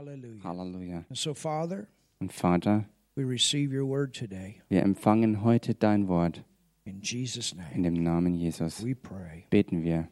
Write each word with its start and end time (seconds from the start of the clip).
Hallelujah. 0.00 0.42
Halleluja. 0.44 1.04
And 1.08 1.16
so, 1.16 1.32
Father, 1.32 1.86
Und 2.20 2.30
Vater, 2.30 2.84
we 3.14 3.24
receive 3.24 3.72
your 3.74 3.86
word 3.88 4.12
today. 4.14 4.60
wir 4.68 4.82
empfangen 4.82 5.42
heute 5.42 5.74
dein 5.74 6.06
Wort. 6.06 6.42
In 6.84 7.00
Jesus' 7.00 7.52
In 7.52 7.58
name, 7.82 7.82
dem 7.94 8.02
Namen 8.02 8.34
Jesus 8.34 8.84
we 8.84 8.94
pray. 8.94 9.44
beten 9.48 9.82
wir. 9.82 10.08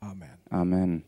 Amen. 0.00 0.38
Amen. 0.50 1.02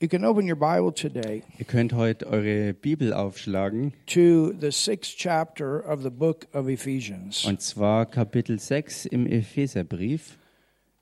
You 0.00 0.08
can 0.08 0.24
open 0.24 0.46
your 0.48 0.56
Bible 0.56 0.92
today 0.94 1.42
Ihr 1.58 1.64
könnt 1.66 1.92
heute 1.92 2.26
eure 2.28 2.72
Bibel 2.72 3.12
aufschlagen. 3.12 3.92
to 4.06 4.52
the 4.58 4.70
sixth 4.70 5.16
chapter 5.18 5.80
of 5.84 6.02
the 6.02 6.10
book 6.10 6.46
of 6.54 6.68
Ephesians. 6.68 7.44
Und 7.44 7.60
zwar 7.60 8.06
Kapitel 8.06 8.60
6 8.60 9.06
im 9.06 9.26
Epheserbrief. 9.26 10.38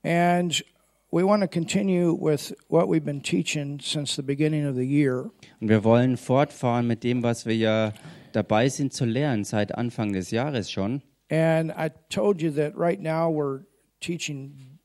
And 0.03 0.64
we 1.11 1.22
want 1.22 1.43
to 1.43 1.48
continue 1.48 2.12
with 2.12 2.52
what 2.68 2.88
we've 2.88 3.04
been 3.04 3.20
teaching 3.20 3.80
since 3.80 4.16
the 4.16 4.22
beginning 4.22 4.66
of 4.66 4.74
the 4.74 4.86
year. 4.86 5.30
Und 5.61 5.68
wir 5.68 5.84
wollen 5.84 6.16
fortfahren 6.16 6.86
mit 6.86 7.02
dem, 7.02 7.23
was 7.23 7.46
wir 7.46 7.56
ja 7.56 7.92
dabei 8.33 8.69
sind 8.69 8.92
zu 8.92 9.05
lernen 9.05 9.45
seit 9.45 9.74
Anfang 9.74 10.12
des 10.12 10.30
Jahres 10.30 10.70
schon. 10.70 11.02
And 11.30 11.70
I 11.70 11.91
told 12.10 12.41
you 12.41 12.50
that 12.52 12.73
right 12.77 13.00
now 13.00 13.30
we're 13.30 13.64
teaching 14.00 14.78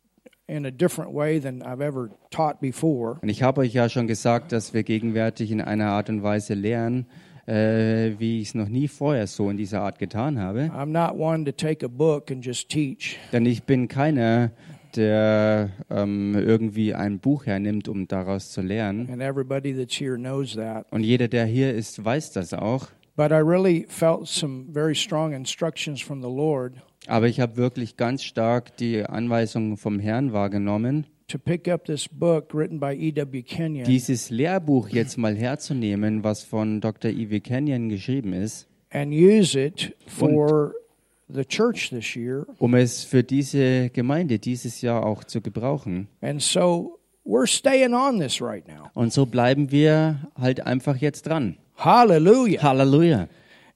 in 0.47 0.65
a 0.65 0.71
different 0.71 1.13
way 1.13 1.39
than 1.39 1.61
I've 1.61 1.81
ever 1.81 2.09
taught 2.31 2.59
before. 2.59 3.17
Und 3.21 3.29
ich 3.29 3.43
habe 3.43 3.61
euch 3.61 3.73
ja 3.73 3.89
schon 3.89 4.07
gesagt, 4.07 4.51
dass 4.51 4.73
wir 4.73 4.83
gegenwärtig 4.83 5.51
in 5.51 5.61
einer 5.61 5.87
Art 5.91 6.09
und 6.09 6.23
Weise 6.23 6.53
lernen, 6.53 7.05
äh, 7.45 8.17
wie 8.17 8.41
ich 8.41 8.49
es 8.49 8.55
noch 8.55 8.67
nie 8.67 8.87
vorher 8.87 9.27
so 9.27 9.49
in 9.49 9.57
dieser 9.57 9.81
Art 9.81 9.99
getan 9.99 10.39
habe. 10.39 10.71
I'm 10.73 10.87
not 10.87 11.17
one 11.17 11.45
to 11.45 11.51
take 11.51 11.85
a 11.85 11.89
book 11.89 12.29
and 12.31 12.45
just 12.45 12.69
teach. 12.69 13.17
Denn 13.31 13.45
ich 13.45 13.63
bin 13.63 13.87
keiner, 13.87 14.51
der 14.95 15.71
ähm, 15.89 16.35
irgendwie 16.35 16.93
ein 16.93 17.19
Buch 17.19 17.45
hernimmt, 17.45 17.87
um 17.87 18.07
daraus 18.07 18.51
zu 18.51 18.61
lernen. 18.61 19.09
And 19.11 19.21
everybody 19.21 19.73
that's 19.73 19.99
here 19.99 20.17
knows 20.17 20.55
that. 20.55 20.85
Und 20.91 21.03
jeder, 21.03 21.27
der 21.27 21.45
hier 21.45 21.73
ist, 21.73 22.03
weiß 22.03 22.31
das 22.31 22.53
auch. 22.53 22.87
But 23.15 23.31
I 23.31 23.35
really 23.35 23.85
felt 23.87 24.27
some 24.27 24.65
very 24.73 24.95
strong 24.95 25.33
instructions 25.33 26.01
from 26.01 26.21
the 26.21 26.27
Lord 26.27 26.73
Aber 27.07 27.27
ich 27.27 27.39
habe 27.39 27.57
wirklich 27.57 27.97
ganz 27.97 28.23
stark 28.23 28.77
die 28.77 29.03
Anweisungen 29.03 29.77
vom 29.77 29.99
Herrn 29.99 30.31
wahrgenommen, 30.31 31.05
to 31.27 31.37
pick 31.37 31.67
up 31.67 31.85
this 31.85 32.07
book 32.07 32.53
written 32.53 32.79
by 32.79 32.93
E.W. 32.93 33.43
Kenyon 33.43 33.85
dieses 33.85 34.29
Lehrbuch 34.29 34.89
jetzt 34.89 35.17
mal 35.17 35.35
herzunehmen, 35.35 36.23
was 36.23 36.43
von 36.43 36.79
Dr. 36.79 37.11
E.W. 37.11 37.39
Kenyon 37.41 37.89
geschrieben 37.89 38.33
ist, 38.33 38.67
and 38.91 39.11
use 39.11 39.59
it 39.59 39.95
for 40.07 40.29
year. 40.29 40.82
Um 41.27 42.73
es 42.75 43.03
für 43.03 43.23
diese 43.23 43.89
Gemeinde 43.89 44.39
dieses 44.39 44.81
Jahr 44.81 45.05
auch 45.05 45.23
zu 45.23 45.41
gebrauchen. 45.41 46.07
And 46.21 46.41
so 46.41 46.99
we're 47.25 47.47
staying 47.47 47.93
on 47.93 48.19
this 48.19 48.41
right 48.41 48.67
now. 48.67 48.89
Und 48.93 49.13
so 49.13 49.25
bleiben 49.25 49.71
wir 49.71 50.29
halt 50.39 50.65
einfach 50.65 50.97
jetzt 50.97 51.27
dran. 51.27 51.57
Hallelujah. 51.77 52.61
Halleluja. 52.61 53.27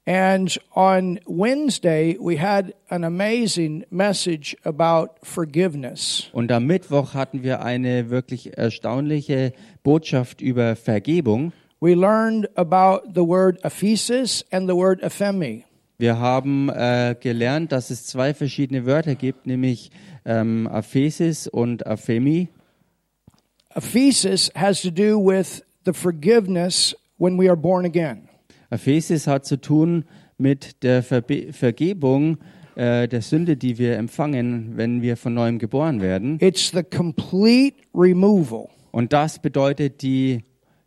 And 0.06 0.58
on 0.74 1.20
Wednesday, 1.26 2.16
we 2.18 2.38
had 2.38 2.72
an 2.88 3.04
amazing 3.04 3.84
message 3.90 4.56
about 4.64 5.18
forgiveness. 5.22 6.30
Und 6.32 6.50
am 6.50 6.64
Mittwoch 6.64 7.12
hatten 7.12 7.42
wir 7.42 7.60
eine 7.62 8.08
wirklich 8.08 8.56
erstaunliche 8.56 9.52
Botschaft 9.82 10.40
über 10.40 10.76
Vergebung. 10.76 11.52
We 11.80 11.94
learned 11.94 12.48
about 12.56 13.12
the 13.14 13.20
word 13.20 13.62
aphesis 13.64 14.46
and 14.50 14.66
the 14.66 14.74
word 14.74 15.02
ephemi. 15.02 15.64
Wir 16.00 16.20
haben 16.20 16.68
äh, 16.68 17.16
gelernt, 17.18 17.72
dass 17.72 17.90
es 17.90 18.06
zwei 18.06 18.32
verschiedene 18.32 18.86
Wörter 18.86 19.16
gibt, 19.16 19.48
nämlich 19.48 19.90
ähm, 20.24 20.68
Aphesis 20.68 21.48
und 21.48 21.88
Aphemi. 21.88 22.46
Aphesis 23.70 24.52
has 24.54 24.80
to 24.80 24.90
do 24.90 25.18
with 25.18 25.64
the 25.84 25.92
forgiveness 25.92 26.94
when 27.18 27.36
we 27.36 27.48
are 27.48 27.56
born 27.56 27.84
again. 27.84 28.28
Aphesis 28.70 29.26
hat 29.26 29.44
zu 29.44 29.60
tun 29.60 30.04
mit 30.36 30.84
der 30.84 31.02
Verbe 31.02 31.52
Vergebung 31.52 32.38
äh, 32.76 33.08
der 33.08 33.20
Sünde, 33.20 33.56
die 33.56 33.78
wir 33.78 33.96
empfangen, 33.96 34.76
wenn 34.76 35.02
wir 35.02 35.16
von 35.16 35.34
neuem 35.34 35.58
geboren 35.58 36.00
werden. 36.00 36.38
It's 36.40 36.70
the 36.70 36.84
complete 36.84 37.74
removal 37.92 38.68
Und 38.92 39.12
das 39.12 39.40
bedeutet 39.40 40.02
die 40.02 40.44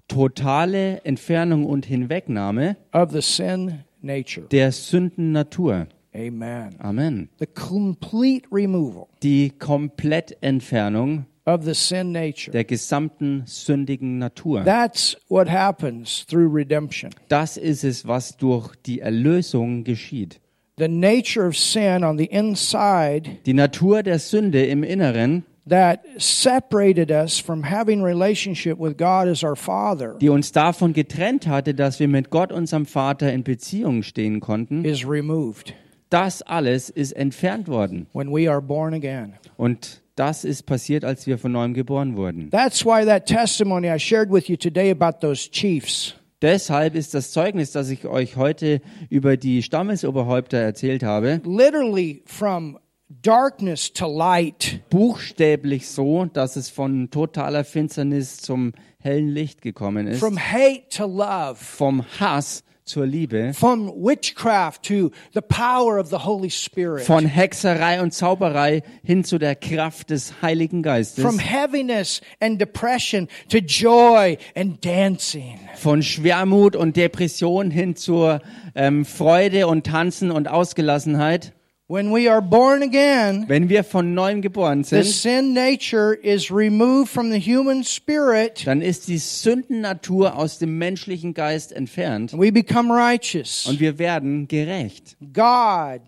totale 0.08 1.04
Entfernung 1.04 1.66
und 1.66 1.86
Hinwegnahme 1.86 2.78
of 2.94 3.12
the 3.12 3.22
sin. 3.22 3.84
Der 4.04 4.72
Sündennatur. 4.72 5.88
Amen. 6.14 6.76
Amen. 6.80 7.30
The 7.40 7.46
complete 7.46 8.46
removal 8.52 9.08
Die 9.24 9.50
Komplettentfernung 9.58 11.26
of 11.46 11.64
the 11.64 11.74
sin 11.74 12.12
nature. 12.12 12.52
der 12.52 12.64
gesamten 12.66 13.44
sündigen 13.46 14.18
Natur. 14.18 14.64
That's 14.64 15.18
what 15.30 15.50
happens 15.50 16.26
through 16.28 16.54
redemption. 16.54 17.12
Das 17.30 17.58
ist 17.58 17.84
es, 17.84 18.06
was 18.08 18.36
durch 18.38 18.76
die 18.86 19.00
Erlösung 19.00 19.84
geschieht. 19.84 20.40
The 20.78 20.88
nature 20.88 21.48
of 21.48 21.58
sin 21.58 22.04
on 22.04 22.18
the 22.18 22.26
inside 22.26 23.38
Die 23.46 23.54
Natur 23.54 24.04
der 24.04 24.20
Sünde 24.20 24.66
im 24.66 24.84
Inneren, 24.84 25.46
that 25.68 26.02
separated 26.18 27.12
us 27.12 27.40
from 27.40 27.64
having 27.64 28.04
relationship 28.04 28.80
with 28.80 28.98
God 28.98 29.28
as 29.28 29.44
our 29.44 29.56
Father 29.56 30.18
die 30.20 30.30
uns 30.30 30.52
davon 30.52 30.94
getrennt 30.94 31.48
hatte, 31.48 31.74
dass 31.74 32.00
wir 32.00 32.08
mit 32.08 32.30
Gott, 32.30 32.52
unserem 32.52 32.86
Vater, 32.86 33.32
in 33.32 33.44
Beziehung 33.44 34.04
stehen 34.04 34.40
konnten, 34.40 34.84
is 34.86 35.06
removed 35.08 35.74
das 36.10 36.42
alles 36.42 36.90
ist 36.90 37.14
entfernt 37.14 37.68
worden. 37.68 38.08
when 38.14 38.32
we 38.32 38.50
are 38.50 38.62
born 38.62 38.94
again. 38.94 39.34
Und 39.58 40.02
das 40.16 40.44
ist 40.44 40.64
passiert, 40.64 41.06
als 41.06 41.26
wir 41.26 41.38
von 41.38 41.52
neuem 41.54 41.74
geboren 41.74 42.18
wurden. 42.18 42.50
That's 42.50 42.86
why 42.86 43.06
that 43.06 43.26
testimony 43.26 43.88
I 43.88 43.98
shared 43.98 44.30
with 44.32 44.50
you 44.50 44.58
today 44.58 44.92
about 44.92 45.20
those 45.22 45.50
chiefs 45.50 46.16
Deshalb 46.42 46.96
ist 46.96 47.14
das 47.14 47.32
Zeugnis, 47.32 47.72
das 47.72 47.92
ich 47.92 48.08
euch 48.08 48.36
heute 48.36 48.82
über 49.12 49.38
die 49.38 49.62
Stammesoberhäupter 49.62 50.58
erzählt 50.58 51.04
habe, 51.04 51.40
literally 51.46 52.24
from 52.26 52.80
darkness 53.22 53.92
to 53.94 54.08
light. 54.08 54.82
buchstäblich 54.90 55.88
so, 55.90 56.26
dass 56.26 56.56
es 56.56 56.70
von 56.70 57.10
totaler 57.10 57.64
Finsternis 57.64 58.38
zum 58.38 58.74
hellen 59.00 59.30
Licht 59.30 59.62
gekommen 59.62 60.08
ist, 60.08 60.20
From 60.20 60.38
hate 60.38 60.84
to 60.90 61.06
love, 61.06 61.56
vom 61.56 62.06
Hass 62.20 62.64
zur 62.84 63.06
Liebe, 63.06 63.54
from 63.54 63.88
witchcraft 63.90 64.84
to 64.84 65.12
the 65.34 65.42
power 65.42 66.00
of 66.00 66.08
the 66.10 66.18
Holy 66.18 66.50
Spirit, 66.50 67.04
von 67.04 67.26
Hexerei 67.26 68.02
und 68.02 68.12
Zauberei 68.14 68.82
hin 69.04 69.24
zu 69.24 69.38
der 69.38 69.56
Kraft 69.56 70.10
des 70.10 70.42
Heiligen 70.42 70.82
Geistes, 70.84 71.24
from 71.24 71.40
heaviness 71.40 72.22
and 72.40 72.60
depression 72.60 73.28
to 73.50 73.60
joy 73.60 74.38
and 74.56 74.84
dancing. 74.84 75.60
von 75.76 76.02
Schwermut 76.04 76.76
und 76.76 76.98
Depression 76.98 77.72
hin 77.72 77.96
zur 77.96 78.42
ähm, 78.76 79.06
Freude 79.06 79.68
und 79.68 79.86
Tanzen 79.86 80.32
und 80.32 80.48
Ausgelassenheit. 80.48 81.54
When 81.92 82.10
we 82.14 82.32
are 82.32 82.42
born 82.42 82.84
again, 82.84 83.50
Wenn 83.50 83.68
wir 83.68 83.84
von 83.84 84.14
neuem 84.14 84.42
geboren 84.42 84.86
the 84.86 85.04
sind, 85.04 85.06
sin 85.08 85.54
nature 85.54 86.14
is 86.14 86.50
removed 86.50 87.10
from 87.10 87.32
the 87.34 87.38
human 87.40 87.84
spirit 87.84 88.66
dann 88.66 88.82
ist 88.82 89.10
die 89.10 89.18
Sündennatur 89.18 90.38
aus 90.38 90.58
dem 90.58 90.78
menschlichen 90.78 91.34
Geist 91.34 91.74
entfernt 91.74 92.32
we 92.32 92.50
become 92.50 92.94
righteous. 92.94 93.66
und 93.68 93.82
wir 93.82 94.00
werden 94.00 94.48
gerecht. 94.48 95.18
God 95.34 96.00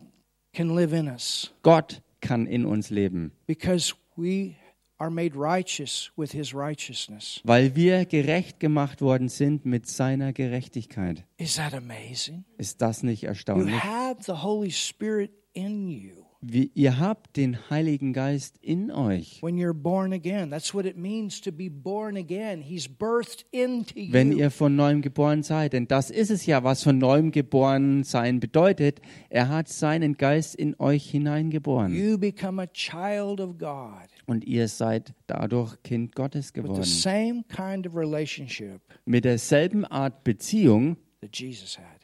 can 0.54 0.74
live 0.74 0.94
in 0.94 1.10
us 1.10 1.52
Gott 1.64 2.02
kann 2.22 2.48
in 2.48 2.66
uns 2.66 2.90
leben, 2.90 3.34
because 3.46 3.94
we 4.16 4.54
are 5.00 5.12
made 5.12 5.36
righteous 5.36 6.14
with 6.16 6.32
his 6.32 6.54
righteousness. 6.56 7.42
weil 7.44 7.76
wir 7.76 8.06
gerecht 8.06 8.62
gemacht 8.62 9.02
worden 9.02 9.28
sind 9.28 9.66
mit 9.66 9.88
seiner 9.88 10.32
Gerechtigkeit. 10.32 11.26
Is 11.36 11.56
that 11.56 11.74
amazing? 11.74 12.46
Ist 12.58 12.82
das 12.82 13.04
nicht 13.04 13.24
You 13.24 13.28
erstaunlich? 13.28 13.84
have 13.84 14.24
the 14.24 14.42
Holy 14.42 14.72
Spirit 14.72 15.32
in 15.54 15.88
you 15.90 16.12
Wie, 16.46 16.72
ihr 16.76 17.00
habt 17.00 17.38
den 17.38 17.70
Heiligen 17.70 18.12
Geist 18.12 18.58
in 18.62 18.92
euch. 18.92 19.42
when 19.42 19.56
you're 19.58 19.74
born 19.74 20.12
again. 20.12 20.50
That's 20.50 20.74
what 20.74 20.86
it 20.86 20.98
means 20.98 21.40
to 21.42 21.54
be 21.54 21.70
born 21.70 22.18
again. 22.18 22.62
He's 22.62 22.86
birthed 22.90 23.46
into 23.52 23.98
you. 23.98 24.12
wenn 24.12 24.34
ihr 24.34 24.52
von 24.52 24.76
neuem 24.76 25.02
geboren 25.02 25.42
seid. 25.44 25.72
Denn 25.72 25.88
das 25.88 26.10
ist 26.10 26.32
es 26.32 26.46
ja, 26.46 26.66
was 26.66 26.84
von 26.84 26.98
neuem 26.98 27.32
geboren 27.32 28.04
sein 28.04 28.42
bedeutet. 28.42 29.00
Er 29.30 29.48
hat 29.48 29.70
seinen 29.70 30.16
Geist 30.18 30.54
in 30.56 30.76
euch 30.80 31.10
hineingeboren. 31.10 31.94
you 31.96 32.18
become 32.18 32.62
a 32.62 32.68
child 32.68 33.40
of 33.40 33.58
God 33.58 34.10
Und 34.26 34.44
ihr 34.46 34.68
seid 34.68 35.14
dadurch 35.28 35.82
Kind 35.84 36.14
Gottes 36.14 36.48
with 36.54 36.56
the 36.56 36.62
geworden. 36.68 36.84
same 36.84 37.44
kind 37.48 37.88
of 37.88 37.96
relationship 37.96 38.82
Mit 39.06 39.24
derselben 39.24 39.86
Art 39.86 40.26
Beziehung, 40.26 40.98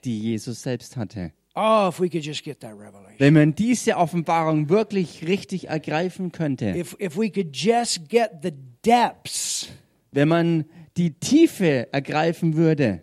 die 0.05 0.17
Jesus 0.19 0.61
selbst 0.61 0.95
hatte. 0.95 1.33
Oh, 1.61 1.89
if 1.89 1.99
we 1.99 2.09
could 2.09 2.23
just 2.23 2.43
get 2.43 2.61
that 2.61 2.71
revelation. 2.77 3.15
Wenn 3.19 3.33
man 3.33 3.53
diese 3.53 3.97
Offenbarung 3.97 4.69
wirklich 4.69 5.27
richtig 5.27 5.67
ergreifen 5.67 6.31
könnte, 6.31 6.69
If 6.75 6.95
if 6.99 7.17
we 7.17 7.29
could 7.29 7.49
just 7.53 8.07
get 8.07 8.41
the 8.43 8.51
depths 8.85 9.67
wenn 10.11 10.27
man 10.29 10.65
die 10.97 11.11
Tiefe 11.11 11.87
ergreifen 11.91 12.55
würde 12.55 13.01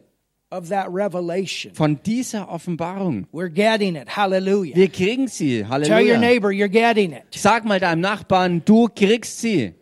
of 0.50 0.68
that 0.70 0.86
revelation. 0.88 1.74
von 1.74 2.00
dieser 2.02 2.48
Offenbarung, 2.50 3.26
We're 3.32 3.50
getting 3.50 3.94
it. 3.96 4.16
Hallelujah. 4.16 4.74
wir 4.74 4.88
kriegen 4.88 5.28
sie. 5.28 5.58
Tell 5.62 5.64
your 5.64 5.68
Halleluja. 5.68 6.18
neighbor 6.18 6.50
you're 6.50 6.68
getting 6.68 7.12
it. 7.12 7.24
Sag 7.34 7.64
mal 7.64 7.78
deinem 7.78 8.00
Nachbarn, 8.00 8.62
du 8.64 8.88
kriegst 8.88 9.40
sie. 9.40 9.74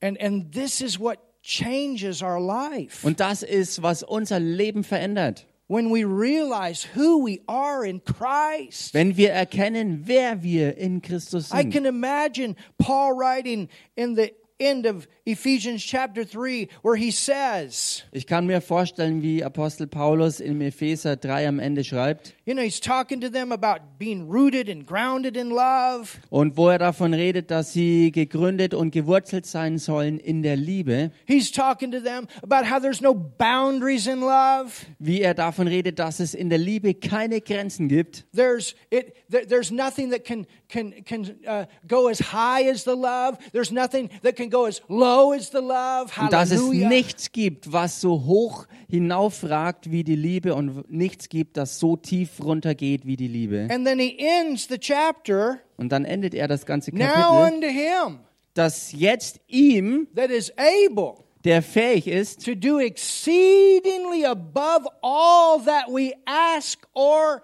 And 0.00 0.20
and 0.20 0.52
this 0.52 0.80
is 0.80 0.98
what 1.00 1.18
changes 1.42 2.22
our 2.22 2.40
life. 2.40 3.04
Und 3.06 3.18
das 3.20 3.42
ist, 3.42 3.82
was 3.82 4.02
unser 4.02 4.38
Leben 4.38 4.84
verändert. 4.84 5.46
When 5.68 5.90
we 5.90 6.04
realize 6.04 6.82
who 6.94 7.22
we 7.22 7.40
are 7.48 7.84
in 7.84 8.00
Christ. 8.00 8.92
Wenn 8.94 9.16
wir 9.16 9.32
erkennen, 9.32 10.02
wer 10.06 10.42
wir 10.42 10.76
in 10.76 11.00
Christus 11.00 11.52
I 11.52 11.64
can 11.64 11.86
imagine 11.86 12.56
Paul 12.78 13.14
writing 13.16 13.68
in 13.96 14.14
the 14.16 14.32
end 14.62 14.86
of 14.86 15.06
Ephesians 15.26 15.82
chapter 15.84 16.24
3 16.24 16.68
where 16.82 16.96
he 16.96 17.10
says, 17.10 18.04
Ich 18.12 18.26
kann 18.26 18.46
mir 18.46 18.60
vorstellen, 18.60 19.22
wie 19.22 19.42
Apostel 19.44 19.86
Paulus 19.86 20.40
in 20.40 20.60
Epheser 20.60 21.16
3 21.16 21.46
am 21.48 21.58
Ende 21.58 21.84
schreibt 21.84 22.34
you 22.44 22.54
know, 22.54 22.62
he's 22.62 22.80
talking 22.80 23.20
to 23.20 23.28
them 23.28 23.52
about 23.52 23.98
being 23.98 24.28
rooted 24.28 24.68
and 24.68 24.84
grounded 24.84 25.36
in 25.36 25.50
love. 25.50 26.18
und 26.30 26.56
wo 26.56 26.68
er 26.68 26.78
davon 26.78 27.14
redet, 27.14 27.50
dass 27.50 27.72
sie 27.72 28.10
gegründet 28.10 28.74
und 28.74 28.90
gewurzelt 28.90 29.46
sein 29.46 29.78
sollen 29.78 30.18
in 30.18 30.42
der 30.42 30.56
Liebe, 30.56 31.12
He's 31.26 31.50
talking 31.52 31.92
to 31.92 32.00
them 32.00 32.26
about 32.42 32.64
how 32.68 32.80
there's 32.80 33.00
no 33.00 33.14
boundaries 33.14 34.06
in 34.06 34.20
love. 34.20 34.72
wie 34.98 35.20
er 35.20 35.34
davon 35.34 35.68
redet, 35.68 35.98
dass 35.98 36.20
es 36.20 36.34
in 36.34 36.48
der 36.50 36.58
Liebe 36.58 36.94
keine 36.94 37.40
Grenzen 37.40 37.88
gibt. 37.88 38.24
There's 38.34 38.74
it. 38.90 39.14
There, 39.30 39.46
there's 39.46 39.70
nothing 39.70 40.10
that 40.10 40.24
can 40.24 40.46
can 40.68 40.92
can 41.04 41.36
uh, 41.46 41.66
go 41.86 42.08
as 42.08 42.18
high 42.32 42.68
as 42.68 42.84
the 42.84 42.94
love. 42.94 43.38
There's 43.52 43.70
nothing 43.70 44.10
that 44.22 44.36
can 44.36 44.50
Und 44.52 46.32
dass 46.32 46.50
es 46.50 46.62
nichts 46.68 47.32
gibt, 47.32 47.72
was 47.72 48.00
so 48.00 48.24
hoch 48.24 48.66
hinaufragt 48.88 49.90
wie 49.90 50.04
die 50.04 50.16
Liebe 50.16 50.54
und 50.54 50.90
nichts 50.90 51.28
gibt, 51.28 51.56
das 51.56 51.78
so 51.78 51.96
tief 51.96 52.42
runtergeht 52.42 53.06
wie 53.06 53.16
die 53.16 53.28
Liebe. 53.28 53.68
And 53.70 53.86
then 53.86 53.98
he 53.98 54.18
ends 54.18 54.68
the 54.68 54.78
chapter. 54.78 55.58
Und 55.76 55.90
dann 55.90 56.04
endet 56.04 56.34
er 56.34 56.48
das 56.48 56.66
ganze 56.66 56.92
Kapitel, 56.92 58.18
dass 58.54 58.92
jetzt 58.92 59.40
ihm, 59.48 60.08
that 60.14 60.30
is 60.30 60.52
able 60.56 61.22
der 61.44 61.62
fähig 61.62 62.06
ist, 62.06 62.44
to 62.44 62.54
do 62.54 62.78
exceedingly 62.78 64.24
above 64.24 64.86
all 65.02 65.60
that 65.64 65.88
we 65.88 66.12
ask 66.24 66.78
or. 66.94 67.42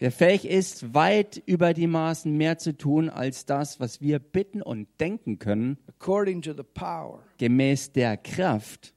Der 0.00 0.12
fähig 0.12 0.44
ist, 0.44 0.94
weit 0.94 1.42
über 1.46 1.74
die 1.74 1.86
Maßen 1.86 2.36
mehr 2.36 2.58
zu 2.58 2.76
tun 2.76 3.08
als 3.10 3.46
das, 3.46 3.80
was 3.80 4.00
wir 4.00 4.18
bitten 4.18 4.62
und 4.62 4.88
denken 5.00 5.38
können, 5.38 5.78
According 5.88 6.42
to 6.42 6.52
the 6.52 6.62
power. 6.62 7.22
gemäß 7.38 7.92
der 7.92 8.16
Kraft. 8.16 8.92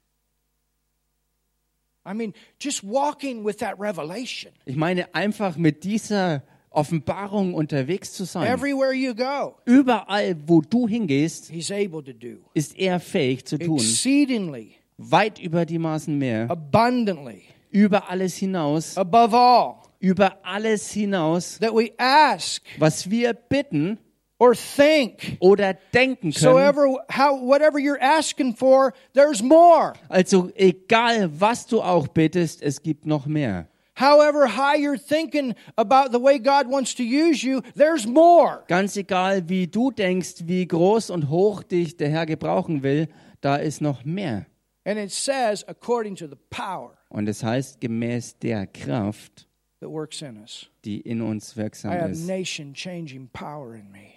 I 2.06 2.14
mean, 2.14 2.32
just 2.60 2.82
walking 2.82 3.44
with 3.44 3.58
that 3.58 3.78
revelation. 3.78 4.52
Ich 4.64 4.76
meine, 4.76 5.14
einfach 5.14 5.56
mit 5.56 5.84
dieser 5.84 6.42
Offenbarung 6.70 7.52
unterwegs 7.52 8.12
zu 8.12 8.24
sein. 8.24 8.46
Everywhere 8.46 8.92
you 8.94 9.14
go, 9.14 9.56
Überall, 9.66 10.36
wo 10.46 10.60
du 10.62 10.88
hingehst, 10.88 11.50
he's 11.50 11.70
able 11.70 12.02
to 12.02 12.12
do 12.12 12.38
ist 12.54 12.78
er 12.78 13.00
fähig 13.00 13.44
zu 13.44 13.58
tun. 13.58 13.76
exceedingly, 13.76 14.76
Weit 14.96 15.38
über 15.40 15.66
die 15.66 15.78
Maßen 15.78 16.16
mehr. 16.16 16.50
abundantly, 16.50 17.42
Über 17.70 18.08
alles 18.08 18.36
hinaus. 18.36 18.96
above 18.96 19.36
all 19.36 19.74
Über 20.00 20.38
alles 20.44 20.90
hinaus, 20.90 21.58
that 21.60 21.74
we 21.74 21.92
ask 21.98 22.62
was 22.78 23.10
wir 23.10 23.34
bitten 23.34 23.98
or 24.38 24.54
think. 24.54 25.36
oder 25.40 25.74
denken 25.92 26.32
So 26.32 26.54
können. 26.54 26.66
ever 26.68 26.86
how 27.12 27.38
whatever 27.42 27.78
you're 27.78 28.00
asking 28.00 28.56
for, 28.56 28.94
there's 29.12 29.42
more. 29.42 29.92
Also 30.08 30.50
egal, 30.56 31.28
was 31.38 31.66
du 31.66 31.82
auch 31.82 32.08
bittest, 32.08 32.62
es 32.62 32.82
gibt 32.82 33.04
noch 33.04 33.26
mehr. 33.26 33.66
However 33.96 34.46
high 34.56 34.78
you're 34.80 34.96
thinking 34.96 35.54
about 35.76 36.10
the 36.12 36.18
way 36.22 36.38
God 36.38 36.66
wants 36.70 36.94
to 36.94 37.02
use 37.02 37.42
you, 37.46 37.60
there's 37.76 38.06
more. 38.06 38.64
Ganz 38.66 38.96
egal, 38.96 39.46
wie 39.50 39.66
du 39.66 39.90
denkst, 39.90 40.44
wie 40.46 40.66
groß 40.66 41.10
und 41.10 41.28
hoch 41.28 41.62
dich 41.62 41.98
der 41.98 42.08
Herr 42.08 42.24
gebrauchen 42.24 42.82
will, 42.82 43.08
da 43.42 43.56
ist 43.56 43.82
noch 43.82 44.02
mehr. 44.06 44.46
And 44.86 44.98
it 44.98 45.10
says 45.12 45.62
according 45.68 46.16
to 46.16 46.26
the 46.26 46.38
power 46.48 46.96
Und 47.10 47.28
es 47.28 47.44
heißt 47.44 47.78
gemäß 47.82 48.38
der 48.38 48.66
Kraft, 48.66 49.46
that 49.80 49.90
works 49.90 50.22
in 50.22 50.36
us. 50.42 50.68
die 50.84 51.00
in 51.00 51.20
uns 51.20 51.54
I 51.56 51.60
wirksam 51.60 51.90
have 51.92 52.12
ist. 52.12 52.26
nation 52.26 52.72
changing 52.74 53.28
power 53.32 53.74
in 53.74 53.90
me. 53.90 54.12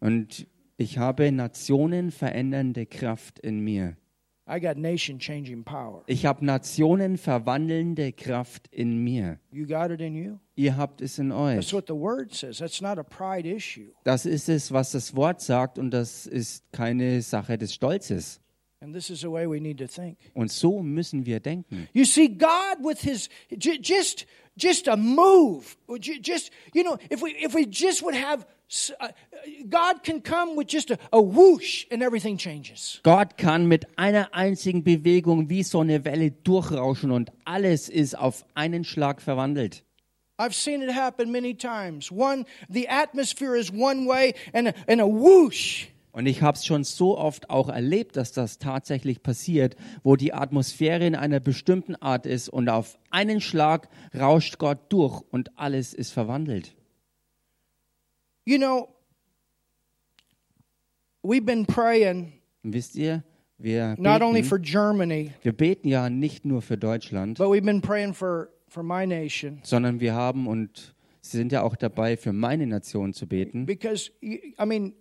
Und 0.00 0.46
ich 0.76 0.98
habe 0.98 1.30
Nationen 1.32 2.10
verändernde 2.10 2.86
Kraft 2.86 3.38
in 3.38 3.60
mir. 3.60 3.96
I 4.46 4.60
got 4.60 4.76
nation 4.76 5.18
changing 5.18 5.64
power. 5.64 6.02
Ich 6.06 6.26
habe 6.26 6.44
Nationen 6.44 7.16
verwandelnde 7.16 8.12
Kraft 8.12 8.68
in 8.70 9.02
mir. 9.02 9.38
You 9.50 9.66
got 9.66 9.90
it 9.90 10.02
in 10.02 10.14
you? 10.14 10.38
Ihr 10.54 10.76
habt 10.76 11.00
es 11.00 11.18
in 11.18 11.30
That's 11.30 11.68
euch. 11.68 11.72
what 11.72 11.86
the 11.88 11.94
word 11.94 12.34
says. 12.34 12.58
That's 12.58 12.82
not 12.82 12.98
a 12.98 13.02
pride 13.02 13.48
issue. 13.48 13.92
Das 14.04 14.26
ist 14.26 14.50
es, 14.50 14.70
was 14.70 14.92
das 14.92 15.16
Wort 15.16 15.40
sagt 15.40 15.78
und 15.78 15.92
das 15.92 16.26
ist 16.26 16.70
keine 16.72 17.22
Sache 17.22 17.56
des 17.56 17.72
Stolzes. 17.72 18.40
Und 20.34 20.50
so 20.52 20.82
müssen 20.82 21.26
wir 21.26 21.40
denken. 21.40 21.88
You 21.92 22.04
see, 22.04 22.28
God 22.28 22.78
with 22.82 23.00
His 23.00 23.28
just 23.50 24.26
just 24.56 24.88
a 24.88 24.96
move, 24.96 25.76
just 26.20 26.50
you 26.74 26.82
know, 26.84 26.96
if 27.10 27.22
we 27.22 27.32
if 27.44 27.54
we 27.54 27.66
just 27.68 28.02
would 28.04 28.14
have, 28.14 28.46
s- 28.70 28.92
uh, 29.00 29.08
God 29.68 30.02
can 30.04 30.22
come 30.22 30.56
with 30.56 30.68
just 30.68 30.90
a, 30.92 30.98
a 31.12 31.20
whoosh 31.20 31.86
and 31.90 32.02
everything 32.02 32.36
changes. 32.38 33.00
Gott 33.02 33.36
kann 33.36 33.66
mit 33.66 33.86
einer 33.98 34.32
einzigen 34.32 34.84
Bewegung 34.84 35.48
wie 35.50 35.62
so 35.64 35.80
eine 35.80 36.04
Welle 36.04 36.30
durchrauschen 36.30 37.10
und 37.10 37.32
alles 37.44 37.88
ist 37.88 38.16
auf 38.16 38.44
einen 38.54 38.84
Schlag 38.84 39.20
verwandelt. 39.20 39.82
I've 40.38 40.52
seen 40.52 40.82
it 40.82 40.90
happen 40.94 41.30
many 41.30 41.54
times. 41.54 42.10
One, 42.10 42.44
the 42.68 42.88
atmosphere 42.88 43.56
is 43.56 43.70
one 43.72 44.06
way, 44.08 44.34
and 44.52 44.68
a, 44.68 44.72
and 44.88 45.00
a 45.00 45.06
whoosh. 45.06 45.86
Und 46.14 46.26
ich 46.26 46.42
habe 46.42 46.56
es 46.56 46.64
schon 46.64 46.84
so 46.84 47.18
oft 47.18 47.50
auch 47.50 47.68
erlebt, 47.68 48.16
dass 48.16 48.30
das 48.30 48.60
tatsächlich 48.60 49.24
passiert, 49.24 49.74
wo 50.04 50.14
die 50.14 50.32
Atmosphäre 50.32 51.04
in 51.04 51.16
einer 51.16 51.40
bestimmten 51.40 51.96
Art 51.96 52.24
ist 52.24 52.48
und 52.48 52.68
auf 52.68 53.00
einen 53.10 53.40
Schlag 53.40 53.88
rauscht 54.16 54.58
Gott 54.58 54.78
durch 54.90 55.22
und 55.32 55.58
alles 55.58 55.92
ist 55.92 56.12
verwandelt. 56.12 56.76
You 58.44 58.58
know, 58.58 58.94
we've 61.24 61.44
been 61.44 61.66
praying 61.66 62.34
wisst 62.62 62.94
ihr, 62.94 63.24
wir 63.58 63.96
not 63.98 64.22
only 64.22 64.42
beten, 64.42 64.48
for 64.48 64.58
Germany, 64.60 65.32
wir 65.42 65.52
beten 65.52 65.88
ja 65.88 66.08
nicht 66.08 66.44
nur 66.44 66.62
für 66.62 66.78
Deutschland, 66.78 67.38
but 67.38 67.48
we've 67.48 67.64
been 67.64 67.80
praying 67.80 68.14
for 68.14 68.50
for 68.68 68.84
my 68.84 69.04
nation 69.04 69.58
sondern 69.64 69.98
wir 69.98 70.14
haben 70.14 70.46
und 70.46 70.94
sie 71.22 71.38
sind 71.38 71.50
ja 71.50 71.62
auch 71.62 71.74
dabei, 71.74 72.16
für 72.16 72.32
meine 72.32 72.68
Nation 72.68 73.14
zu 73.14 73.26
beten. 73.26 73.66
because 73.66 74.12
I 74.22 74.64
mean, 74.64 74.94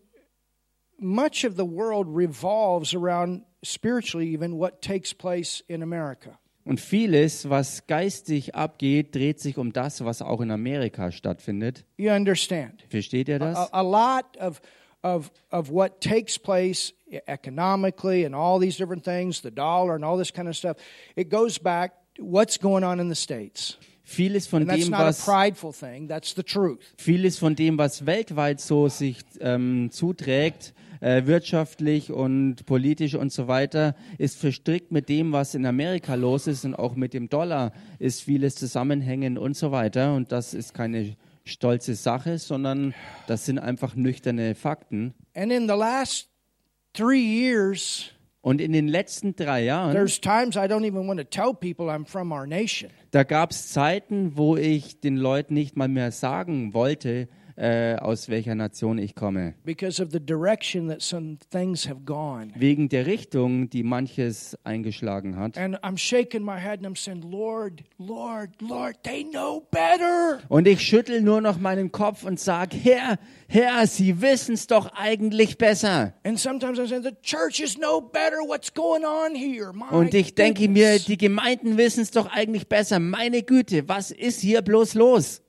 much 1.03 1.43
of 1.43 1.55
the 1.55 1.65
world 1.65 2.07
revolves 2.07 2.93
around 2.93 3.43
spiritually, 3.63 4.27
even 4.29 4.57
what 4.57 4.81
takes 4.81 5.13
place 5.13 5.63
in 5.67 5.81
America. 5.83 6.39
Und 6.65 6.79
vieles, 6.79 7.49
was 7.49 7.85
geistig 7.87 8.55
abgeht, 8.55 9.13
dreht 9.13 9.39
sich 9.41 9.57
um 9.57 9.73
das, 9.73 10.03
was 10.05 10.21
auch 10.21 10.39
in 10.39 10.49
Amerika 10.49 11.11
stattfindet. 11.11 11.83
You 11.97 12.11
understand? 12.11 12.85
Versteht 12.89 13.27
ihr 13.27 13.35
A, 13.35 13.39
das? 13.39 13.69
a 13.73 13.81
lot 13.81 14.37
of 14.39 14.61
of 15.03 15.31
of 15.51 15.69
what 15.69 15.99
takes 15.99 16.37
place 16.37 16.93
economically 17.27 18.23
and 18.23 18.33
all 18.33 18.59
these 18.59 18.77
different 18.77 19.03
things, 19.03 19.41
the 19.41 19.51
dollar 19.51 19.95
and 19.95 20.05
all 20.05 20.17
this 20.17 20.31
kind 20.31 20.47
of 20.47 20.55
stuff, 20.55 20.77
it 21.17 21.29
goes 21.29 21.57
back 21.57 21.91
to 22.15 22.23
what's 22.23 22.57
going 22.57 22.85
on 22.85 23.01
in 23.01 23.09
the 23.09 23.15
states. 23.15 23.77
Vieles 24.05 24.47
von 24.47 24.65
dem, 24.65 24.93
a 24.93 24.97
was 24.97 25.23
prideful 25.23 25.71
thing. 25.73 26.07
That's 26.07 26.33
the 26.33 26.43
truth. 26.43 26.79
vieles 26.97 27.39
von 27.39 27.55
dem, 27.55 27.77
was 27.77 28.05
weltweit 28.05 28.59
so 28.59 28.87
sich 28.89 29.17
ähm, 29.39 29.89
zuträgt, 29.91 30.73
äh, 31.03 31.27
wirtschaftlich 31.27 32.11
und 32.11 32.65
politisch 32.65 33.15
und 33.15 33.31
so 33.31 33.49
weiter, 33.49 33.93
ist 34.17 34.37
verstrickt 34.37 34.91
mit 34.93 35.09
dem, 35.09 35.33
was 35.33 35.53
in 35.53 35.65
Amerika 35.65 36.15
los 36.15 36.47
ist 36.47 36.63
und 36.63 36.75
auch 36.75 36.95
mit 36.95 37.13
dem 37.13 37.27
Dollar 37.27 37.73
ist 37.99 38.21
vieles 38.23 38.55
zusammenhängend 38.55 39.37
und 39.37 39.57
so 39.57 39.71
weiter. 39.71 40.15
Und 40.15 40.31
das 40.31 40.53
ist 40.53 40.73
keine 40.73 41.17
stolze 41.43 41.95
Sache, 41.95 42.37
sondern 42.37 42.93
das 43.27 43.45
sind 43.45 43.59
einfach 43.59 43.95
nüchterne 43.95 44.55
Fakten. 44.55 45.13
And 45.35 45.51
in 45.51 45.67
the 45.67 45.75
last 45.75 46.29
three 46.93 47.19
years, 47.19 48.09
Und 48.41 48.61
in 48.61 48.71
den 48.71 48.87
letzten 48.87 49.35
drei 49.35 49.65
Jahren, 49.65 49.91
there's 49.91 50.21
times 50.21 50.55
I 50.55 50.67
don't 50.69 50.85
even 50.85 51.05
want 51.07 51.19
to 51.19 51.25
tell 51.25 51.53
people 51.53 51.89
I'm 51.89 52.05
from 52.05 52.31
our 52.31 52.47
nation. 52.47 52.89
da 53.11 53.23
gab 53.23 53.51
es 53.51 53.69
Zeiten, 53.69 54.37
wo 54.37 54.55
ich 54.55 55.01
den 55.01 55.17
Leuten 55.17 55.53
nicht 55.53 55.75
mal 55.75 55.89
mehr 55.89 56.11
sagen 56.13 56.73
wollte, 56.73 57.27
äh, 57.55 57.95
aus 57.95 58.29
welcher 58.29 58.55
Nation 58.55 58.97
ich 58.97 59.15
komme. 59.15 59.55
because 59.63 60.01
of 60.01 60.11
the 60.11 60.19
direction 60.19 60.87
that 60.87 61.01
some 61.01 61.37
things 61.51 61.87
have 61.87 62.01
gone. 62.05 62.51
Wegen 62.55 62.89
der 62.89 63.05
Richtung, 63.05 63.69
die 63.69 63.83
manches 63.83 64.57
eingeschlagen 64.63 65.35
hat. 65.37 65.55
Saying, 65.55 67.21
Lord, 67.29 67.83
Lord, 67.97 68.61
Lord. 68.61 68.97
Und 70.49 70.67
ich 70.67 70.81
schüttel 70.81 71.21
nur 71.21 71.41
noch 71.41 71.59
meinen 71.59 71.91
Kopf 71.91 72.23
und 72.23 72.39
sag, 72.39 72.73
Herr, 72.73 73.17
Herr, 73.47 73.85
Sie 73.87 74.21
wissen's 74.21 74.67
doch 74.67 74.91
eigentlich 74.93 75.57
besser. 75.57 76.13
Saying, 76.23 76.59
better 78.11 78.37
Und 79.91 80.13
ich 80.13 80.35
denke 80.35 80.69
mir, 80.69 80.99
die 80.99 81.17
Gemeinden 81.17 81.77
wissen's 81.77 82.11
doch 82.11 82.31
eigentlich 82.31 82.67
besser. 82.67 82.99
Meine 82.99 83.43
Güte, 83.43 83.87
was 83.87 84.11
ist 84.11 84.41
hier 84.41 84.61
bloß 84.61 84.95
los? 84.95 85.42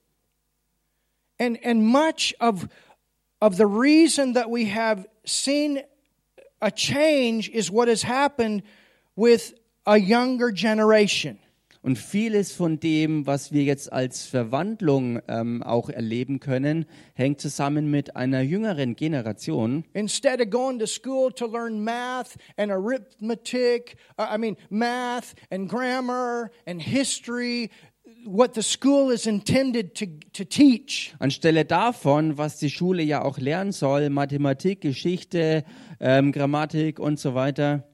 And, 1.38 1.58
and 1.64 1.86
much 1.86 2.34
of, 2.40 2.68
of 3.40 3.56
the 3.56 3.66
reason 3.66 4.34
that 4.34 4.50
we 4.50 4.66
have 4.66 5.06
seen 5.24 5.82
a 6.60 6.70
change 6.70 7.48
is 7.50 7.70
what 7.70 7.88
has 7.88 8.02
happened 8.02 8.62
with 9.16 9.54
a 9.86 9.98
younger 9.98 10.50
generation. 10.50 11.38
Und 11.82 11.98
vieles 11.98 12.50
von 12.50 12.80
dem, 12.80 13.26
was 13.26 13.52
wir 13.52 13.62
jetzt 13.62 13.92
als 13.92 14.24
Verwandlung 14.24 15.20
ähm, 15.28 15.62
auch 15.62 15.90
erleben 15.90 16.40
können, 16.40 16.86
hängt 17.12 17.42
zusammen 17.42 17.90
mit 17.90 18.16
einer 18.16 18.40
jüngeren 18.40 18.96
Generation. 18.96 19.84
Instead 19.92 20.40
of 20.40 20.48
going 20.48 20.78
to 20.78 20.86
school 20.86 21.30
to 21.30 21.46
learn 21.46 21.84
math 21.84 22.38
and 22.56 22.72
arithmetic, 22.72 23.96
uh, 24.18 24.28
I 24.34 24.38
mean, 24.38 24.56
math 24.70 25.34
and 25.50 25.68
grammar 25.68 26.50
and 26.66 26.80
history, 26.80 27.68
what 28.26 28.54
the 28.54 28.62
school 28.62 29.10
is 29.12 29.26
intended 29.26 29.94
to, 29.96 30.06
to 30.32 30.44
teach. 30.44 31.14
Anstelle 31.18 31.64
davon, 31.64 32.38
was 32.38 32.58
die 32.58 32.70
Schule 32.70 33.02
ja 33.02 33.22
auch 33.22 33.38
lernen 33.38 33.72
soll, 33.72 34.10
Mathematik, 34.10 34.80
Geschichte, 34.80 35.64
ähm, 36.00 36.32
Grammatik 36.32 36.98
und 36.98 37.18
so 37.18 37.34
weiter. 37.34 37.84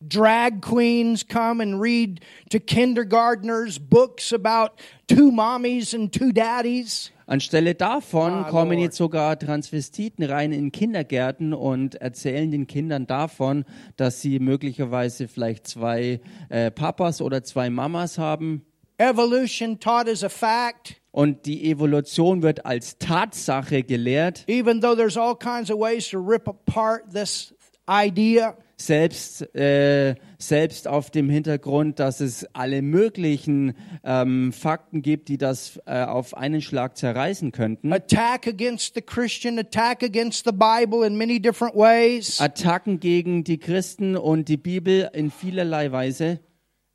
Drag 0.00 0.60
queens 0.60 1.26
come 1.26 1.60
and 1.60 1.80
read 1.80 2.20
to 2.50 2.60
kindergartners 2.60 3.80
books 3.80 4.32
about 4.32 4.76
two 5.08 5.32
mommies 5.32 5.92
and 5.92 6.12
two 6.12 6.30
daddies. 6.32 7.10
Anstelle 7.26 7.74
davon 7.74 8.32
Ah, 8.32 8.48
kommen 8.48 8.72
Lord. 8.78 8.84
jetzt 8.84 8.96
sogar 8.96 9.38
Transvestiten 9.38 10.24
rein 10.24 10.52
in 10.52 10.70
Kindergärten 10.72 11.52
und 11.52 11.96
erzählen 11.96 12.50
den 12.50 12.66
Kindern 12.68 13.06
davon, 13.08 13.64
dass 13.96 14.20
sie 14.22 14.38
möglicherweise 14.38 15.26
vielleicht 15.26 15.66
zwei 15.66 16.20
äh, 16.48 16.70
Papas 16.70 17.20
oder 17.20 17.42
zwei 17.42 17.68
Mamas 17.68 18.18
haben. 18.18 18.62
Evolution 18.98 19.78
taught 19.78 20.08
as 20.08 20.22
a 20.24 20.28
fact, 20.28 20.96
Und 21.10 21.46
die 21.46 21.70
Evolution 21.70 22.42
wird 22.42 22.66
als 22.66 22.98
Tatsache 22.98 23.82
gelehrt, 23.82 24.44
even 24.48 24.80
though 24.80 24.94
there's 24.94 25.16
all 25.16 25.36
kinds 25.36 25.70
of 25.70 25.78
ways 25.78 26.08
to 26.10 26.18
rip 26.18 26.46
apart 26.48 27.10
this 27.12 27.54
idea. 27.88 28.56
selbst, 28.80 29.42
äh, 29.56 30.14
selbst 30.38 30.86
auf 30.86 31.10
dem 31.10 31.28
Hintergrund, 31.28 31.98
dass 31.98 32.20
es 32.20 32.46
alle 32.54 32.82
möglichen 32.82 33.74
ähm, 34.04 34.52
Fakten 34.52 35.02
gibt, 35.02 35.28
die 35.28 35.38
das 35.38 35.80
äh, 35.86 36.04
auf 36.04 36.36
einen 36.36 36.60
Schlag 36.60 36.96
zerreißen 36.96 37.50
könnten. 37.50 37.92
Attack 37.92 38.46
against 38.46 38.94
the 38.94 39.02
Christian, 39.02 39.58
attack 39.58 40.04
against 40.04 40.44
the 40.44 40.52
Bible 40.52 41.04
in 41.04 41.16
many 41.16 41.40
different 41.40 41.74
ways. 41.74 42.40
Attacken 42.40 43.00
gegen 43.00 43.42
die 43.42 43.58
Christen 43.58 44.16
und 44.16 44.48
die 44.48 44.56
Bibel 44.56 45.10
in 45.12 45.30
vielerlei 45.32 45.90
Weise. 45.90 46.38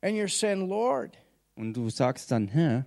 And 0.00 0.16
you're 0.16 0.28
saying, 0.28 0.68
Lord, 0.68 1.12
Und 1.56 1.74
du 1.74 1.88
sagst 1.88 2.30
dann, 2.30 2.48
Herr, 2.48 2.86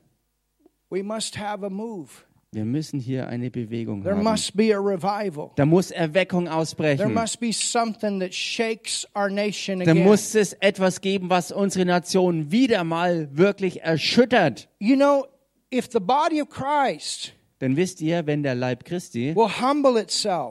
we 0.89 1.03
must 1.03 1.37
have 1.37 1.65
a 1.65 1.69
move. 1.69 2.09
wir 2.51 2.65
müssen 2.65 2.99
hier 2.99 3.27
eine 3.27 3.49
Bewegung 3.51 4.03
There 4.03 4.15
haben. 4.15 4.23
must 4.23 4.55
be 4.55 4.73
a 4.75 4.79
revival. 4.79 5.51
Da 5.55 5.65
muss 5.65 5.91
Erweckung 5.91 6.45
There 6.45 6.55
ausbrechen. 6.55 7.13
must 7.13 7.39
be 7.39 7.51
something 7.53 8.19
that 8.19 8.33
shakes 8.33 9.07
our 9.15 9.29
nation 9.29 9.79
Da 9.79 9.91
again. 9.91 10.03
muss 10.03 10.33
es 10.35 10.53
etwas 10.53 11.01
geben, 11.01 11.29
was 11.29 11.51
unsere 11.51 11.85
Nation 11.85 12.51
wieder 12.51 12.83
mal 12.83 13.29
wirklich 13.35 13.81
erschüttert. 13.81 14.69
You 14.79 14.95
know, 14.95 15.25
if 15.73 15.89
the 15.91 15.99
body 15.99 16.41
of 16.41 16.49
Christ 16.49 17.33
Denn 17.59 17.75
wisst 17.75 18.01
ihr, 18.01 18.25
wenn 18.27 18.43
der 18.43 18.53
Leib 18.55 18.85
Christi 18.85 19.33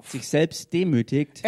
sich 0.05 0.29
selbst 0.29 0.73
demütigt 0.73 1.43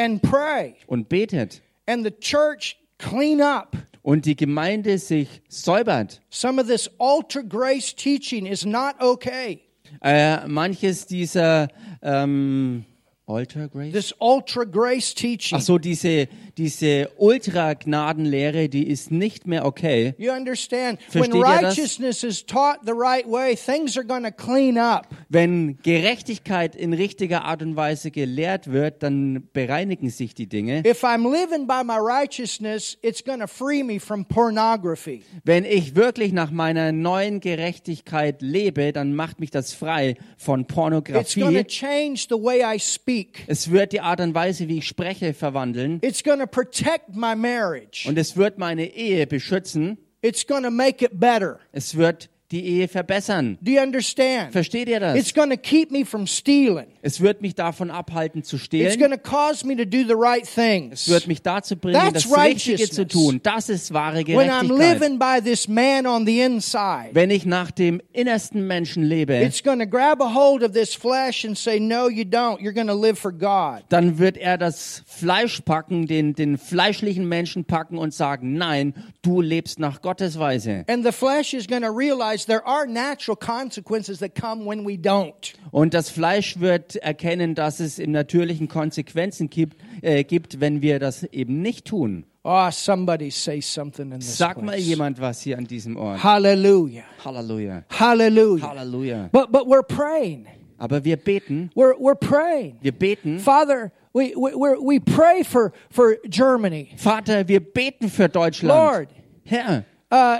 und 0.87 1.09
betet 1.09 1.63
and 1.87 2.05
the 2.05 2.13
church 2.21 2.77
clean 2.99 3.41
up, 3.41 3.77
und 4.09 4.25
die 4.25 4.37
Gemeinde 4.37 4.97
sich 4.97 5.43
säubert, 5.50 6.23
some 6.31 6.59
of 6.59 6.67
this 6.67 6.91
ultra 6.99 7.43
grace 7.43 7.95
teaching 7.95 8.47
is 8.47 8.65
not 8.65 8.95
okay. 9.00 9.61
äh, 10.00 10.49
manches 10.49 11.05
dieser 11.05 11.69
ähm, 12.00 12.87
Altar 13.29 13.69
Grace? 13.69 13.93
This 13.93 14.15
ultra 14.21 14.65
grace 14.65 15.15
teaching. 15.15 15.59
Ach 15.59 15.63
so, 15.63 15.77
diese, 15.79 16.29
diese 16.57 17.11
Ultra-Gnadenlehre, 17.19 18.69
die 18.69 18.89
ist 18.89 19.11
nicht 19.11 19.47
mehr 19.47 19.65
okay. 19.65 20.15
You 20.19 20.33
understand? 20.33 20.99
When 21.13 21.25
Versteht 21.31 21.43
das? 21.43 21.77
righteousness 21.79 22.25
is 22.25 22.45
taught 22.47 22.79
the 22.85 22.93
right 22.93 23.27
way, 23.27 23.55
things 23.55 23.97
are 23.97 24.07
going 24.07 24.25
to 24.25 24.31
clean 24.31 24.79
up. 24.79 25.07
Wenn 25.29 25.79
Gerechtigkeit 25.83 26.75
in 26.75 26.93
richtiger 26.95 27.45
Art 27.45 27.63
und 27.63 27.77
Weise 27.77 28.11
gelehrt 28.11 28.73
wird, 28.73 29.03
dann 29.03 29.49
bereinigen 29.53 30.11
sich 30.11 30.35
die 30.35 30.47
Dinge. 30.47 30.83
If 30.87 31.05
I'm 31.05 31.31
living 31.31 31.67
by 31.67 31.83
my 31.85 31.99
righteousness, 31.99 32.97
it's 33.03 33.23
going 33.23 33.41
to 33.41 33.47
free 33.47 33.83
me 33.83 34.01
from 34.01 34.25
pornography. 34.25 35.23
Wenn 35.45 35.65
ich 35.65 35.95
wirklich 35.95 36.33
nach 36.33 36.51
meiner 36.51 36.93
neuen 36.93 37.41
Gerechtigkeit 37.41 38.41
lebe, 38.41 38.93
dann 38.93 39.15
macht 39.15 39.39
mich 39.41 39.51
das 39.51 39.73
frei 39.75 40.17
von 40.37 40.61
It's 40.61 40.75
going 40.75 40.93
to 40.93 41.03
Pornografie. 41.03 41.65
change 41.65 42.27
the 42.29 42.37
way 42.37 42.63
I 42.63 42.79
speak. 42.79 43.18
Es 43.47 43.71
wird 43.71 43.93
die 43.93 44.01
Art 44.01 44.21
und 44.21 44.35
Weise, 44.35 44.69
wie 44.69 44.79
ich 44.79 44.89
spreche, 44.89 45.35
verwandeln. 45.35 45.99
It's 46.03 46.23
going 46.23 46.41
to 46.41 46.47
protect 46.47 47.15
my 47.15 47.35
marriage. 47.35 48.09
Und 48.09 48.19
es 48.19 48.37
wird 48.37 48.59
meine 48.59 48.87
Ehe 48.87 49.27
beschützen. 49.27 49.99
It's 50.21 50.47
going 50.47 50.65
to 50.65 50.71
make 50.71 51.05
it 51.05 51.19
better. 51.19 51.61
Es 51.73 51.97
wird 51.97 52.29
die 52.50 52.64
Ehe 52.64 52.88
verbessern. 52.88 53.59
Do 53.61 53.71
you 53.73 53.81
understand? 53.81 54.52
Versteht 54.52 54.88
ihr 54.88 55.02
It's 55.14 55.33
das? 55.33 55.35
going 55.35 55.50
to 55.50 55.57
keep 55.57 55.90
me 55.90 56.05
from 56.05 56.26
stealing. 56.26 56.87
Es 57.02 57.21
wird 57.21 57.43
mich 57.43 57.55
davon 57.55 57.90
abhalten 57.90 58.43
zu 58.43 58.57
It's 58.57 58.64
stehlen. 58.64 58.99
going 58.99 59.12
to 59.12 59.19
cause 59.19 59.67
me 59.67 59.76
to 59.76 59.85
do 59.85 59.99
the 60.07 60.14
right 60.17 60.43
Es 60.45 60.55
things. 60.55 61.09
wird 61.09 61.26
mich 61.26 61.43
dazu 61.43 61.76
bringen, 61.76 61.95
That's 62.00 62.28
das 62.28 62.38
Richtige 62.38 62.88
zu 62.90 63.07
tun. 63.07 63.40
Das 63.43 63.69
ist 63.69 63.93
wahre 63.93 64.19
When 64.26 64.50
I'm 64.50 64.67
Gerechtigkeit. 64.69 65.00
living 65.00 65.19
by 65.19 65.40
this 65.45 65.69
man 65.69 66.07
on 66.07 66.25
the 66.26 66.40
inside, 66.40 67.11
Wenn 67.12 67.31
ich 67.31 67.45
nach 67.45 67.71
dem 67.71 68.00
innersten 68.12 68.67
Menschen 68.67 69.05
lebe, 69.05 69.35
it's 69.43 69.62
going 69.62 69.78
to 69.78 69.87
grab 69.87 70.21
a 70.23 70.35
hold 70.35 70.62
of 70.62 70.73
this 70.73 70.95
flesh 70.95 71.45
and 71.45 71.57
say, 71.57 71.78
No, 71.78 72.09
you 72.09 72.25
don't. 72.25 72.61
You're 72.61 72.73
going 72.75 72.88
to 72.88 72.95
live 72.99 73.19
for 73.19 73.33
God. 73.33 73.85
dann 73.90 74.19
wird 74.19 74.37
er 74.38 74.57
das 74.59 75.02
Fleisch 75.07 75.61
packen, 75.61 76.07
den, 76.07 76.35
den 76.35 76.57
fleischlichen 76.59 77.28
Menschen 77.28 77.64
packen 77.64 77.99
und 77.99 78.14
sagen, 78.14 78.55
nein, 78.55 78.95
du 79.23 79.40
lebst 79.40 79.78
nach 79.78 80.00
Gottes 80.00 80.38
Weise. 80.38 80.85
And 80.88 81.05
the 81.05 81.12
flesh 81.12 81.52
is 81.55 81.67
going 81.67 81.83
to 81.83 81.90
realize 81.90 82.38
there 82.47 82.66
are 82.66 82.87
natural 82.87 83.37
consequences 83.37 84.18
that 84.21 84.35
come 84.35 84.64
when 84.66 84.87
we 84.87 84.97
don't. 84.97 85.54
Und 85.71 85.95
das 85.95 86.11
Fleisch 86.11 86.61
wird 86.61 86.97
erkennen, 86.97 87.54
dass 87.54 87.80
es 87.80 87.99
im 87.99 88.12
Natürlichen 88.12 88.68
Konsequenzen 88.68 89.50
gibt, 89.50 89.76
äh, 90.02 90.25
gibt, 90.25 90.61
wenn 90.61 90.83
wir 90.83 90.99
das 90.99 91.25
eben 91.25 91.62
nicht 91.62 91.87
tun. 91.87 92.25
Oh, 92.45 92.71
somebody 92.71 93.30
say 93.30 93.61
something 93.61 94.12
in 94.12 94.21
this 94.21 94.38
Sag 94.38 94.62
mal 94.62 94.78
jemand 94.78 95.21
was 95.21 95.42
hier 95.42 95.59
an 95.59 95.66
diesem 95.66 95.97
Ort. 95.97 96.23
Hallelujah. 96.23 97.02
Halleluja. 97.25 97.85
Hallelujah. 97.90 98.66
Halleluja. 98.66 99.28
But 99.33 99.52
but 99.52 99.66
we're 99.66 99.83
praying. 99.83 100.47
Aber 100.78 101.04
wir 101.04 101.16
beten, 101.16 101.71
We're 101.75 101.95
we're 101.99 102.14
praying. 102.14 102.78
wir 102.80 102.92
beten. 102.92 103.40
Father, 103.40 103.90
we 104.14 104.33
we 104.37 104.76
we 104.80 105.00
pray 105.00 105.42
for 105.42 105.73
for 105.90 106.16
Germany. 106.28 106.90
Vater, 106.97 107.47
wir 107.49 107.61
beten 107.61 108.09
für 108.09 108.28
Deutschland. 108.28 108.68
Lord, 108.68 109.09
Herr, 109.45 109.85
uh, 110.11 110.38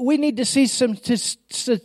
we 0.00 0.16
need 0.16 0.36
to 0.36 0.44
see 0.44 0.66
some 0.66 0.94
tis- 0.96 1.38
st- 1.50 1.82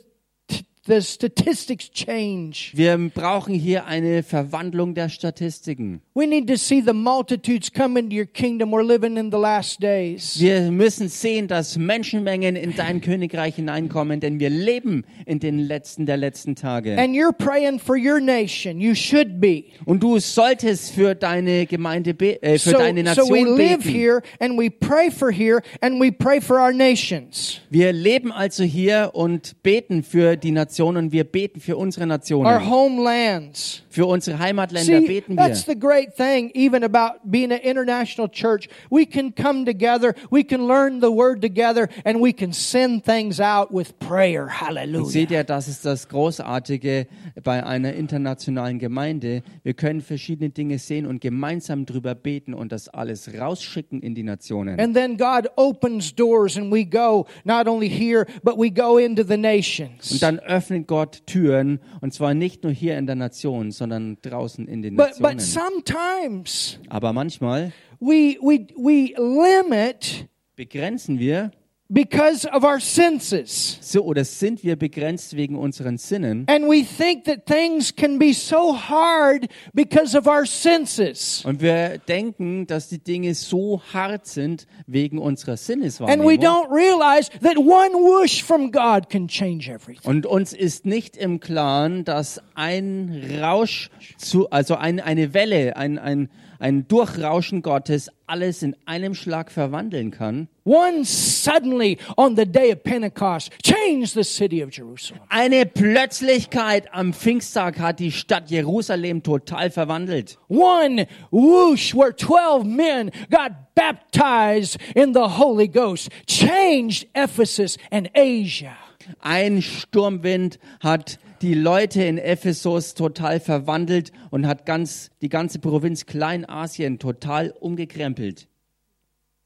the 0.87 0.99
statistics 1.01 1.89
change. 1.91 2.71
wir 2.73 2.97
brauchen 3.13 3.53
hier 3.53 3.85
eine 3.85 4.23
Verwandlung 4.23 4.95
der 4.95 5.09
Statistiken. 5.09 6.01
We 6.15 6.25
need 6.27 6.47
to 6.47 6.57
see 6.57 6.81
the 6.85 6.93
multitudes 6.93 7.71
come 7.71 7.97
into 7.99 8.15
your 8.15 8.25
kingdom. 8.25 8.71
We're 8.71 8.83
living 8.83 9.15
in 9.17 9.31
the 9.31 9.37
last 9.37 9.81
days. 9.81 10.39
Wir 10.39 10.71
müssen 10.71 11.07
sehen, 11.07 11.47
dass 11.47 11.77
Menschenmengen 11.77 12.55
in 12.55 12.75
dein 12.75 13.01
Königreich 13.01 13.55
hineinkommen, 13.55 14.19
denn 14.19 14.39
wir 14.39 14.49
leben 14.49 15.05
in 15.25 15.39
den 15.39 15.59
letzten 15.59 16.05
der 16.05 16.17
letzten 16.17 16.55
Tage. 16.55 16.97
And 16.97 17.15
you're 17.15 17.31
praying 17.31 17.79
for 17.79 17.95
your 17.95 18.19
nation. 18.19 18.79
You 18.81 18.95
should 18.95 19.39
be. 19.39 19.65
Und 19.85 20.01
du 20.01 20.19
solltest 20.19 20.91
für 20.91 21.15
deine 21.15 21.65
Gemeinde, 21.65 22.11
äh, 22.41 22.57
für 22.57 22.71
So, 22.71 22.77
deine 22.77 23.03
so 23.13 23.29
we 23.29 23.41
Nation 23.41 23.57
live 23.57 23.77
beten. 23.83 23.89
here 23.89 24.21
and 24.39 24.57
we 24.57 24.69
pray 24.69 25.11
for 25.11 25.31
here 25.31 25.61
and 25.81 26.01
we 26.01 26.11
pray 26.11 26.41
for 26.41 26.57
our 26.59 26.73
nations, 26.73 27.61
Wir 27.69 27.93
leben 27.93 28.31
also 28.31 28.63
hier 28.63 29.11
und 29.13 29.61
beten 29.63 30.03
für 30.03 30.35
die 30.37 30.51
Nationen. 30.71 31.11
Wir 31.11 31.25
beten 31.25 31.59
für 31.59 31.75
unsere 31.75 32.03
our 32.03 32.07
Nationen. 32.07 32.69
homelands. 32.69 33.83
Für 33.89 34.05
unsere 34.05 34.39
Heimatländer 34.39 35.01
See, 35.01 35.05
beten 35.05 35.35
wir. 35.35 35.45
that's 35.45 35.65
the 35.65 35.77
great 35.77 36.15
thing, 36.15 36.49
even 36.53 36.81
about 36.81 37.19
being 37.25 37.51
an 37.51 37.59
international 37.59 38.29
church. 38.31 38.69
We 38.89 39.05
can 39.05 39.35
come 39.35 39.65
together, 39.65 40.15
we 40.31 40.45
can 40.45 40.65
learn 40.65 41.01
the 41.01 41.09
word 41.11 41.41
together, 41.41 41.89
and 42.05 42.21
we 42.21 42.31
can 42.31 42.53
send 42.53 43.03
things 43.03 43.41
out 43.41 43.69
with 43.73 43.99
prayer. 43.99 44.43
Und 44.43 44.61
Hallelujah. 44.61 45.05
seht 45.09 45.31
ihr, 45.31 45.43
das 45.43 45.67
ist 45.67 45.83
das 45.83 46.07
Großartige 46.07 47.07
bei 47.43 47.65
einer 47.65 47.93
internationalen 47.93 48.79
Gemeinde. 48.79 49.43
Wir 49.63 49.73
können 49.73 49.99
verschiedene 49.99 50.51
Dinge 50.51 50.79
sehen 50.79 51.05
und 51.05 51.19
gemeinsam 51.19 51.85
drüber 51.85 52.15
beten 52.15 52.53
und 52.53 52.71
das 52.71 52.87
alles 52.87 53.29
rausschicken 53.37 54.01
in 54.01 54.15
die 54.15 54.23
Nationen. 54.23 54.79
And 54.79 54.95
then 54.95 55.17
God 55.17 55.49
opens 55.57 56.15
doors 56.15 56.57
and 56.57 56.71
we 56.71 56.85
go, 56.85 57.25
not 57.43 57.67
only 57.67 57.89
here, 57.89 58.25
but 58.41 58.57
we 58.57 58.71
go 58.71 58.97
into 58.97 59.23
the 59.27 59.35
nations. 59.37 60.13
Und 60.13 60.21
dann 60.21 60.39
öffnet 60.39 60.60
Gott 60.87 61.23
Türen 61.25 61.79
und 62.01 62.13
zwar 62.13 62.33
nicht 62.33 62.63
nur 62.63 62.71
hier 62.71 62.97
in 62.97 63.05
der 63.05 63.15
Nation, 63.15 63.71
sondern 63.71 64.17
draußen 64.21 64.67
in 64.67 64.81
den 64.81 64.95
But, 64.95 65.13
but 65.19 65.35
Nationen. 65.35 65.39
sometimes 65.39 66.79
Aber 66.89 67.13
manchmal 67.13 67.71
we, 67.99 68.37
we, 68.41 68.67
we 68.75 69.13
limit 69.17 70.27
begrenzen 70.55 71.19
wir 71.19 71.51
because 71.91 72.47
of 72.47 72.63
our 72.63 72.79
senses. 72.79 73.77
So 73.81 74.03
oder 74.03 74.23
sind 74.23 74.63
wir 74.63 74.77
begrenzt 74.77 75.35
wegen 75.35 75.57
unseren 75.57 75.97
Sinnen? 75.97 76.45
And 76.47 76.65
we 76.65 76.83
think 76.83 77.25
that 77.25 77.45
things 77.45 77.93
can 77.93 78.17
be 78.17 78.33
so 78.33 78.73
hard 78.73 79.47
because 79.73 80.17
of 80.17 80.25
our 80.25 80.45
senses. 80.45 81.43
Und 81.45 81.61
wir 81.61 81.97
denken, 81.97 82.65
dass 82.65 82.87
die 82.87 82.99
Dinge 82.99 83.35
so 83.35 83.81
hart 83.93 84.25
sind 84.25 84.67
wegen 84.87 85.17
unserer 85.17 85.51
And 85.51 85.59
we 85.59 85.63
Sinneswahrnehmung. 85.65 86.39
don't 86.39 86.71
realize 86.71 87.29
that 87.41 87.57
one 87.57 87.93
whoosh 87.93 88.41
from 88.41 88.71
God 88.71 89.09
can 89.09 89.27
change 89.27 89.69
everything. 89.69 90.09
Und 90.09 90.25
uns 90.25 90.53
ist 90.53 90.85
nicht 90.85 91.17
im 91.17 91.41
Klaren, 91.41 92.05
dass 92.05 92.41
ein 92.55 93.39
Rausch, 93.41 93.89
zu, 94.17 94.49
also 94.49 94.75
ein, 94.75 95.01
eine 95.01 95.33
Welle, 95.33 95.75
ein, 95.75 95.99
ein, 95.99 96.29
ein 96.61 96.87
Durchrauschen 96.87 97.61
Gottes 97.63 98.09
alles 98.27 98.61
in 98.61 98.75
einem 98.85 99.15
Schlag 99.15 99.51
verwandeln 99.51 100.11
kann. 100.11 100.47
One 100.63 101.03
suddenly 101.03 101.97
on 102.17 102.35
the 102.35 102.45
day 102.45 102.71
of 102.71 102.83
Pentecost 102.83 103.51
changed 103.63 104.13
the 104.13 104.23
city 104.23 104.63
of 104.63 104.69
Jerusalem. 104.71 105.21
Eine 105.29 105.65
Plötzlichkeit 105.65 106.93
am 106.93 107.13
Pfingsttag 107.13 107.79
hat 107.79 107.99
die 107.99 108.11
Stadt 108.11 108.51
Jerusalem 108.51 109.23
total 109.23 109.71
verwandelt. 109.71 110.37
One 110.49 111.07
whoosh 111.31 111.95
where 111.95 112.15
12 112.15 112.63
men 112.63 113.11
got 113.31 113.51
baptized 113.73 114.77
in 114.93 115.13
the 115.13 115.37
Holy 115.39 115.67
Ghost 115.67 116.09
changed 116.27 117.07
Ephesus 117.13 117.77
and 117.89 118.09
Asia. 118.13 118.77
Ein 119.19 119.63
Sturmwind 119.63 120.59
hat 120.79 121.17
die 121.41 121.55
Leute 121.55 122.03
in 122.03 122.17
Ephesus 122.17 122.93
total 122.93 123.39
verwandelt 123.39 124.11
und 124.29 124.45
hat 124.45 124.65
ganz, 124.65 125.09
die 125.21 125.29
ganze 125.29 125.59
Provinz 125.59 126.05
Kleinasien 126.05 126.99
total 126.99 127.51
umgekrempelt. 127.59 128.47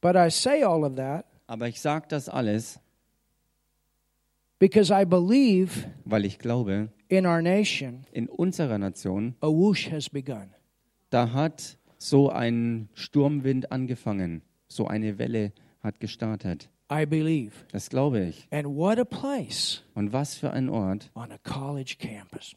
But 0.01 0.15
I 0.15 0.29
say 0.29 0.63
all 0.63 0.83
of 0.83 0.95
that 0.95 1.25
Aber 1.47 1.67
ich 1.67 1.79
sage 1.79 2.07
das 2.09 2.27
alles, 2.27 2.79
because 4.59 4.91
I 4.91 5.05
believe 5.05 5.87
weil 6.05 6.25
ich 6.25 6.39
glaube, 6.39 6.89
in 7.07 7.25
our 7.25 7.41
nation 7.41 8.05
in 8.11 8.27
unserer 8.27 8.77
Nation, 8.77 9.35
a 9.41 9.47
whoosh 9.47 9.91
has 9.91 10.09
begun. 10.09 10.49
da 11.11 11.31
hat 11.33 11.77
so 11.97 12.29
ein 12.29 12.89
Sturmwind 12.93 13.71
angefangen, 13.71 14.41
so 14.67 14.87
eine 14.87 15.17
Welle 15.17 15.53
hat 15.81 15.99
gestartet. 15.99 16.69
I 16.91 17.05
believe. 17.05 17.51
Das 17.71 17.89
glaube 17.89 18.25
ich. 18.25 18.47
And 18.51 18.67
what 18.67 18.99
a 18.99 19.05
place 19.05 19.83
Und 19.95 20.13
was 20.13 20.35
für 20.35 20.51
ein 20.51 20.69
Ort 20.69 21.09
on 21.15 21.31
a 21.31 21.37
college 21.39 21.95
campus. 21.99 22.55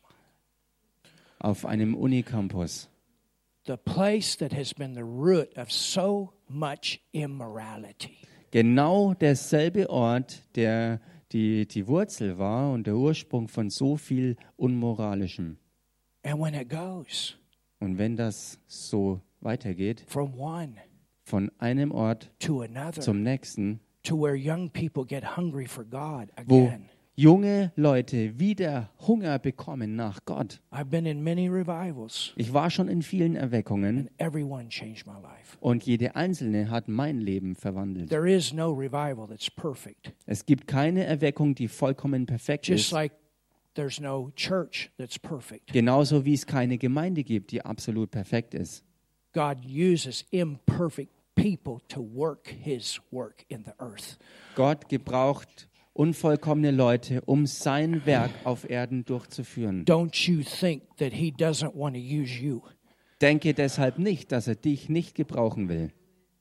auf 1.41 1.65
einem 1.65 1.95
Unicampus. 1.95 2.89
The 3.67 3.77
place 3.77 4.37
that 4.39 4.53
has 4.53 4.73
been 4.75 4.95
the 4.95 5.03
root 5.03 5.57
of 5.57 5.71
so 5.71 6.33
much 6.49 7.01
immorality. 7.13 8.17
Genau 8.51 9.15
derselbe 9.15 9.91
Ort, 9.91 10.43
der 10.55 11.01
die, 11.33 11.67
die 11.67 11.87
Wurzel 11.87 12.39
war 12.39 12.73
und 12.73 12.87
der 12.87 12.97
Ursprung 12.97 13.49
von 13.49 13.69
so 13.69 13.97
viel 13.97 14.37
Unmoralischem. 14.57 15.59
And 16.23 16.41
when 16.41 16.55
it 16.55 16.69
goes 16.69 17.37
Und 17.81 17.99
wenn 17.99 18.17
das 18.17 18.59
so 18.67 19.21
weitergeht, 19.41 20.03
from 20.07 20.35
one 20.39 20.75
von 21.25 21.51
einem 21.59 21.93
Ort 21.93 22.31
to 22.41 22.63
another 22.63 23.03
zum 23.03 23.23
nächsten, 23.23 23.81
to 24.09 24.17
where 24.21 24.35
young 24.37 24.71
people 24.71 25.05
get 25.05 25.37
hungry 25.37 25.67
for 25.67 25.85
God 25.85 26.31
wo 26.47 26.65
again. 26.67 26.89
junge 27.17 27.73
Leute 27.77 28.39
wieder 28.39 28.91
Hunger 29.07 29.39
bekommen 29.41 29.97
nach 29.97 30.21
Gott. 30.25 30.61
I've 30.73 30.89
been 30.91 31.05
in 31.07 31.23
many 31.25 31.49
revivals 31.49 32.33
Ich 32.37 32.53
war 32.53 32.71
schon 32.71 32.89
in 32.89 33.03
vielen 33.03 33.35
Erweckungen 33.37 33.99
and 33.99 34.11
everyone 34.19 34.69
changed 34.69 35.07
my 35.07 35.15
life. 35.21 35.57
und 35.61 35.85
jede 35.85 36.15
einzelne 36.17 36.71
hat 36.71 36.87
mein 36.89 37.21
Leben 37.21 37.57
verwandelt. 37.57 38.09
There 38.11 38.29
is 38.31 38.53
no 38.53 38.71
revival 38.71 39.27
that's 39.29 39.51
perfect. 39.51 40.13
Es 40.27 40.47
gibt 40.47 40.67
keine 40.69 41.05
Erweckung, 41.05 41.55
die 41.55 41.69
vollkommen 41.69 42.27
perfekt 42.27 42.69
Just 42.69 42.87
ist, 42.87 42.93
like 42.93 43.13
there's 43.75 44.01
no 44.01 44.31
church 44.37 44.91
that's 44.97 45.19
perfect. 45.19 45.73
genauso 45.73 46.25
wie 46.25 46.35
es 46.35 46.47
keine 46.47 46.79
Gemeinde 46.79 47.25
gibt, 47.25 47.51
die 47.51 47.65
absolut 47.65 48.11
perfekt 48.13 48.55
ist. 48.55 48.85
God 49.35 49.59
uses 49.67 50.25
imperfect 50.31 51.13
people 51.43 51.81
to 51.89 52.01
work 52.01 52.49
his 52.49 53.01
work 53.11 53.45
in 53.49 53.65
the 53.65 53.73
earth. 53.79 54.19
Gott 54.55 54.89
gebraucht 54.89 55.69
unvollkommene 55.95 56.71
Leute, 56.71 57.21
um 57.23 57.47
sein 57.47 58.03
Werk 58.07 58.31
auf 58.45 58.69
Erden 58.69 59.05
durchzuführen. 59.05 59.85
Don't 59.85 60.29
you 60.29 60.43
think 60.43 60.83
that 60.99 61.13
he 61.13 61.31
doesn't 61.33 61.75
want 61.75 61.95
to 61.97 62.01
use 62.01 62.41
you 62.41 62.63
Denke 63.21 63.53
deshalb 63.53 63.99
nicht, 63.99 64.31
dass 64.31 64.47
er 64.47 64.55
dich 64.55 64.89
nicht 64.89 65.15
gebrauchen 65.17 65.69
will. 65.69 65.91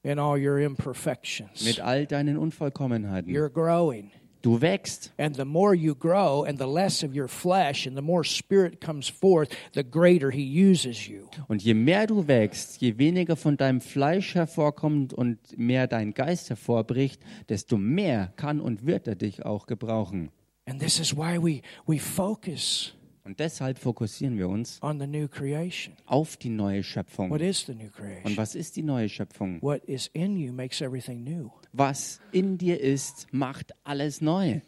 in 0.03 0.19
all 0.19 0.37
your 0.39 0.59
imperfections? 0.59 1.63
Mit 1.65 1.79
all 1.79 2.05
deinen 2.05 2.37
Unvollkommenheiten. 2.37 3.31
You're 3.33 3.49
growing. 3.49 4.11
Du 4.41 4.61
wächst. 4.61 5.11
And 5.17 5.35
the 5.35 5.45
more 5.45 5.75
you 5.75 5.95
grow 5.95 6.43
and 6.43 6.59
the 6.59 6.67
less 6.67 7.03
of 7.03 7.15
your 7.15 7.27
flesh 7.27 7.87
and 7.87 7.95
the 7.95 8.01
more 8.01 8.23
spirit 8.23 8.79
comes 8.79 9.09
forth, 9.09 9.49
the 9.73 9.83
greater 9.83 10.31
he 10.31 10.43
uses 10.43 11.07
you. 11.07 11.27
Und 11.47 11.63
je 11.63 11.73
mehr 11.73 12.07
du 12.07 12.27
wächst, 12.27 12.81
je 12.81 12.97
weniger 12.97 13.35
von 13.35 13.57
deinem 13.57 13.81
Fleisch 13.81 14.35
hervorkommt 14.35 15.13
und 15.13 15.37
mehr 15.57 15.87
dein 15.87 16.13
Geist 16.13 16.49
hervorbricht, 16.49 17.21
desto 17.49 17.77
mehr 17.77 18.33
kann 18.35 18.59
und 18.59 18.85
wird 18.85 19.07
er 19.07 19.15
dich 19.15 19.45
auch 19.45 19.65
gebrauchen. 19.65 20.29
And 20.65 20.81
this 20.81 20.99
is 20.99 21.15
why 21.15 21.37
we, 21.37 21.61
we 21.85 21.97
focus 21.97 22.93
Und 23.27 23.39
deshalb 23.41 23.77
fokussieren 23.77 24.37
wir 24.37 24.47
uns 24.47 24.81
on 24.81 24.99
the 25.01 25.05
new 25.07 25.27
creation. 25.27 25.93
auf 26.05 26.37
die 26.37 26.49
neue 26.49 26.81
Schöpfung. 26.81 27.29
What 27.29 27.41
is 27.41 27.65
the 27.65 27.73
new 27.75 27.83
Und 27.87 27.93
creation? 27.93 28.37
was 28.37 28.55
ist 28.55 28.77
die 28.77 28.83
neue 28.83 29.09
Schöpfung? 29.09 29.61
What 29.61 29.83
is 29.83 30.07
in 30.13 30.37
you 30.37 30.53
makes 30.53 30.79
everything 30.81 31.23
new. 31.25 31.49
Was 31.73 32.21
in 32.31 32.57
dir 32.57 32.79
ist, 32.79 33.27
macht 33.33 33.73
alles 33.83 34.21
neu. 34.21 34.61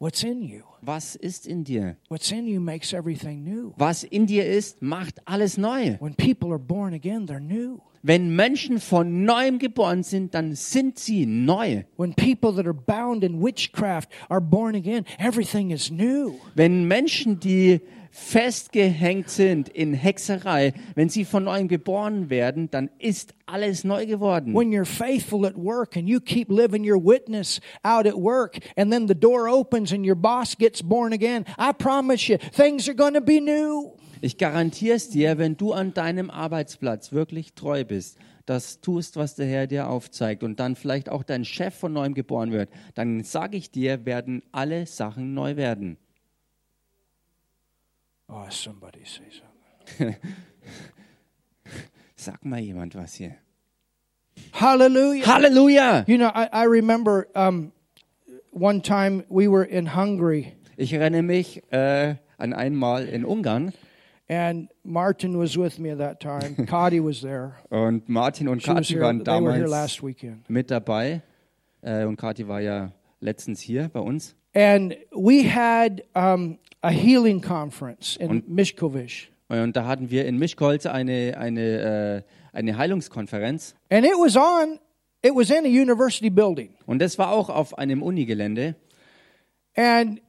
What's 0.00 0.22
in 0.22 0.40
you? 0.40 0.62
Was 0.80 1.14
ist 1.14 1.46
in 1.46 1.62
dir? 1.62 1.98
What's 2.08 2.32
in 2.32 2.46
you 2.46 2.58
makes 2.58 2.94
everything 2.94 3.44
new. 3.44 3.74
Was 3.76 4.02
in 4.02 4.24
dir 4.24 4.46
ist, 4.46 4.80
macht 4.80 5.20
alles 5.26 5.58
neu. 5.58 5.98
When 6.00 6.14
people 6.14 6.50
are 6.52 6.58
born 6.58 6.94
again, 6.94 7.26
they're 7.26 7.38
new. 7.38 7.82
Wenn 8.02 8.34
Menschen 8.34 8.80
von 8.80 9.26
neuem 9.26 9.58
geboren 9.58 10.02
sind, 10.02 10.32
dann 10.32 10.54
sind 10.54 10.98
sie 10.98 11.26
neu. 11.26 11.82
When 11.98 12.14
people 12.14 12.50
that 12.54 12.64
are 12.64 12.72
bound 12.72 13.22
in 13.22 13.42
witchcraft 13.42 14.08
are 14.30 14.40
born 14.40 14.74
again, 14.74 15.04
everything 15.18 15.70
is 15.70 15.90
new. 15.90 16.40
Wenn 16.54 16.88
Menschen, 16.88 17.38
die 17.38 17.82
festgehängt 18.10 19.30
sind 19.30 19.68
in 19.68 19.94
Hexerei, 19.94 20.72
wenn 20.94 21.08
sie 21.08 21.24
von 21.24 21.44
neuem 21.44 21.68
geboren 21.68 22.28
werden, 22.30 22.70
dann 22.70 22.90
ist 22.98 23.34
alles 23.46 23.84
neu 23.84 24.06
geworden. 24.06 24.54
When 24.54 24.70
you're 24.70 24.84
faithful 24.84 25.46
at 25.46 25.56
work 25.56 25.96
and 25.96 26.08
you 26.08 26.20
keep 26.20 26.50
living 26.50 26.84
your 26.84 27.02
witness 27.02 27.60
out 27.82 28.06
at 28.06 28.16
work, 28.16 28.58
and 28.76 28.92
then 28.92 29.06
the 29.06 29.14
door 29.14 29.48
opens 29.48 29.92
and 29.92 30.06
your 30.06 30.16
boss 30.16 30.56
gets 30.56 30.82
born 30.82 31.12
again, 31.12 31.44
I 31.58 31.72
promise 31.72 32.30
you, 32.30 32.38
things 32.38 32.88
are 32.88 32.96
going 32.96 33.14
to 33.14 33.20
be 33.20 33.40
new. 33.40 33.92
Ich 34.22 34.36
garantiere 34.36 34.96
es 34.96 35.08
dir, 35.08 35.38
wenn 35.38 35.56
du 35.56 35.72
an 35.72 35.94
deinem 35.94 36.28
Arbeitsplatz 36.28 37.12
wirklich 37.12 37.54
treu 37.54 37.84
bist, 37.84 38.18
das 38.44 38.80
tust, 38.80 39.16
was 39.16 39.34
der 39.34 39.46
Herr 39.46 39.66
dir 39.66 39.88
aufzeigt 39.88 40.42
und 40.42 40.60
dann 40.60 40.76
vielleicht 40.76 41.08
auch 41.08 41.22
dein 41.22 41.44
Chef 41.44 41.74
von 41.74 41.92
neuem 41.92 42.12
geboren 42.12 42.52
wird, 42.52 42.68
dann 42.94 43.22
sage 43.24 43.56
ich 43.56 43.70
dir, 43.70 44.04
werden 44.04 44.42
alle 44.52 44.84
Sachen 44.86 45.32
neu 45.32 45.56
werden. 45.56 45.96
Oh, 48.32 48.46
somebody 48.50 49.04
say 49.04 49.22
something. 49.30 50.16
Sag 52.16 52.44
mal 52.44 52.60
jemand 52.60 52.94
was 52.94 53.14
hier. 53.14 53.38
Hallelujah. 54.52 55.24
Halleluja! 55.24 56.08
You 56.08 56.18
know, 56.18 56.30
I, 56.34 56.48
I 56.52 56.64
remember 56.64 57.28
um, 57.34 57.72
one 58.50 58.80
time 58.80 59.24
we 59.28 59.48
were 59.48 59.64
in 59.64 59.86
Hungary, 59.86 60.54
Ich 60.76 60.92
erinnere 60.92 61.22
mich 61.22 61.62
äh, 61.72 62.16
an 62.38 62.54
einmal 62.54 63.04
in 63.04 63.24
Ungarn 63.24 63.72
and 64.30 64.68
Martin 64.84 65.36
was 65.36 65.58
with 65.58 65.78
me 65.78 65.90
at 65.90 65.98
that 65.98 66.20
time. 66.20 66.54
Kadi 66.66 67.00
was 67.00 67.20
there. 67.20 67.56
und 67.70 68.08
Martin 68.08 68.48
und 68.48 68.64
here. 68.64 69.00
waren 69.00 69.18
here 69.18 69.24
damals 69.24 70.00
mit 70.48 70.70
dabei. 70.70 71.22
Äh, 71.82 72.04
und 72.04 72.16
Kathi 72.16 72.46
war 72.46 72.60
ja 72.60 72.92
letztens 73.20 73.60
hier 73.60 73.88
bei 73.88 74.00
uns. 74.00 74.34
And 74.54 74.96
we 75.12 75.42
had 75.42 76.02
um, 76.14 76.58
a 76.82 76.90
healing 76.90 77.40
conference 77.40 78.16
in 78.16 78.42
Mishkovich. 78.46 79.30
Und 79.48 79.76
da 79.76 79.86
hatten 79.86 80.10
wir 80.10 80.26
in 80.26 80.38
Mischkolz 80.38 80.86
eine, 80.86 81.36
eine, 81.36 82.24
äh, 82.54 82.56
eine 82.56 82.76
Heilungskonferenz. 82.76 83.74
And 83.90 84.06
it 84.06 84.12
was 84.12 84.36
on, 84.36 84.78
it 85.22 85.34
was 85.34 85.50
in 85.50 85.64
a 85.64 85.68
university 85.68 86.30
building. 86.30 86.76
Und 86.86 87.00
das 87.00 87.18
war 87.18 87.32
auch 87.32 87.50
auf 87.50 87.76
einem 87.76 88.02
Unigelände. 88.02 88.76
And 89.74 90.20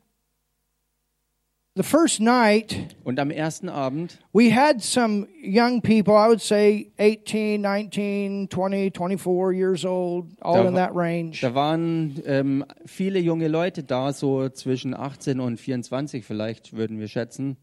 the 1.75 1.84
first 1.84 2.19
night, 2.19 2.95
Und 3.03 3.19
am 3.19 3.31
ersten 3.31 3.69
Abend 3.69 4.19
we 4.34 4.53
had 4.53 4.81
some 4.81 5.27
young 5.41 5.81
people, 5.81 6.13
I 6.13 6.27
would 6.27 6.41
say 6.41 6.91
18, 6.99 7.62
19, 7.62 8.49
20, 8.49 8.91
24 8.91 9.53
years 9.53 9.86
old, 9.86 10.27
all 10.41 10.63
Da 10.63 10.67
in 10.67 10.75
that 10.75 10.93
range. 10.93 11.41
Da 11.41 11.55
waren 11.55 12.21
ähm, 12.25 12.65
viele 12.86 13.19
junge 13.19 13.47
Leute 13.47 13.84
da, 13.84 14.13
so 14.13 14.49
zwischen 14.49 14.93
18 14.93 15.39
und 15.39 15.60
24 15.60 16.25
vielleicht, 16.25 16.73
würden 16.73 16.99
wir 16.99 17.07
schätzen. 17.07 17.57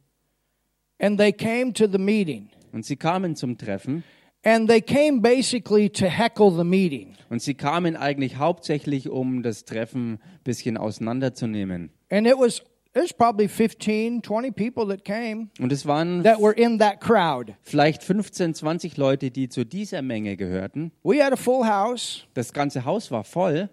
And 1.01 1.19
they 1.19 1.33
came 1.33 1.73
to 1.75 1.87
the 1.87 1.99
meeting. 1.99 2.51
Und 2.73 2.85
sie 2.85 2.97
kamen 2.97 3.37
zum 3.37 3.57
Treffen 3.57 4.05
And 4.45 4.69
they 4.69 4.81
came 4.81 5.21
basically 5.21 5.91
to 5.91 6.07
heckle 6.07 6.51
the 6.51 6.65
meeting. 6.65 7.17
Und 7.29 7.43
sie 7.43 7.55
kamen 7.55 7.97
eigentlich 7.97 8.37
hauptsächlich, 8.37 9.09
um 9.09 9.43
das 9.43 9.65
Treffen 9.65 10.13
ein 10.13 10.21
bisschen 10.45 10.77
auseinanderzunehmen. 10.77 11.91
And 12.09 12.27
it 12.27 12.37
was 12.39 12.63
there's 12.95 13.13
probably 13.13 13.49
15, 13.49 14.23
20 14.23 14.51
people 14.53 14.87
that 14.89 15.05
came 15.05 15.51
Und 15.61 15.73
es 15.73 15.87
waren 15.87 16.23
that 16.25 16.41
were 16.41 16.53
in 16.53 16.79
that 16.79 17.01
crowd. 17.01 17.55
vielleicht 17.63 18.03
15, 18.03 18.55
20 18.55 18.97
Leute, 18.97 19.31
die 19.31 19.49
zu 19.49 19.65
dieser 19.65 20.03
Menge 20.03 20.37
gehörten. 20.37 20.93
We 21.03 21.23
had 21.23 21.33
a 21.33 21.37
full 21.37 21.65
house, 21.67 22.25
Das 22.35 22.53
ganze 22.53 22.85
Haus 22.85 23.11
war 23.11 23.25
voll, 23.25 23.69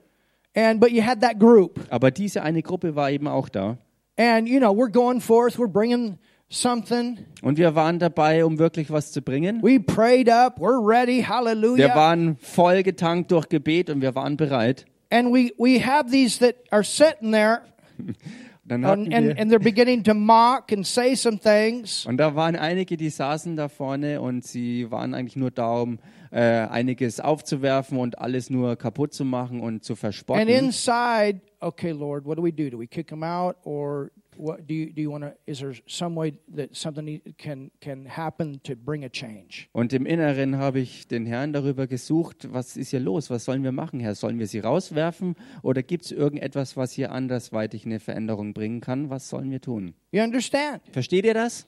and 0.55 0.79
but 0.79 0.91
you 0.91 1.01
had 1.03 1.21
that 1.21 1.39
group. 1.39 1.79
aber 1.89 2.11
diese 2.11 2.41
eine 2.43 2.61
Gruppe 2.61 2.95
war 2.95 3.09
eben 3.11 3.27
auch 3.27 3.49
da. 3.49 3.77
And 4.17 4.47
you 4.47 4.59
know, 4.59 4.71
we're 4.73 4.91
going 4.91 5.19
forth, 5.21 5.57
we're 5.57 5.67
bringing 5.71 6.17
something. 6.49 7.17
Und 7.41 7.57
wir 7.57 7.75
waren 7.75 7.99
dabei, 7.99 8.45
um 8.45 8.59
wirklich 8.59 8.89
was 8.91 9.11
zu 9.11 9.21
bringen. 9.21 9.61
We 9.63 9.79
prayed 9.79 10.29
up, 10.29 10.59
we're 10.59 10.79
ready, 10.85 11.17
Wir 11.17 11.27
hallelujah. 11.29 11.95
waren 11.95 12.37
voll 12.37 12.83
getankt 12.83 13.31
durch 13.31 13.49
Gebet 13.49 13.89
und 13.89 14.01
wir 14.01 14.13
waren 14.15 14.37
bereit. 14.37 14.85
And 15.09 15.33
we 15.33 15.51
we 15.57 15.79
have 15.85 16.09
these 16.11 16.39
that 16.39 16.55
are 16.71 16.83
sitting 16.83 17.31
there 17.31 17.61
Dann 18.67 18.83
and, 18.83 18.85
hatten 18.85 19.13
and, 19.13 19.27
wir, 19.27 19.39
and 19.39 19.51
they're 19.51 19.59
beginning 19.59 20.03
to 20.03 20.15
mock 20.15 20.71
and 20.71 20.85
say 20.85 21.15
some 21.15 21.39
things. 21.39 22.05
und 22.09 22.17
da 22.17 22.35
waren 22.35 22.55
einige, 22.55 22.97
die 22.97 23.09
saßen 23.09 23.55
da 23.55 23.69
vorne 23.69 24.21
und 24.21 24.43
sie 24.43 24.89
waren 24.89 25.13
eigentlich 25.13 25.35
nur 25.35 25.51
da, 25.51 25.81
um 25.81 25.99
äh, 26.31 26.39
einiges 26.41 27.19
aufzuwerfen 27.19 27.99
und 27.99 28.17
alles 28.17 28.49
nur 28.49 28.75
kaputt 28.75 29.13
zu 29.13 29.23
machen 29.23 29.61
und 29.61 29.83
zu 29.83 29.93
And 29.93 29.99
verspotten. 29.99 30.47
inside, 30.47 31.41
okay, 31.59 31.91
Lord, 31.91 32.25
what 32.25 32.37
do 32.39 32.43
we 32.43 32.51
do? 32.51 32.69
Do 32.71 32.79
we 32.79 32.87
kick 32.87 33.07
them 33.07 33.23
out, 33.23 33.55
or 33.63 34.09
what? 34.37 34.67
Do 34.67 34.73
you 34.73 34.91
do 34.93 35.01
you 35.01 35.11
want 35.11 35.23
to? 35.23 35.35
Is 35.45 35.59
there 35.59 35.73
some 35.87 36.15
way 36.15 36.33
that 36.55 36.75
something 36.75 37.21
can 37.37 37.71
can 37.79 38.05
happen 38.05 38.61
to 38.63 38.75
bring 38.75 39.03
a 39.03 39.09
change? 39.09 39.67
Und 39.73 39.93
im 39.93 40.05
Inneren 40.05 40.57
habe 40.57 40.79
ich 40.79 41.07
den 41.07 41.25
Herrn 41.25 41.53
darüber 41.53 41.87
gesucht, 41.87 42.47
was 42.51 42.77
ist 42.77 42.89
hier 42.89 42.99
los? 42.99 43.29
Was 43.29 43.45
sollen 43.45 43.63
wir 43.63 43.71
machen, 43.71 43.99
Herr? 43.99 44.15
Sollen 44.15 44.39
wir 44.39 44.47
sie 44.47 44.59
rauswerfen 44.59 45.35
oder 45.61 45.83
gibt 45.83 46.05
es 46.05 46.11
irgendetwas, 46.11 46.77
was 46.77 46.91
hier 46.91 47.11
andersweitig 47.11 47.85
eine 47.85 47.99
Veränderung 47.99 48.53
bringen 48.53 48.81
kann? 48.81 49.09
Was 49.09 49.29
sollen 49.29 49.51
wir 49.51 49.61
tun? 49.61 49.93
You 50.11 50.21
understand? 50.21 50.81
Versteht 50.91 51.25
ihr 51.25 51.33
das? 51.33 51.65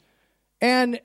And 0.62 1.02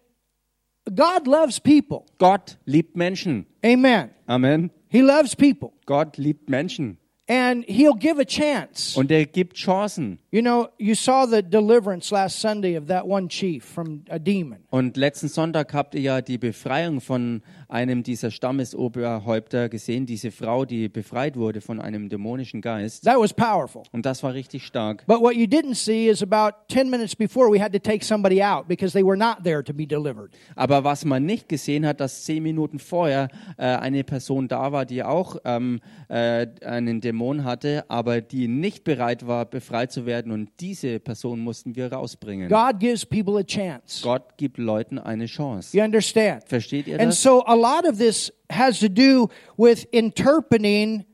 God 0.85 1.27
loves 1.27 1.61
people. 1.61 2.03
Gott 2.19 2.59
liebt 2.65 2.97
Menschen. 2.97 3.47
Amen. 3.65 4.11
Amen. 4.27 4.71
He 4.93 5.01
loves 5.01 5.35
people, 5.35 5.73
Gott 5.87 6.19
liebt 6.19 6.51
Menschen. 6.51 6.99
And 7.33 7.65
He'll 7.67 7.97
give 7.99 8.21
a 8.21 8.25
chance. 8.25 8.99
Und 8.99 9.11
er 9.11 9.25
gibt 9.25 9.57
Chancen. 9.57 10.19
You 10.31 10.43
know, 10.43 10.69
you 10.79 10.95
saw 10.95 11.27
the 11.27 11.43
deliverance 11.43 12.13
last 12.13 12.41
Sunday 12.41 12.77
of 12.77 12.87
that 12.89 13.07
one 13.07 13.29
chief 13.29 13.65
from 13.65 14.05
a 14.11 14.19
demon. 14.19 14.59
Und 14.71 14.97
letzten 14.97 15.29
Sonntag 15.29 15.73
habt 15.73 15.95
ihr 15.95 16.01
ja 16.03 16.21
die 16.21 16.39
Befreiung 16.39 17.01
von 17.01 17.43
einem 17.69 18.03
dieser 18.03 18.31
Stammesoberhäupter 18.31 19.71
gesehen, 19.71 20.05
diese 20.05 20.31
Frau, 20.31 20.67
die 20.67 20.89
befreit 20.89 21.37
wurde 21.37 21.63
von 21.63 21.81
einem 21.81 22.11
dämonischen 22.11 22.61
Geist. 22.61 23.05
That 23.05 23.19
was 23.19 23.33
powerful. 23.33 23.83
Und 23.93 24.05
das 24.05 24.23
war 24.23 24.35
richtig 24.35 24.65
stark. 24.65 25.07
But 25.07 25.21
what 25.21 25.35
you 25.35 25.47
didn't 25.47 25.77
see 25.77 26.09
is 26.09 26.23
about 26.23 26.57
10 26.69 26.91
minutes 26.91 27.17
before 27.17 27.51
we 27.51 27.59
had 27.63 27.73
to 27.73 27.79
take 27.79 28.05
somebody 28.05 28.43
out 28.43 28.69
because 28.69 28.93
they 28.93 29.05
were 29.05 29.17
not 29.17 29.43
there 29.45 29.65
to 29.65 29.73
be 29.73 29.87
delivered. 29.87 30.33
Aber 30.55 30.85
was 30.85 31.05
man 31.05 31.25
nicht 31.25 31.49
gesehen 31.49 31.87
hat, 31.87 32.01
dass 32.01 32.25
zehn 32.25 32.43
Minuten 32.43 32.79
vorher 32.79 33.29
äh, 33.57 33.65
eine 33.65 34.05
Person 34.05 34.49
da 34.49 34.73
war, 34.73 34.85
die 34.85 35.03
auch 35.03 35.37
ähm, 35.45 35.81
äh, 36.09 36.47
einen 36.65 37.01
Dämon 37.01 37.22
hatte, 37.45 37.85
aber 37.89 38.21
die 38.21 38.49
nicht 38.49 38.85
bereit 38.85 39.27
war, 39.27 39.45
befreit 39.47 39.93
zu 39.93 40.07
werden. 40.07 40.33
Und 40.33 40.51
diese 40.61 41.01
Person 41.01 41.41
mussten 41.41 41.77
wir 41.77 41.93
rausbringen. 41.93 42.49
God 42.49 42.79
gives 42.81 43.07
people 43.07 43.39
a 43.39 43.45
chance. 43.45 44.03
Gott 44.03 44.37
gibt 44.37 44.59
Leuten 44.59 44.99
eine 44.99 45.27
Chance. 45.27 45.77
You 45.77 45.83
understand? 45.85 46.43
Versteht 46.47 46.87
ihr 46.87 46.99
And 47.01 47.11
das? 47.11 47.23
so 47.23 47.43
a 47.45 47.55
lot 47.55 47.89
of 47.89 47.99
this 47.99 48.33
has 48.51 48.79
to 48.81 48.89
do 48.89 49.29
with 49.57 49.85
interpreting 49.93 51.05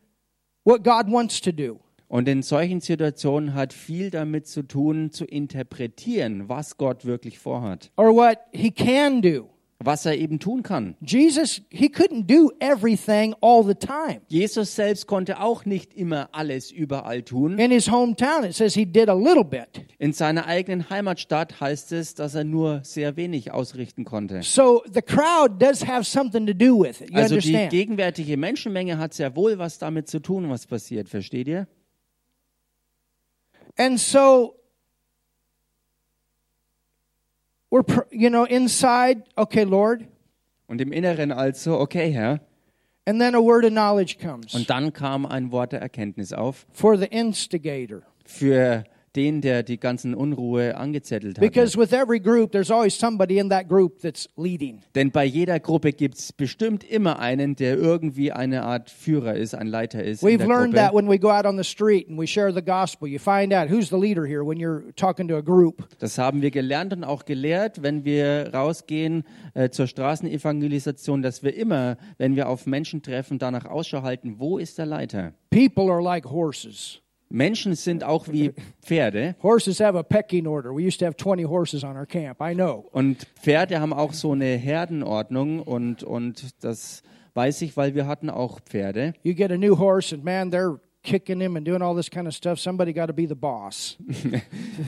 what 0.64 0.82
God 0.84 1.10
wants 1.12 1.40
to 1.40 1.52
do. 1.52 1.80
Und 2.08 2.26
in 2.26 2.42
solchen 2.42 2.80
Situationen 2.80 3.52
hat 3.54 3.74
viel 3.74 4.10
damit 4.10 4.46
zu 4.46 4.62
tun, 4.62 5.10
zu 5.12 5.26
interpretieren, 5.26 6.48
was 6.48 6.78
Gott 6.78 7.04
wirklich 7.04 7.38
vorhat, 7.38 7.90
or 7.96 8.14
what 8.14 8.38
he 8.52 8.70
can 8.70 9.20
do. 9.20 9.50
Was 9.80 10.04
er 10.06 10.16
eben 10.16 10.40
tun 10.40 10.64
kann. 10.64 10.96
Jesus, 11.00 11.62
he 11.70 11.88
couldn't 11.88 12.26
do 12.26 12.50
everything 12.58 13.34
all 13.40 13.62
the 13.64 13.74
time. 13.74 14.20
Jesus 14.26 14.74
selbst 14.74 15.06
konnte 15.06 15.40
auch 15.40 15.64
nicht 15.64 15.94
immer 15.94 16.28
alles 16.32 16.72
überall 16.72 17.22
tun. 17.22 17.58
In 17.58 17.70
his 17.70 17.88
hometown, 17.88 18.42
it 18.44 18.54
says 18.54 18.74
he 18.74 18.84
did 18.84 19.08
a 19.08 19.14
little 19.14 19.44
bit. 19.44 19.86
In 19.98 20.12
seiner 20.12 20.46
eigenen 20.46 20.90
Heimatstadt 20.90 21.60
heißt 21.60 21.92
es, 21.92 22.14
dass 22.14 22.34
er 22.34 22.42
nur 22.42 22.80
sehr 22.82 23.16
wenig 23.16 23.52
ausrichten 23.52 24.04
konnte. 24.04 24.42
So 24.42 24.82
the 24.92 25.02
crowd 25.02 25.60
does 25.62 25.86
have 25.86 26.02
something 26.04 26.44
to 26.46 26.54
do 26.54 26.76
with 26.80 27.00
it. 27.00 27.10
You 27.10 27.16
Also 27.16 27.36
die 27.36 27.46
understand? 27.48 27.70
gegenwärtige 27.70 28.36
Menschenmenge 28.36 28.98
hat 28.98 29.14
sehr 29.14 29.36
wohl 29.36 29.58
was 29.58 29.78
damit 29.78 30.08
zu 30.08 30.18
tun, 30.18 30.50
was 30.50 30.66
passiert. 30.66 31.08
Versteht 31.08 31.46
ihr? 31.46 31.68
And 33.76 34.00
so 34.00 34.57
we're, 37.70 37.82
pr- 37.82 38.06
you 38.10 38.28
know, 38.30 38.44
inside, 38.44 39.22
okay, 39.36 39.64
Lord. 39.64 40.04
Und 40.66 40.80
im 40.80 40.92
Inneren 40.92 41.32
also, 41.32 41.78
okay, 41.80 42.10
Herr. 42.10 42.40
And 43.06 43.18
then 43.20 43.34
a 43.34 43.40
word 43.40 43.64
of 43.64 43.70
knowledge 43.70 44.18
comes 44.18 44.54
Und 44.54 44.68
dann 44.68 44.92
kam 44.92 45.24
ein 45.24 45.50
Wort 45.50 45.72
der 45.72 45.80
Erkenntnis 45.80 46.32
auf 46.34 46.66
for 46.72 46.98
the 46.98 47.06
instigator. 47.06 48.02
für 48.26 48.84
den, 49.16 49.40
der 49.40 49.62
die 49.62 49.78
ganzen 49.78 50.14
Unruhe 50.14 50.76
angezettelt 50.76 51.38
hat. 51.38 51.42
Because 51.42 51.78
with 51.78 51.92
every 51.92 52.20
group, 52.20 52.52
there's 52.52 52.70
always 52.70 52.98
somebody 52.98 53.38
in 53.38 53.48
that 53.50 53.68
group 53.68 54.00
that's 54.00 54.28
leading. 54.36 54.80
Denn 54.94 55.10
bei 55.10 55.24
jeder 55.24 55.60
Gruppe 55.60 55.92
gibt 55.92 56.18
es 56.18 56.32
bestimmt 56.32 56.84
immer 56.84 57.18
einen, 57.18 57.56
der 57.56 57.76
irgendwie 57.76 58.32
eine 58.32 58.62
Art 58.62 58.90
Führer 58.90 59.34
ist, 59.34 59.54
ein 59.54 59.66
Leiter 59.66 60.02
ist. 60.02 60.22
We've 60.22 60.46
learned 60.46 60.74
that 60.74 60.94
when 60.94 61.08
we 61.08 61.18
go 61.18 61.30
out 61.30 61.46
on 61.46 61.56
the 61.56 61.64
street 61.64 62.08
and 62.08 62.18
we 62.18 62.26
share 62.26 62.52
the 62.52 62.62
gospel, 62.62 63.08
you 63.08 63.18
find 63.18 63.52
out 63.52 63.70
who's 63.70 63.88
the 63.88 63.98
leader 63.98 64.26
here 64.26 64.44
when 64.44 64.58
you're 64.58 64.94
talking 64.96 65.28
to 65.28 65.36
a 65.36 65.42
group. 65.42 65.88
Das 65.98 66.18
haben 66.18 66.42
wir 66.42 66.50
gelernt 66.50 66.92
und 66.92 67.04
auch 67.04 67.24
gelehrt, 67.24 67.82
wenn 67.82 68.04
wir 68.04 68.50
rausgehen 68.52 69.24
äh, 69.54 69.70
zur 69.70 69.86
Straßenevangelisation, 69.86 71.22
dass 71.22 71.42
wir 71.42 71.54
immer, 71.54 71.96
wenn 72.18 72.36
wir 72.36 72.48
auf 72.48 72.66
Menschen 72.66 73.02
treffen, 73.02 73.38
danach 73.38 73.64
Ausschau 73.64 74.02
halten, 74.02 74.36
wo 74.38 74.58
ist 74.58 74.78
der 74.78 74.86
Leiter? 74.86 75.32
People 75.50 75.90
are 75.90 76.02
like 76.02 76.26
horses. 76.26 77.00
Menschen 77.30 77.74
sind 77.74 78.04
auch 78.04 78.28
wie 78.28 78.52
Pferde 78.82 79.36
Horses 79.42 79.80
have 79.80 79.98
a 79.98 80.02
pecking 80.02 80.46
order. 80.46 80.74
We 80.74 80.86
used 80.86 81.00
to 81.00 81.06
have 81.06 81.16
20 81.16 81.46
horses 81.46 81.84
on 81.84 81.96
our 81.96 82.06
camp. 82.06 82.40
I 82.40 82.54
know. 82.54 82.88
und 82.92 83.26
Pferde 83.40 83.80
haben 83.80 83.92
auch 83.92 84.12
so 84.12 84.32
eine 84.32 84.56
Herdenordnung 84.56 85.60
und, 85.60 86.02
und 86.02 86.62
das 86.62 87.02
weiß 87.34 87.62
ich, 87.62 87.76
weil 87.76 87.94
wir 87.94 88.06
hatten 88.06 88.30
auch 88.30 88.60
Pferde. 88.60 89.14
You 89.22 89.34
get 89.34 89.52
a 89.52 89.56
new 89.56 89.78
horse, 89.78 90.14
and 90.14 90.24
man, 90.24 90.50
they're 90.50 90.78
kicking 91.02 91.40
him 91.40 91.56
and 91.56 91.66
doing 91.66 91.82
all 91.82 91.94
this 91.94 92.10
kind 92.10 92.26
of 92.26 92.34
stuff. 92.34 92.58
Somebody 92.58 92.92
got 92.92 93.06
to 93.06 93.12
be 93.12 93.26
the 93.26 93.34
boss. 93.34 93.96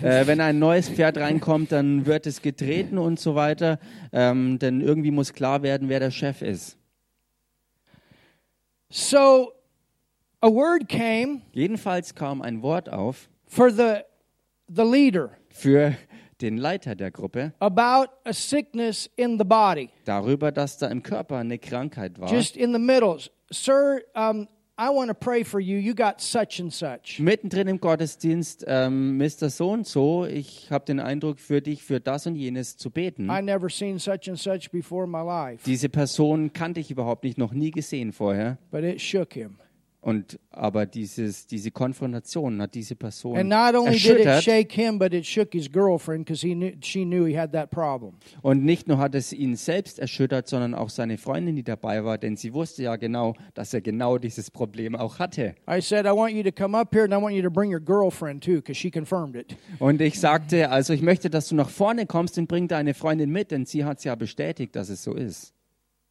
Äh, 0.03 0.27
wenn 0.27 0.41
ein 0.41 0.59
neues 0.59 0.89
Pferd 0.89 1.19
reinkommt, 1.19 1.73
dann 1.73 2.07
wird 2.07 2.27
es 2.27 2.41
getreten 2.41 2.97
und 2.97 3.19
so 3.19 3.35
weiter, 3.35 3.79
ähm, 4.13 4.59
denn 4.59 4.81
irgendwie 4.81 5.11
muss 5.11 5.35
klar 5.35 5.63
werden, 5.63 5.89
wer 5.89 6.01
der 6.01 6.11
Chef 6.11 6.43
ist. 6.43 6.79
So 8.89 9.53
a 10.43 10.49
word 10.49 10.89
came 10.89 11.43
Jedenfalls 11.53 12.15
kam 12.15 12.43
ein 12.43 12.63
Wort 12.63 12.89
auf 12.89 13.29
for 13.47 13.71
the, 13.71 14.01
the 14.69 14.83
leader 14.85 15.31
für 15.51 15.95
den 16.41 16.57
Leiter 16.57 16.95
der 16.95 17.11
Gruppe 17.11 17.53
about 17.61 18.09
a 18.25 18.33
sickness 18.33 19.11
in 19.17 19.39
the 19.39 19.45
body, 19.45 19.91
darüber, 20.05 20.51
dass 20.53 20.79
da 20.79 20.89
im 20.89 21.03
Körper 21.03 21.37
eine 21.37 21.59
Krankheit 21.59 22.19
war. 22.19 22.33
just 22.33 22.57
in 22.57 22.73
the 22.73 22.79
middle. 22.79 23.19
Sir, 23.53 24.01
um, 24.15 24.47
I 24.79 24.89
want 24.89 25.09
to 25.09 25.15
pray 25.15 25.45
for 25.45 25.61
you. 25.61 25.77
You 25.77 25.95
got 25.95 26.23
such 26.23 26.59
and 26.59 26.73
such. 26.73 27.19
Mittendrin 27.19 27.67
im 27.69 27.81
Gottesdienst, 27.81 28.65
ähm, 28.67 29.19
Mr. 29.19 29.51
So 29.51 29.73
und 29.73 29.87
so, 29.87 30.25
ich 30.25 30.71
habe 30.71 30.87
den 30.87 31.01
Eindruck, 31.01 31.39
für 31.39 31.61
dich 31.61 31.83
für 31.83 32.01
das 32.01 32.27
und 32.27 32.37
jenes 32.37 32.79
zu 32.79 32.91
beten. 32.91 33.29
I 33.29 33.43
never 33.43 33.69
seen 33.69 33.99
such 33.99 34.29
and 34.29 34.39
such 34.39 34.71
before 34.73 35.05
in 35.05 35.11
my 35.11 35.23
life. 35.23 35.65
Diese 35.67 35.91
Person 35.91 36.55
kannte 36.55 36.81
ich 36.81 36.91
überhaupt 36.91 37.25
nicht, 37.25 37.37
noch 37.37 37.53
nie 37.53 37.71
gesehen 37.73 38.13
vorher. 38.13 38.57
But 38.71 38.85
it 38.85 39.03
shook 39.03 39.35
him. 39.35 39.59
Und 40.03 40.39
aber 40.51 40.87
dieses, 40.87 41.47
diese 41.47 41.71
Konfrontation 41.71 42.63
hat 42.63 42.75
diese 42.75 42.97
Person 42.97 43.37
And 43.37 43.51
not 43.51 43.75
only 43.75 43.99
did 43.99 44.21
it 44.21 44.27
erschüttert. 44.27 44.43
shake 44.43 44.73
him, 44.73 44.99
but 44.99 45.13
it 45.13 45.27
shook 45.27 45.53
his 45.53 45.71
girlfriend 45.71 46.25
because 46.25 46.41
he 46.47 46.55
knew, 46.55 46.73
she 46.81 47.05
knew 47.05 47.27
he 47.27 47.39
had 47.39 47.53
that 47.53 47.71
problem. 47.71 48.15
Und 48.41 48.65
nicht 48.65 48.89
nur 48.89 48.97
hat 48.97 49.15
es 49.15 49.33
ihn 49.35 49.57
selbst 49.57 49.99
erschüttert, 49.99 50.49
sondern 50.49 50.75
auch 50.75 50.89
seine 50.89 51.19
Freundin, 51.19 51.55
die 51.55 51.63
dabei 51.63 52.03
war, 52.03 52.17
denn 52.17 52.37
sie 52.37 52.55
wusste 52.55 52.85
ja 52.85 52.97
genau, 52.97 53.35
dass 53.53 53.75
er 53.75 53.83
genau 53.83 54.17
dieses 54.17 54.51
Problem 54.51 54.97
auch 54.97 55.19
hatte. 55.19 55.55
I 55.69 55.83
said, 55.83 56.07
I 56.07 56.11
want 56.17 56.33
you 56.33 56.43
to 56.43 56.53
come 56.53 56.77
up 56.77 56.95
here 56.95 57.05
and 57.05 57.13
I 57.13 57.17
want 57.17 57.35
you 57.35 57.43
to 57.43 57.51
bring 57.51 57.71
your 57.71 57.81
girlfriend 57.81 58.43
too 58.43 58.57
because 58.57 58.77
she 58.81 58.91
confirmed 58.91 59.37
it. 59.37 59.55
Und 59.81 60.01
ich 60.01 60.19
sagte, 60.19 60.71
also 60.71 60.95
ich 60.95 61.03
möchte, 61.03 61.29
dass 61.29 61.49
du 61.49 61.55
nach 61.55 61.69
vorne 61.69 62.07
kommst 62.07 62.39
und 62.39 62.49
bring 62.49 62.69
deine 62.69 62.95
Freundin 62.95 63.31
mit, 63.31 63.51
denn 63.51 63.67
sie 63.67 63.85
hat 63.85 63.99
es 63.99 64.05
ja 64.05 64.15
bestätigt, 64.15 64.75
dass 64.77 64.89
es 64.89 65.05
so 65.05 65.13
ist. 65.13 65.53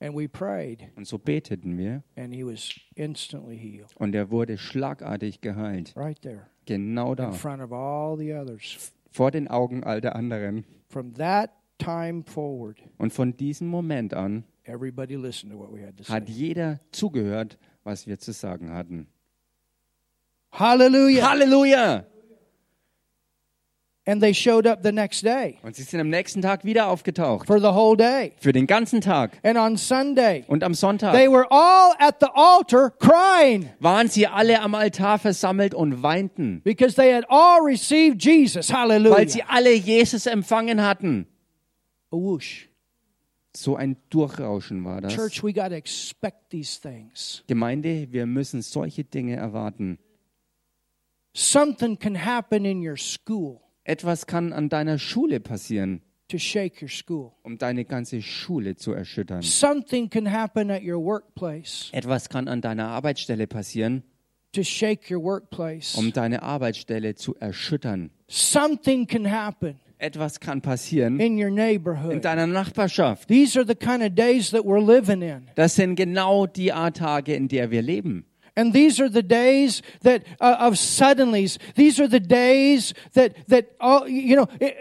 And 0.01 0.15
we 0.15 0.27
prayed, 0.29 0.88
Und 0.95 1.05
so 1.07 1.17
beteten 1.17 1.77
wir 1.77 2.03
and 2.15 2.33
he 2.33 2.45
was 2.45 2.69
instantly 2.95 3.57
healed 3.57 3.89
und 3.97 4.15
er 4.15 4.31
wurde 4.31 4.57
schlagartig 4.57 5.41
geheilt. 5.41 5.93
right 5.95 6.19
there 6.21 6.47
Genau 6.65 7.12
in 7.12 7.17
da, 7.17 7.31
front 7.31 7.62
of 7.62 7.71
all 7.73 8.17
the 8.17 8.33
others. 8.33 8.93
vor 9.12 9.31
den 9.31 9.47
Augen 9.49 9.83
all 9.83 9.99
der 10.01 10.15
anderen. 10.15 10.63
From 10.88 11.13
that 11.15 11.51
time 11.79 12.23
forward, 12.23 12.77
Und 12.97 13.12
von 13.12 13.35
diesem 13.35 13.67
Moment 13.67 14.13
an 14.13 14.43
Everybody 14.63 15.15
listened 15.15 15.51
to 15.51 15.57
what 15.59 15.73
we 15.73 15.85
had 15.85 15.97
to 15.97 16.03
say. 16.03 16.13
hat 16.13 16.29
jeder 16.29 16.79
zugehört, 16.91 17.57
was 17.83 18.05
wir 18.07 18.19
zu 18.19 18.31
sagen 18.33 18.71
hatten. 18.71 19.07
Hallelujah. 20.51 21.29
Halleluja! 21.29 22.05
And 24.05 24.21
they 24.23 24.33
showed 24.33 24.65
up 24.65 24.79
the 24.81 24.91
next 24.91 25.23
day 25.23 25.59
Und 25.62 25.75
sie 25.75 25.83
sind 25.83 25.99
am 25.99 26.09
nächsten 26.09 26.41
Tag 26.41 26.63
wieder 26.63 26.88
aufgetaucht. 26.88 27.45
for 27.45 27.59
the 27.59 27.67
whole 27.67 27.95
day. 27.95 28.31
Für 28.39 28.51
den 28.53 28.65
ganzen 28.65 29.01
Tag. 29.01 29.38
And 29.43 29.57
on 29.57 29.77
Sunday, 29.77 30.45
Und 30.47 30.63
am 30.63 30.73
Sonntag 30.73 31.13
they 31.13 31.27
were 31.29 31.45
all 31.51 31.93
at 31.99 32.15
the 32.19 32.27
altar 32.33 32.89
crying 32.97 33.69
waren 33.79 34.07
sie 34.07 34.25
alle 34.25 34.62
am 34.62 34.73
Altar 34.73 35.19
versammelt 35.19 35.75
und 35.75 36.01
weinten, 36.01 36.62
because 36.63 36.95
they 36.95 37.13
had 37.13 37.25
all 37.29 37.59
received 37.62 38.23
Jesus. 38.23 38.69
weil 38.71 38.77
Hallelujah. 38.79 39.27
sie 39.29 39.43
alle 39.43 39.73
Jesus 39.73 40.25
empfangen 40.25 40.81
hatten. 40.81 41.27
A 42.12 42.15
whoosh. 42.15 42.67
So 43.55 43.75
ein 43.75 43.97
Durchrauschen 44.09 44.83
war 44.85 45.01
das. 45.01 45.13
Church, 45.13 45.43
we 45.43 45.53
got 45.53 45.69
to 45.69 45.75
expect 45.75 46.49
these 46.49 46.79
things. 46.81 47.43
Gemeinde, 47.47 48.07
wir 48.12 48.25
müssen 48.25 48.62
solche 48.63 49.03
Dinge 49.03 49.35
erwarten. 49.35 49.99
Something 51.33 51.97
can 51.99 52.15
happen 52.25 52.65
in 52.65 52.79
your 52.88 52.97
school 52.97 53.62
Etwas 53.89 54.28
kann 54.28 54.54
an 54.54 54.69
deiner 54.69 54.99
Schule 54.99 55.39
passieren, 55.39 56.02
to 56.28 56.38
shake 56.38 56.80
your 56.84 56.89
school. 56.89 57.32
um 57.41 57.58
deine 57.58 57.86
ganze 57.86 58.21
Schule 58.21 58.75
zu 58.75 58.93
erschüttern. 58.93 59.41
Something 59.41 60.10
can 60.12 60.32
happen 60.32 60.69
at 60.69 60.84
your 60.84 61.04
workplace 61.04 61.89
Etwas 61.91 62.30
kann 62.30 62.47
an 62.47 62.62
deiner 62.62 62.88
Arbeitsstelle 62.89 63.47
passieren, 63.47 64.04
to 64.54 64.62
shake 64.63 65.10
your 65.10 65.23
workplace. 65.23 65.95
um 65.97 66.13
deine 66.13 66.43
Arbeitsstelle 66.43 67.15
zu 67.15 67.36
erschüttern. 67.38 68.12
Something 68.28 69.08
can 69.08 69.25
happen 69.25 69.80
Etwas 69.97 70.39
kann 70.39 70.62
passieren 70.62 71.19
in 71.19 71.34
your 71.38 71.47
in 71.47 71.56
neighborhood. 71.56 72.23
deiner 72.23 72.45
Nachbarschaft. 72.45 73.28
These 73.28 73.58
are 73.60 73.65
the 73.67 73.73
kind 73.75 74.04
of 74.04 74.13
days 74.13 74.52
that 74.52 74.62
we're 74.65 74.80
living 74.86 75.23
in. 75.23 75.47
Das 75.56 75.75
sind 75.75 75.95
genau 75.95 76.45
die 76.45 76.71
Art 76.71 76.97
Tage, 76.97 77.34
in 77.34 77.47
der 77.47 77.71
wir 77.71 77.82
leben. 77.82 78.25
And 78.55 78.73
these 78.73 78.99
are 78.99 79.09
the 79.09 79.23
days 79.23 79.81
that 80.01 80.23
uh, 80.41 80.57
of 80.59 80.73
suddenlies. 80.75 81.57
These 81.75 81.99
are 81.99 82.07
the 82.07 82.19
days 82.19 82.93
that 83.13 83.35
that 83.47 83.75
all 83.79 84.07
you 84.07 84.35
know. 84.35 84.47
It, 84.59 84.75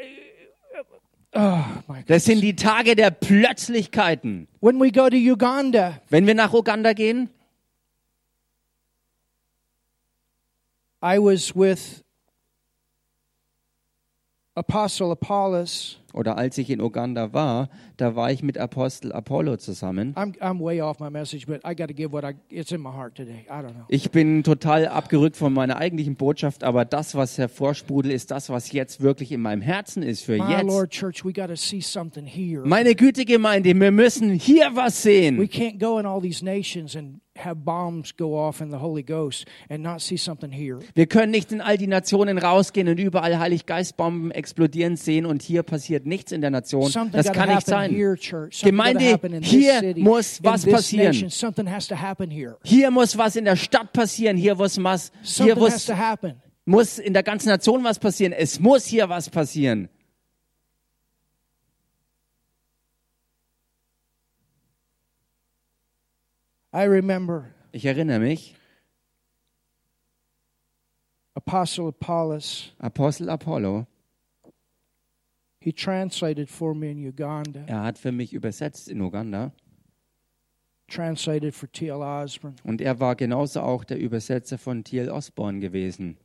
oh 1.35 1.64
my 1.88 2.02
Das 2.07 2.24
sind 2.24 2.40
die 2.40 2.54
Tage 2.57 2.96
der 2.96 3.11
Plötzlichkeiten. 3.11 4.48
When 4.61 4.81
we 4.81 4.90
go 4.90 5.09
to 5.09 5.16
Uganda, 5.16 6.00
Wenn 6.11 6.26
wir 6.26 6.35
nach 6.35 6.52
Uganda 6.52 6.92
gehen, 6.92 7.28
I 11.00 11.18
was 11.18 11.54
with 11.54 12.02
Apostle 14.57 15.12
Apollos. 15.12 15.98
oder 16.12 16.37
als 16.37 16.59
ich 16.59 16.68
in 16.70 16.81
Uganda 16.81 17.33
war, 17.33 17.68
da 17.98 18.14
war 18.14 18.30
ich 18.30 18.42
mit 18.42 18.56
Apostel 18.56 19.12
Apollo 19.12 19.56
zusammen. 19.58 20.14
I'm 20.14 20.32
I'm 20.40 20.61
way 20.61 20.80
off 20.80 21.00
my 21.00 21.11
message, 21.11 21.46
but 21.46 21.61
I 21.64 21.74
got 21.74 21.88
to 21.88 21.94
give 21.94 22.12
what 22.12 22.24
I 22.24 22.34
it's 22.48 22.72
in 22.72 22.80
my 22.80 22.90
heart 22.90 23.14
today. 23.16 23.44
I 23.50 23.61
don't 23.61 23.74
know. 23.74 23.84
Ich 23.88 24.11
bin 24.11 24.42
total 24.44 24.87
abgerückt 24.87 25.37
von 25.37 25.52
meiner 25.52 25.76
eigentlichen 25.76 26.14
Botschaft, 26.14 26.62
aber 26.64 26.84
das, 26.84 27.14
was 27.14 27.37
hervorsprudelt, 27.38 28.14
ist 28.14 28.30
das, 28.30 28.50
was 28.50 28.72
jetzt 28.72 29.00
wirklich 29.02 29.32
in 29.32 29.40
meinem 29.42 29.62
Herzen 29.62 30.02
ist 30.02 30.24
für 30.24 30.38
My 30.38 30.50
jetzt. 30.52 30.66
Lord, 30.66 30.90
church, 30.90 31.24
we 31.24 31.32
got 31.32 31.48
to 31.48 31.56
see 31.56 31.80
something 31.80 32.24
here. 32.24 32.62
Meine 32.64 32.94
Güte, 32.94 33.24
Gemeinde, 33.24 33.74
wir 33.78 33.90
müssen 33.90 34.30
hier 34.32 34.70
was 34.74 35.04
We 35.04 35.11
sehen. 35.11 35.40
can't 35.48 35.78
go 35.78 35.98
in 35.98 36.06
all 36.06 36.20
these 36.20 36.44
nations 36.44 36.94
and 36.96 37.20
have 37.38 37.64
bombs 37.64 38.16
go 38.16 38.37
off 38.37 38.61
in 38.61 38.70
the 38.70 38.78
Holy 38.78 39.02
Ghost 39.02 39.46
and 39.68 39.82
not 39.82 40.00
see 40.00 40.16
something 40.16 40.50
here. 40.50 40.78
Wir 40.94 41.06
können 41.06 41.30
nicht 41.30 41.52
in 41.52 41.61
all 41.61 41.76
die 41.76 41.87
Nationen 41.87 42.38
rausgehen 42.38 42.88
und 42.88 42.98
überall 42.98 43.38
Heiliggeistbomben 43.38 44.30
explodieren 44.32 44.96
sehen 44.96 45.24
und 45.26 45.42
hier 45.42 45.62
passiert 45.62 46.06
nichts 46.06 46.32
in 46.32 46.40
der 46.40 46.50
Nation. 46.50 46.90
Something 46.90 47.12
Das 47.12 47.26
gotta 47.26 47.38
kann 47.38 47.48
nicht 47.54 47.68
happen 47.68 47.70
sein. 47.88 48.51
Gemeinde, 48.62 49.12
happen 49.12 49.33
in 49.35 49.42
this 49.42 49.51
hier 49.51 49.81
city, 49.81 50.01
muss 50.01 50.38
in 50.38 50.44
was 50.44 50.66
passieren. 50.66 51.31
Hier 52.64 52.90
muss 52.90 53.16
was 53.16 53.37
in 53.37 53.44
der 53.44 53.57
Stadt 53.57 53.92
passieren. 53.92 54.37
Hier 54.37 54.55
muss 54.55 54.83
was, 54.83 55.12
hier 55.22 55.57
muss, 55.57 55.90
muss 56.64 56.98
in 56.98 57.12
der 57.12 57.22
ganzen 57.22 57.48
Nation 57.48 57.83
was 57.85 57.98
passieren. 57.98 58.33
Es 58.33 58.61
muss 58.61 58.87
hier 58.87 59.09
was 59.09 59.29
passieren. 59.31 59.88
I 66.72 66.85
remember 66.85 67.46
Ich 67.72 67.85
erinnere 67.85 68.20
mich. 68.20 68.55
Apostel 71.35 73.31
Apollo, 73.31 73.87
He 75.68 75.74
translated 75.74 76.48
for 76.48 76.74
me 76.74 76.90
in 76.92 77.07
Uganda. 77.07 77.61
er 77.66 77.83
hat 77.83 77.98
für 77.98 78.11
mich 78.11 78.33
übersetzt 78.33 78.88
in 78.88 79.02
Uganda 79.02 79.52
Translated 80.87 81.54
for 81.54 81.70
T.L. 81.70 82.00
Osborne. 82.00 82.57
und 82.64 82.81
er 82.81 83.00
war 83.00 83.14
genauso 83.16 83.61
auch 83.61 83.85
der 83.85 83.98
Übersetzer 83.98 84.57
von 84.57 84.83
T.L. 84.83 85.11
Osborne 85.11 85.61
gewesen. 85.61 86.16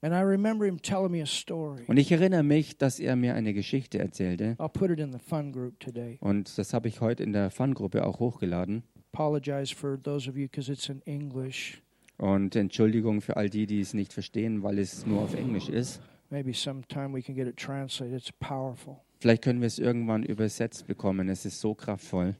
And 0.00 0.14
I 0.14 0.22
remember 0.22 0.64
him 0.64 0.80
telling 0.80 1.10
me 1.10 1.20
a 1.20 1.26
story. 1.26 1.82
Und 1.88 1.98
ich 1.98 2.10
erinnere 2.10 2.42
mich, 2.42 2.78
dass 2.78 2.98
er 2.98 3.16
mir 3.16 3.34
eine 3.34 3.52
Geschichte 3.52 3.98
erzählte 3.98 4.56
I'll 4.58 4.70
put 4.70 4.88
it 4.88 4.98
in 4.98 5.12
the 5.12 5.18
fun 5.18 5.52
group 5.52 5.78
today. 5.78 6.16
und 6.22 6.56
das 6.56 6.72
habe 6.72 6.88
ich 6.88 7.02
heute 7.02 7.22
in 7.22 7.34
der 7.34 7.50
Fun-Gruppe 7.50 8.06
auch 8.06 8.18
hochgeladen. 8.18 8.82
Apologize 9.12 9.74
for 9.74 10.02
those 10.02 10.26
of 10.26 10.38
you 10.38 10.44
because 10.48 10.72
it's 10.72 10.88
in 10.88 11.02
English. 11.02 11.82
Und 12.16 12.56
Entschuldigung 12.56 13.20
für 13.20 13.36
all 13.36 13.50
die, 13.50 13.66
die 13.66 13.80
es 13.80 13.92
nicht 13.92 14.14
verstehen, 14.14 14.62
weil 14.62 14.78
es 14.78 15.04
nur 15.04 15.20
auf 15.20 15.34
Englisch 15.34 15.68
ist. 15.68 16.00
Maybe 16.30 16.52
sometime 16.52 17.12
we 17.12 17.22
can 17.22 17.34
get 17.34 17.48
it 17.48 17.56
translated. 17.56 18.16
It's 18.16 18.32
powerful. 18.32 19.00
Vielleicht 19.18 19.42
können 19.42 19.60
wir 19.60 19.66
es 19.66 19.78
irgendwann 19.78 20.22
übersetzt 20.22 20.86
bekommen. 20.86 21.28
Es 21.28 21.44
ist 21.44 21.60
so 21.60 21.74
kraftvoll. 21.74 22.36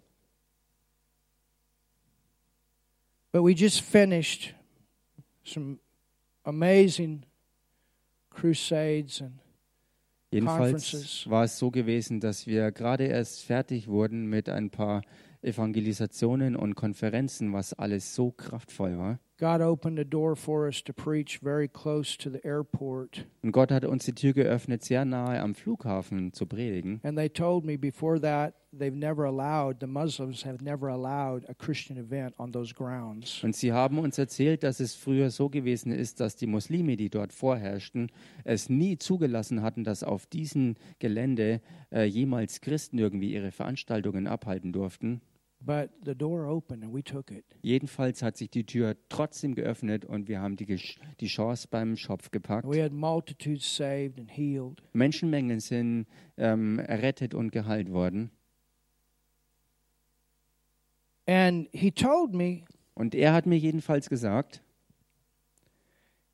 But 3.32 3.42
we 3.44 3.52
just 3.52 3.80
finished 3.80 4.54
some 5.44 5.78
amazing 6.44 7.24
crusades 8.30 9.20
and 9.20 9.32
Jedenfalls 10.32 11.28
war 11.28 11.44
es 11.44 11.58
so 11.58 11.72
gewesen, 11.72 12.20
dass 12.20 12.46
wir 12.46 12.70
gerade 12.70 13.04
erst 13.04 13.42
fertig 13.42 13.88
wurden 13.88 14.26
mit 14.26 14.48
ein 14.48 14.70
paar 14.70 15.02
Evangelisationen 15.42 16.54
und 16.54 16.76
Konferenzen, 16.76 17.52
was 17.52 17.74
alles 17.74 18.14
so 18.14 18.30
kraftvoll 18.30 18.96
war. 18.96 19.18
God 19.40 19.62
opened 19.62 19.98
a 19.98 20.04
door 20.04 20.36
for 20.36 20.68
us 20.68 20.82
to 20.82 20.92
preach 20.92 21.38
very 21.42 21.66
close 21.66 22.14
to 22.18 22.28
the 22.28 22.44
airport. 22.44 23.24
Und 23.42 23.52
Gott 23.52 23.72
hat 23.72 23.86
uns 23.86 24.04
die 24.04 24.12
Tür 24.12 24.34
geöffnet, 24.34 24.84
sehr 24.84 25.06
nahe 25.06 25.40
am 25.40 25.54
Flughafen 25.54 26.34
zu 26.34 26.44
predigen. 26.44 27.00
And 27.04 27.16
they 27.16 27.30
told 27.30 27.64
me 27.64 27.78
before 27.78 28.20
that 28.20 28.52
they've 28.70 28.94
never 28.94 29.24
allowed, 29.24 29.80
the 29.80 29.86
Muslims 29.86 30.44
have 30.44 30.62
never 30.62 30.88
allowed 30.88 31.48
a 31.48 31.54
Christian 31.54 31.96
event 31.96 32.34
on 32.38 32.52
those 32.52 32.74
grounds. 32.74 33.42
Und 33.42 33.56
sie 33.56 33.72
haben 33.72 33.98
uns 33.98 34.18
erzählt, 34.18 34.62
dass 34.62 34.78
es 34.78 34.94
früher 34.94 35.30
so 35.30 35.48
gewesen 35.48 35.90
ist, 35.90 36.20
dass 36.20 36.36
die 36.36 36.46
Muslime, 36.46 36.98
die 36.98 37.08
dort 37.08 37.32
vorherrschten, 37.32 38.10
es 38.44 38.68
nie 38.68 38.98
zugelassen 38.98 39.62
hatten, 39.62 39.84
dass 39.84 40.04
auf 40.04 40.26
diesem 40.26 40.74
Gelände 40.98 41.62
äh, 41.90 42.04
jemals 42.04 42.60
Christen 42.60 42.98
irgendwie 42.98 43.32
ihre 43.32 43.52
Veranstaltungen 43.52 44.26
abhalten 44.26 44.74
durften. 44.74 45.22
But 45.62 45.90
the 46.04 46.14
door 46.14 46.46
opened 46.46 46.82
and 46.82 46.94
we 46.94 47.02
took 47.02 47.30
it. 47.30 47.44
Jedenfalls 47.62 48.22
hat 48.22 48.38
sich 48.38 48.48
die 48.48 48.64
Tür 48.64 48.96
trotzdem 49.10 49.54
geöffnet 49.54 50.06
und 50.06 50.26
wir 50.26 50.40
haben 50.40 50.56
die, 50.56 50.80
die 51.20 51.26
Chance 51.26 51.68
beim 51.70 51.96
Schopf 51.96 52.30
gepackt. 52.30 52.66
We 52.66 52.82
had 52.82 52.92
multitudes 52.92 53.76
saved 53.76 54.18
and 54.18 54.30
healed. 54.30 54.82
Menschenmengen 54.94 55.60
sind 55.60 56.06
ähm, 56.38 56.78
errettet 56.78 57.34
und 57.34 57.52
geheilt 57.52 57.92
worden. 57.92 58.30
And 61.26 61.68
he 61.72 61.90
told 61.90 62.34
me, 62.34 62.62
Und 62.94 63.14
er 63.14 63.32
hat 63.32 63.46
mir 63.46 63.58
jedenfalls 63.58 64.08
gesagt, 64.08 64.62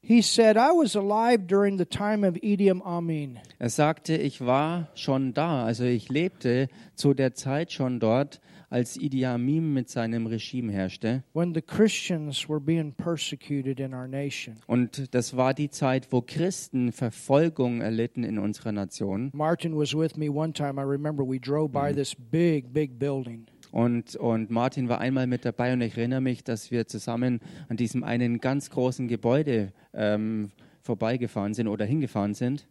he 0.00 0.22
said, 0.22 0.56
I 0.56 0.70
was 0.70 0.96
alive 0.96 1.46
during 1.46 1.78
the 1.78 1.84
time 1.84 2.26
of 2.26 2.36
Idi 2.42 2.70
Amin. 2.70 3.38
er 3.58 3.70
sagte, 3.70 4.16
ich 4.16 4.40
war 4.46 4.88
schon 4.94 5.34
da, 5.34 5.64
also 5.64 5.84
ich 5.84 6.08
lebte 6.08 6.68
zu 6.94 7.12
der 7.12 7.34
Zeit 7.34 7.72
schon 7.72 7.98
dort, 7.98 8.40
als 8.70 8.96
Idi 8.96 9.24
Amin 9.24 9.72
mit 9.72 9.88
seinem 9.88 10.26
Regime 10.26 10.72
herrschte. 10.72 11.22
when 11.33 11.55
the 11.55 11.62
Christians 11.62 12.48
were 12.48 12.61
being 12.61 12.92
persecuted 12.92 13.81
in 13.81 13.94
our 13.94 14.09
nation. 14.09 14.57
Und 14.66 15.14
das 15.14 15.37
war 15.37 15.55
die 15.55 15.70
Zeit, 15.70 16.12
wo 16.12 16.20
Christen 16.20 16.92
Verfolgung 16.92 17.81
erlitten 17.81 18.24
in 18.24 18.38
unserer 18.38 18.72
Nation. 18.72 19.31
Martin 19.35 19.76
was 19.76 19.94
with 19.94 20.16
me 20.16 20.31
one 20.31 20.52
time. 20.52 20.81
I 20.81 20.85
remember 20.85 21.24
we 21.26 21.38
drove 21.38 21.70
by 21.70 21.92
this 21.92 22.14
big, 22.14 22.72
big 22.72 22.98
building. 22.98 23.46
Und, 23.72 24.16
und 24.16 24.50
Martin 24.50 24.88
war 24.88 25.00
einmal 25.00 25.26
mit 25.26 25.44
dabei 25.44 25.72
und 25.72 25.81
ich 25.81 25.96
erinnere 25.96 26.20
mich, 26.20 26.44
dass 26.44 26.70
wir 26.70 26.87
zusammen 26.87 27.40
an 27.68 27.76
diesem 27.76 28.05
einen 28.05 28.38
ganz 28.38 28.70
großen 28.70 29.09
Gebäude 29.09 29.72
ähm, 29.92 30.50
vorbeigefahren 30.87 31.53
sind 31.53 31.68
oder 31.68 31.85
hingefahren 31.85 32.33
sind. 32.33 32.66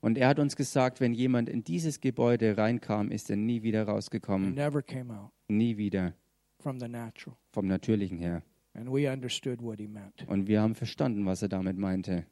Und 0.00 0.18
er 0.18 0.28
hat 0.28 0.38
uns 0.38 0.56
gesagt, 0.56 1.00
wenn 1.00 1.12
jemand 1.12 1.48
in 1.48 1.64
dieses 1.64 2.00
Gebäude 2.00 2.56
reinkam, 2.56 3.10
ist 3.10 3.28
er 3.28 3.36
nie 3.36 3.62
wieder 3.62 3.84
rausgekommen. 3.84 4.54
Nie 5.48 5.76
wieder. 5.76 6.14
Vom 6.62 7.66
Natürlichen 7.66 8.18
her. 8.18 8.42
And 8.72 8.88
we 8.88 9.10
understood 9.10 9.60
what 9.60 9.78
he 9.80 9.88
meant. 9.88 10.24
Und 10.28 10.46
wir 10.46 10.62
haben 10.62 10.76
verstanden, 10.76 11.26
was 11.26 11.42
er 11.42 11.48
damit 11.48 11.76
meinte. 11.76 12.24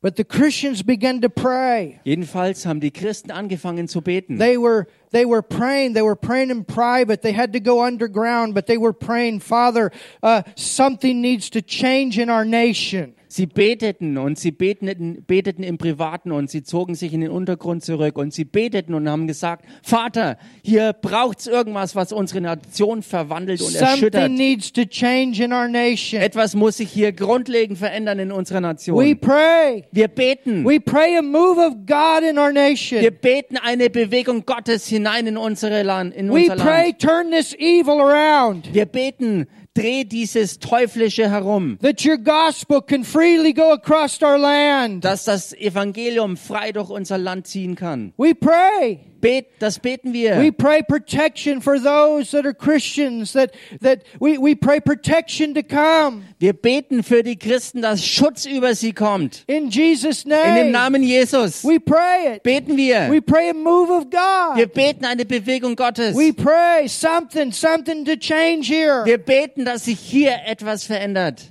But 0.00 0.14
the 0.14 0.22
Christians 0.22 0.84
began 0.84 1.20
to 1.22 1.28
pray. 1.28 2.00
Jedenfalls 2.04 2.64
haben 2.66 2.78
die 2.80 2.92
Christen 2.92 3.32
angefangen 3.32 3.88
zu 3.88 4.00
beten. 4.00 4.38
They 4.38 4.56
were 4.56 4.86
they 5.10 5.24
were 5.24 5.42
praying. 5.42 5.94
They 5.94 6.02
were 6.02 6.14
praying 6.14 6.50
in 6.50 6.64
private. 6.64 7.22
They 7.22 7.32
had 7.32 7.52
to 7.54 7.60
go 7.60 7.82
underground, 7.82 8.54
but 8.54 8.66
they 8.66 8.78
were 8.78 8.92
praying, 8.92 9.40
Father, 9.40 9.90
uh, 10.22 10.42
something 10.54 11.20
needs 11.20 11.50
to 11.50 11.62
change 11.62 12.16
in 12.16 12.30
our 12.30 12.44
nation. 12.44 13.14
Sie 13.28 13.46
beteten 13.46 14.16
und 14.16 14.38
sie 14.38 14.50
beteten, 14.50 15.22
beteten 15.26 15.62
im 15.62 15.76
Privaten 15.78 16.32
und 16.32 16.50
sie 16.50 16.62
zogen 16.62 16.94
sich 16.94 17.12
in 17.12 17.20
den 17.20 17.30
Untergrund 17.30 17.84
zurück 17.84 18.16
und 18.16 18.32
sie 18.32 18.44
beteten 18.44 18.94
und 18.94 19.08
haben 19.08 19.26
gesagt, 19.26 19.66
Vater, 19.82 20.38
hier 20.62 20.94
braucht's 20.94 21.46
irgendwas, 21.46 21.94
was 21.94 22.12
unsere 22.12 22.40
Nation 22.40 23.02
verwandelt 23.02 23.60
und 23.60 23.74
erschüttert. 23.74 24.22
Something 24.22 24.34
needs 24.34 24.72
to 24.72 24.84
change 24.84 25.44
in 25.44 25.52
our 25.52 25.68
nation. 25.68 26.20
Etwas 26.20 26.54
muss 26.54 26.78
sich 26.78 26.90
hier 26.90 27.12
grundlegend 27.12 27.78
verändern 27.78 28.18
in 28.18 28.32
unserer 28.32 28.58
We 28.58 28.62
Nation. 28.62 29.18
pray. 29.20 29.84
Wir 29.92 30.08
beten. 30.08 30.64
We 30.64 30.80
pray 30.80 31.16
a 31.18 31.22
move 31.22 31.58
of 31.58 31.74
God 31.86 32.22
in 32.28 32.38
our 32.38 32.48
Wir 32.52 33.10
beten 33.10 33.56
eine 33.58 33.90
Bewegung 33.90 34.46
Gottes 34.46 34.86
hinein 34.86 35.26
in 35.26 35.36
unsere 35.36 35.82
Land, 35.82 36.14
in 36.14 36.30
We 36.30 36.50
unser 36.50 36.56
pray, 36.56 36.86
Land. 36.86 36.98
turn 37.00 37.30
this 37.30 37.54
evil 37.58 38.00
around. 38.00 38.72
Wir 38.72 38.86
beten, 38.86 39.46
dreh 39.78 40.04
dieses 40.04 40.58
Teuflische 40.58 41.30
herum, 41.30 41.78
That 41.82 42.04
your 42.04 42.18
gospel 42.18 42.80
can 42.82 43.04
freely 43.04 43.52
go 43.52 43.72
across 43.72 44.20
our 44.22 44.38
land. 44.38 45.04
dass 45.04 45.24
das 45.24 45.52
Evangelium 45.52 46.36
frei 46.36 46.72
durch 46.72 46.90
unser 46.90 47.18
Land 47.18 47.46
ziehen 47.46 47.74
kann. 47.74 48.12
We 48.16 48.34
pray. 48.34 49.00
Bet, 49.20 49.46
das 49.58 49.78
beten 49.80 50.12
wir. 50.12 50.36
We 50.38 50.52
pray 50.52 50.82
protection 50.82 51.60
for 51.60 51.78
those 51.78 52.30
that 52.30 52.46
are 52.46 52.54
Christians, 52.54 53.32
that, 53.32 53.52
that 53.80 54.04
we, 54.20 54.38
we 54.38 54.54
pray 54.54 54.80
protection 54.80 55.54
to 55.54 55.62
come. 55.62 56.22
Wir 56.38 56.52
beten 56.52 57.02
für 57.02 57.22
die 57.22 57.36
Christen, 57.36 57.82
dass 57.82 58.04
Schutz 58.04 58.46
über 58.46 58.74
sie 58.74 58.92
kommt. 58.92 59.42
In 59.48 59.70
Jesus' 59.70 60.24
In 60.24 60.30
dem 60.30 60.70
name. 60.70 60.70
Namen 60.70 61.02
Jesus 61.02 61.64
We 61.64 61.80
pray 61.80 62.36
it. 62.36 62.42
beten 62.44 62.76
wir. 62.76 63.08
We 63.10 63.20
pray 63.20 63.50
a 63.50 63.54
move 63.54 63.90
of 63.90 64.04
Wir 64.12 64.66
God. 64.66 64.74
beten 64.74 65.04
eine 65.04 65.24
Bewegung 65.24 65.74
Gottes. 65.74 66.14
We 66.16 66.32
pray 66.32 66.86
something, 66.88 67.50
something 67.52 68.04
to 68.04 68.16
change 68.16 68.68
here. 68.68 69.04
Wir 69.04 69.18
beten, 69.18 69.64
dass 69.64 69.86
sich 69.86 69.98
hier 69.98 70.36
etwas 70.46 70.84
verändert. 70.84 71.50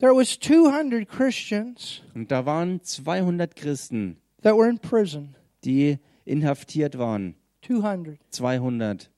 There 0.00 0.14
was 0.14 0.38
200 0.38 1.08
Christians 1.08 2.02
Und 2.14 2.30
da 2.30 2.46
waren 2.46 2.80
200 2.82 3.56
Christen, 3.56 4.16
that 4.42 4.56
were 4.56 4.68
in 4.68 4.78
prison. 4.78 5.34
die 5.64 5.98
inhaftiert 6.24 6.98
waren. 6.98 7.34
200. 7.62 8.18
200. 8.30 9.10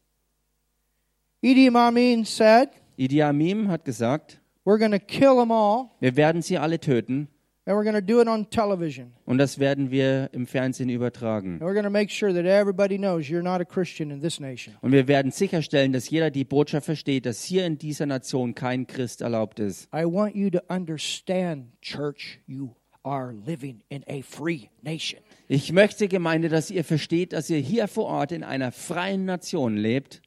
Idi 1.42 1.68
Amin 1.74 2.24
said, 2.24 2.70
Idi 2.96 3.22
Amin 3.22 3.68
hat 3.68 3.84
gesagt, 3.84 4.40
we're 4.64 4.78
going 4.78 4.92
to 4.92 4.98
kill 4.98 5.36
them 5.36 5.50
all 5.50 5.90
wir 6.00 6.16
werden 6.16 6.42
sie 6.42 6.58
alle 6.58 6.78
töten 6.78 7.28
and 7.66 7.76
we're 7.76 7.84
going 7.84 7.94
to 7.94 8.02
do 8.02 8.20
it 8.20 8.28
on 8.28 8.48
television. 8.50 9.12
und 9.26 9.38
das 9.38 9.58
werden 9.58 9.90
wir 9.90 10.28
im 10.32 10.46
Fernsehen 10.46 10.90
übertragen. 10.90 11.52
And 11.54 11.62
we're 11.62 11.72
going 11.72 11.84
to 11.84 11.90
make 11.90 12.10
sure 12.10 12.32
that 12.32 12.44
everybody 12.44 12.98
knows 12.98 13.28
you're 13.28 13.42
not 13.42 13.60
a 13.60 13.64
Christian 13.64 14.10
in 14.10 14.20
this 14.20 14.40
nation. 14.40 14.74
Und 14.82 14.92
wir 14.92 15.08
werden 15.08 15.30
sicherstellen, 15.30 15.92
dass 15.92 16.10
jeder 16.10 16.30
die 16.30 16.44
Botschaft 16.44 16.86
versteht, 16.86 17.24
dass 17.26 17.42
hier 17.42 17.64
in 17.64 17.78
dieser 17.78 18.06
Nation 18.06 18.54
kein 18.54 18.86
Christ 18.86 19.20
erlaubt 19.22 19.60
ist. 19.60 19.88
I 19.94 20.04
want 20.04 20.34
you 20.34 20.50
to 20.50 20.60
understand, 20.68 21.80
church, 21.80 22.40
you 22.46 22.74
are 23.04 23.32
living 23.32 23.82
in 23.88 24.04
a 24.08 24.22
free 24.22 24.68
nation. 24.82 25.20
Ich 25.48 25.72
möchte, 25.72 26.08
Gemeinde, 26.08 26.48
dass 26.48 26.70
ihr 26.70 26.84
versteht, 26.84 27.32
dass 27.32 27.50
ihr 27.50 27.58
hier 27.58 27.88
vor 27.88 28.06
Ort 28.06 28.32
in 28.32 28.44
einer 28.44 28.72
freien 28.72 29.24
Nation 29.24 29.76
lebt. 29.76 30.22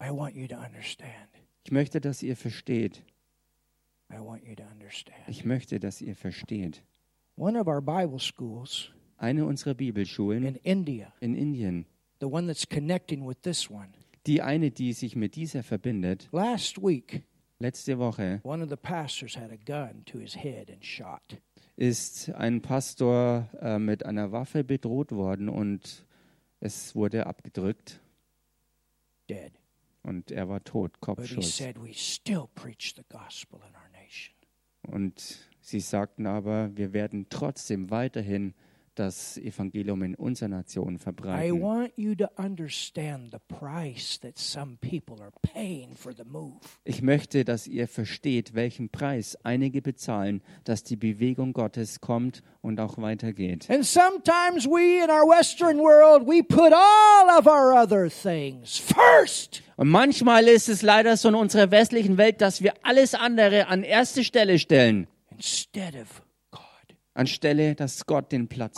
I 0.00 0.10
want 0.10 0.34
you 0.34 0.46
to 0.48 0.56
understand. 0.56 1.28
Ich 1.64 1.72
möchte, 1.72 2.00
dass 2.00 2.22
ihr 2.22 2.36
versteht. 2.36 3.02
I 4.10 4.18
want 4.18 4.44
you 4.44 4.54
to 4.54 4.64
understand. 4.64 5.16
Ich 5.28 5.44
möchte, 5.44 5.80
dass 5.80 6.00
ihr 6.00 6.14
versteht. 6.14 6.82
One 7.36 7.58
of 7.58 7.66
our 7.66 7.80
Bible 7.80 8.18
schools 8.18 8.90
Eine 9.16 9.46
unserer 9.46 9.70
in 9.70 9.76
Bibelschulen 9.76 10.56
India, 10.56 11.12
in 11.20 11.34
Indien, 11.34 11.86
the 12.20 12.26
one 12.26 12.46
that's 12.46 12.68
connecting 12.68 13.26
with 13.26 13.40
this 13.42 13.70
one, 13.70 13.88
die 14.26 14.42
eine, 14.42 14.70
die 14.70 14.92
sich 14.92 15.16
mit 15.16 15.36
dieser 15.36 15.62
verbindet, 15.62 16.28
last 16.32 16.82
week, 16.82 17.22
letzte 17.64 17.98
Woche 17.98 18.40
one 18.44 18.62
of 18.62 18.68
the 18.68 18.76
pastors 18.76 19.36
had 19.36 19.50
a 19.50 19.56
gun 19.56 20.04
to 20.04 20.18
his 20.18 20.36
head 20.36 20.70
and 20.70 20.84
shot. 20.84 21.40
ist 21.76 22.30
ein 22.34 22.60
Pastor 22.62 23.48
äh, 23.60 23.78
mit 23.78 24.04
einer 24.04 24.32
Waffe 24.32 24.62
bedroht 24.64 25.12
worden 25.12 25.48
und 25.48 26.06
es 26.60 26.94
wurde 26.94 27.26
abgedrückt 27.26 28.00
Dead. 29.28 29.52
und 30.02 30.30
er 30.30 30.48
war 30.48 30.62
tot, 30.62 31.00
Kopfschuss. 31.00 31.56
said, 31.56 31.80
We 31.80 31.94
still 31.94 32.48
preach 32.54 32.94
the 32.96 33.04
gospel 33.08 33.58
in 33.60 33.74
our 33.74 33.88
nation. 33.92 34.34
Und 34.86 35.48
sie 35.60 35.80
sagten 35.80 36.26
aber, 36.26 36.76
wir 36.76 36.92
werden 36.92 37.26
trotzdem 37.30 37.90
weiterhin 37.90 38.52
das 38.94 39.36
Evangelium 39.38 40.02
in 40.02 40.14
unserer 40.14 40.48
Nation 40.48 40.96
I 40.96 40.98
verbreiten. 40.98 41.60
want 41.62 41.92
you 41.96 42.14
to 42.14 42.26
understand 42.36 43.32
the 43.32 43.38
price 43.56 44.18
that 44.20 44.38
some 44.38 44.76
people 44.80 45.22
are 45.22 45.32
paying 45.42 45.94
for 45.94 46.12
the 46.12 46.24
move. 46.24 46.58
Ich 46.84 47.02
möchte, 47.02 47.44
dass 47.44 47.66
ihr 47.66 47.88
versteht, 47.88 48.54
welchen 48.54 48.88
Preis 48.88 49.36
einige 49.42 49.82
bezahlen, 49.82 50.42
dass 50.64 50.82
die 50.84 50.96
Bewegung 50.96 51.52
Gottes 51.52 52.00
kommt 52.00 52.42
und 52.62 52.80
auch 52.80 52.98
weitergeht. 52.98 53.68
And 53.70 53.84
sometimes 53.84 54.66
we 54.66 55.02
in 55.04 55.10
our 55.10 55.28
Western 55.28 55.78
world, 55.78 56.26
we 56.26 56.42
put 56.42 56.72
all 56.72 57.38
of 57.38 57.46
our 57.46 57.74
other 57.74 58.08
things 58.08 58.78
first. 58.78 59.62
Und 59.76 59.88
manchmal 59.88 60.46
ist 60.48 60.68
es 60.68 60.82
leider 60.82 61.16
so 61.16 61.28
in 61.28 61.34
unserer 61.34 61.70
westlichen 61.70 62.16
Welt, 62.16 62.40
dass 62.40 62.62
wir 62.62 62.74
alles 62.82 63.14
andere 63.14 63.66
an 63.66 63.82
erste 63.82 64.22
Stelle 64.24 64.58
stellen, 64.58 65.06
instead 65.36 65.94
of. 65.96 66.23
Anstelle, 67.14 67.74
dass 67.74 68.04
Gott 68.06 68.32
den 68.32 68.48
Platz 68.48 68.76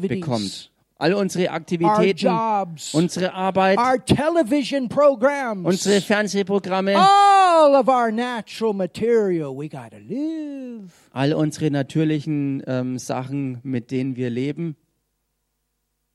bekommt. 0.00 0.70
All 0.98 1.12
unsere 1.12 1.48
our 1.48 1.54
Aktivitäten, 1.56 2.16
jobs, 2.16 2.94
unsere 2.94 3.34
Arbeit, 3.34 3.76
our 3.78 4.02
television 4.02 4.88
programs, 4.88 5.66
unsere 5.66 6.00
Fernsehprogramme, 6.00 6.96
all 6.96 7.74
of 7.74 7.86
our 7.86 8.10
natural 8.10 8.72
material. 8.72 9.54
We 9.54 9.68
got 9.68 9.90
to 9.90 9.98
live. 9.98 10.90
all 11.12 11.34
unsere 11.34 11.70
natürlichen 11.70 12.62
ähm, 12.66 12.98
Sachen, 12.98 13.60
mit 13.62 13.90
denen 13.90 14.16
wir 14.16 14.30
leben. 14.30 14.74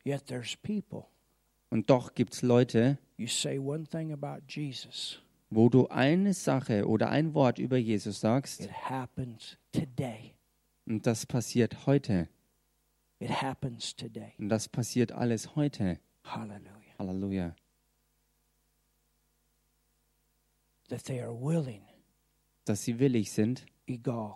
Yet 0.04 0.26
there's 0.26 0.56
people. 0.58 1.04
Und 1.70 1.92
doch 1.92 2.16
gibt 2.16 2.34
es 2.34 2.42
Leute, 2.42 2.98
You 3.18 3.28
say 3.28 3.60
one 3.60 3.86
thing 3.86 4.12
about 4.12 4.42
Jesus, 4.48 5.20
wo 5.52 5.70
du 5.70 5.88
eine 5.90 6.34
Sache 6.34 6.88
oder 6.88 7.10
ein 7.10 7.36
Wort 7.36 7.60
über 7.60 7.78
Jesus 7.78 8.20
sagst, 8.20 8.62
it 8.62 8.72
happens 8.90 9.58
today. 9.72 10.34
Und 10.92 11.08
das 11.08 11.26
passiert 11.26 11.86
heute. 11.86 12.28
It 13.20 13.30
happens 13.42 13.96
today. 13.96 14.34
Und 14.40 14.50
das 14.50 14.68
passiert 14.68 15.12
alles 15.14 15.56
heute. 15.56 16.00
Hallelujah. 16.26 16.70
Halleluja. 17.00 17.56
That 20.90 21.06
they 21.06 21.22
are 21.22 21.34
willing, 21.34 21.82
Dass 22.66 22.84
sie 22.84 23.00
willig 23.00 23.32
sind, 23.32 23.66
egal. 23.88 24.36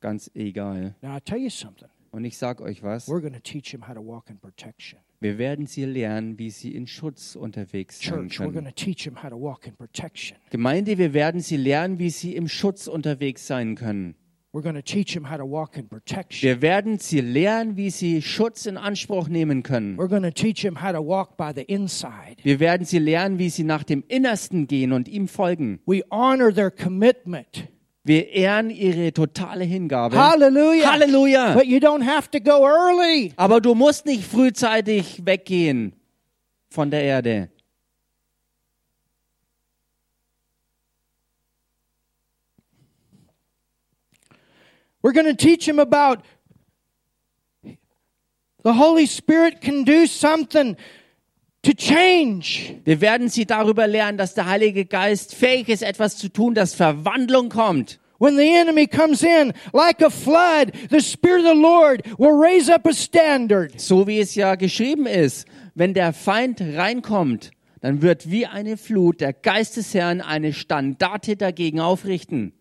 ganz 0.00 0.30
egal. 0.34 0.96
Now 1.02 1.16
I 1.16 1.20
tell 1.20 1.38
you 1.38 1.50
something. 1.50 1.88
Und 2.10 2.24
ich 2.24 2.36
sage 2.38 2.62
euch 2.64 2.82
was, 2.82 3.06
We're 3.08 3.20
going 3.20 3.34
to 3.34 3.40
teach 3.40 3.70
them 3.70 3.86
how 3.86 3.94
to 3.94 4.00
walk 4.04 4.30
in 4.30 4.38
protection. 4.38 4.98
wir 5.20 5.38
werden 5.38 5.66
sie 5.66 5.84
lernen, 5.84 6.38
wie 6.38 6.50
sie 6.50 6.74
in 6.74 6.86
Schutz 6.86 7.36
unterwegs 7.36 8.00
sein 8.00 8.28
Church, 8.28 8.40
we're 8.40 8.44
going 8.50 8.64
können. 8.64 8.66
to 8.74 8.84
teach 8.84 9.04
them 9.04 9.22
how 9.22 9.28
to 9.30 9.36
walk 9.40 9.66
in 9.66 9.76
protection. 9.76 10.36
Gemeinde, 10.50 10.98
wir 10.98 11.12
werden 11.12 11.40
sie 11.40 11.56
lernen, 11.58 11.98
wie 11.98 12.10
sie 12.10 12.34
im 12.34 12.48
Schutz 12.48 12.88
unterwegs 12.88 13.46
sein 13.46 13.76
können. 13.76 14.16
We're 14.50 14.62
going 14.62 14.76
to 14.76 14.82
teach 14.82 15.12
them 15.12 15.24
how 15.24 15.36
to 15.36 15.44
walk 15.44 15.76
in 15.76 15.88
protection. 15.88 16.48
Wir 16.48 16.62
werden 16.62 16.98
sie 16.98 17.20
lernen, 17.20 17.76
wie 17.76 17.90
sie 17.90 18.22
Schutz 18.22 18.64
in 18.64 18.78
Anspruch 18.78 19.28
nehmen 19.28 19.62
können. 19.62 19.98
We're 19.98 20.08
going 20.08 20.22
to 20.22 20.30
teach 20.30 20.62
them 20.62 20.82
how 20.82 20.90
to 20.92 21.00
walk 21.06 21.36
by 21.36 21.52
the 21.54 21.62
inside. 21.62 22.36
Wir 22.42 22.58
werden 22.58 22.86
sie 22.86 22.98
lernen, 22.98 23.38
wie 23.38 23.50
sie 23.50 23.64
nach 23.64 23.84
dem 23.84 24.02
Innersten 24.08 24.66
gehen 24.66 24.92
und 24.92 25.06
ihm 25.06 25.28
folgen. 25.28 25.80
We 25.84 26.02
honor 26.10 26.52
their 26.52 26.70
commitment. 26.70 27.68
Wir 28.04 28.30
ehren 28.30 28.70
ihre 28.70 29.12
totale 29.12 29.64
Hingabe. 29.64 30.16
Hallelujah. 30.16 30.92
Halleluja. 30.92 31.52
But 31.52 31.66
you 31.66 31.76
don't 31.76 32.06
have 32.06 32.30
to 32.30 32.40
go 32.40 32.66
early. 32.66 33.34
Aber 33.36 33.60
du 33.60 33.74
musst 33.74 34.06
nicht 34.06 34.24
frühzeitig 34.24 35.26
weggehen 35.26 35.92
von 36.70 36.90
der 36.90 37.02
Erde. 37.02 37.50
We're 45.02 45.12
going 45.12 45.26
to 45.26 45.36
teach 45.36 45.66
them 45.66 45.78
about 45.78 46.22
the 48.64 48.72
Holy 48.72 49.06
Spirit 49.06 49.60
can 49.60 49.84
do 49.84 50.06
something 50.06 50.76
to 51.62 51.72
change. 51.72 52.80
Wir 52.84 53.00
werden 53.00 53.28
sie 53.28 53.46
darüber 53.46 53.86
lernen, 53.86 54.18
dass 54.18 54.34
der 54.34 54.46
Heilige 54.46 54.84
Geist 54.84 55.34
fähig 55.34 55.68
ist, 55.68 55.82
etwas 55.82 56.16
zu 56.16 56.28
tun, 56.28 56.54
dass 56.54 56.74
Verwandlung 56.74 57.48
kommt. 57.48 57.98
When 58.18 58.36
the 58.36 58.52
enemy 58.56 58.88
comes 58.88 59.22
in 59.22 59.52
like 59.72 60.02
a 60.02 60.10
flood, 60.10 60.72
the 60.90 61.00
Spirit 61.00 61.44
of 61.44 61.54
the 61.54 61.60
Lord 61.60 62.02
will 62.18 62.32
raise 62.32 62.68
up 62.68 62.84
a 62.86 62.92
standard. 62.92 63.80
So 63.80 64.08
wie 64.08 64.18
es 64.18 64.34
ja 64.34 64.56
geschrieben 64.56 65.06
ist, 65.06 65.46
wenn 65.76 65.94
der 65.94 66.12
Feind 66.12 66.60
reinkommt, 66.60 67.52
dann 67.80 68.02
wird 68.02 68.28
wie 68.28 68.46
eine 68.46 68.76
Flut 68.76 69.20
der 69.20 69.32
Geist 69.32 69.76
des 69.76 69.94
Herrn 69.94 70.20
eine 70.20 70.52
Standarte 70.52 71.36
dagegen 71.36 71.78
aufrichten. 71.78 72.57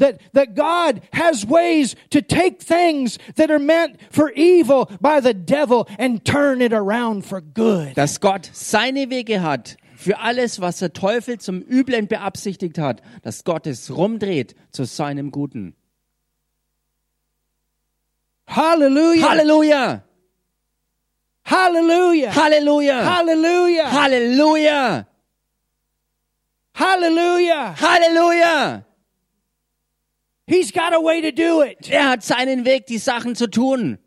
That, 0.00 0.20
that 0.32 0.54
God 0.54 1.00
has 1.12 1.46
ways 1.46 1.94
to 2.10 2.20
take 2.20 2.60
things 2.60 3.18
that 3.36 3.50
are 3.50 3.58
meant 3.58 4.00
for 4.10 4.32
evil 4.32 4.90
by 5.00 5.20
the 5.20 5.32
devil 5.32 5.88
and 5.98 6.24
turn 6.24 6.60
it 6.60 6.72
around 6.72 7.24
for 7.24 7.40
good. 7.40 7.94
Dass 7.94 8.20
Gott 8.20 8.50
seine 8.52 9.08
Wege 9.10 9.42
hat 9.42 9.76
für 9.96 10.18
alles, 10.18 10.60
was 10.60 10.78
der 10.78 10.92
Teufel 10.92 11.38
zum 11.38 11.62
Üblen 11.62 12.08
beabsichtigt 12.08 12.78
hat, 12.78 13.02
dass 13.22 13.44
Gott 13.44 13.66
es 13.66 13.90
rumdreht 13.94 14.54
zu 14.72 14.84
seinem 14.84 15.30
Guten. 15.30 15.74
Hallelujah. 18.46 19.28
Halleluja! 19.28 20.02
Hallelujah. 21.44 22.34
Halleluja! 22.34 23.04
Hallelujah. 23.04 23.92
Halleluja! 23.92 25.06
Hallelujah. 26.74 27.74
Halleluja! 27.78 28.84
He's 30.50 30.72
got 30.72 30.92
a 30.92 31.00
way 31.00 31.20
to 31.20 31.30
do 31.30 31.62
it. 31.62 31.88
Er 31.88 32.08
hat 32.10 32.24
seinen 32.24 32.64
Weg, 32.64 32.86
die 32.86 32.98
Sachen 32.98 33.36
zu 33.36 33.48
tun. 33.48 33.98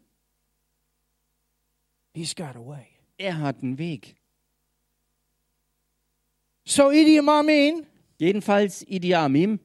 He's 2.14 2.36
got 2.36 2.58
a 2.58 2.60
way. 2.60 2.88
Er 3.18 3.40
hat 3.40 3.64
einen 3.64 3.78
Weg. 3.78 4.16
So 6.66 6.92
Idi 6.92 7.20
Amin, 7.20 7.86
Jedenfalls 8.20 8.84
Idi 8.88 9.16
Amin, 9.16 9.60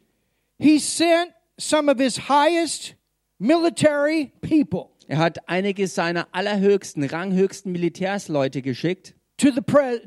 he 0.58 0.78
sent 0.78 1.32
some 1.58 1.88
of 1.88 1.98
his 1.98 2.28
highest 2.28 2.94
military 3.38 4.32
people 4.40 4.90
er 5.08 5.18
hat 5.18 5.48
einige 5.48 5.88
seiner 5.88 6.28
allerhöchsten, 6.32 7.02
ranghöchsten 7.02 7.72
Militärsleute 7.72 8.60
geschickt 8.60 9.14
to 9.38 9.50
the 9.50 9.62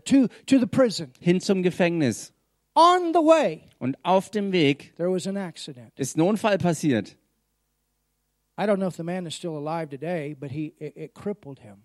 to 0.06 0.28
to 0.46 0.60
the 0.60 0.68
prison. 0.68 1.12
hin 1.20 1.42
zum 1.42 1.64
Gefängnis. 1.64 2.34
On 2.76 3.12
the 3.14 3.20
way, 3.20 3.62
Und 3.80 3.98
auf 4.04 4.30
dem 4.30 4.52
Weg 4.52 4.94
there 4.96 5.12
was 5.12 5.28
an 5.28 5.36
accident. 5.38 5.92
ist 6.00 6.16
ein 6.18 6.22
Unfall 6.22 6.58
passiert. 6.58 7.18
I 8.58 8.64
don't 8.64 8.78
know 8.78 8.88
if 8.88 8.96
the 8.96 9.04
man 9.04 9.26
is 9.26 9.36
still 9.36 9.56
alive 9.58 9.90
today, 9.90 10.36
but 10.36 10.52
he 10.52 10.74
it, 10.80 10.96
it 10.96 11.14
crippled 11.14 11.60
him. 11.60 11.84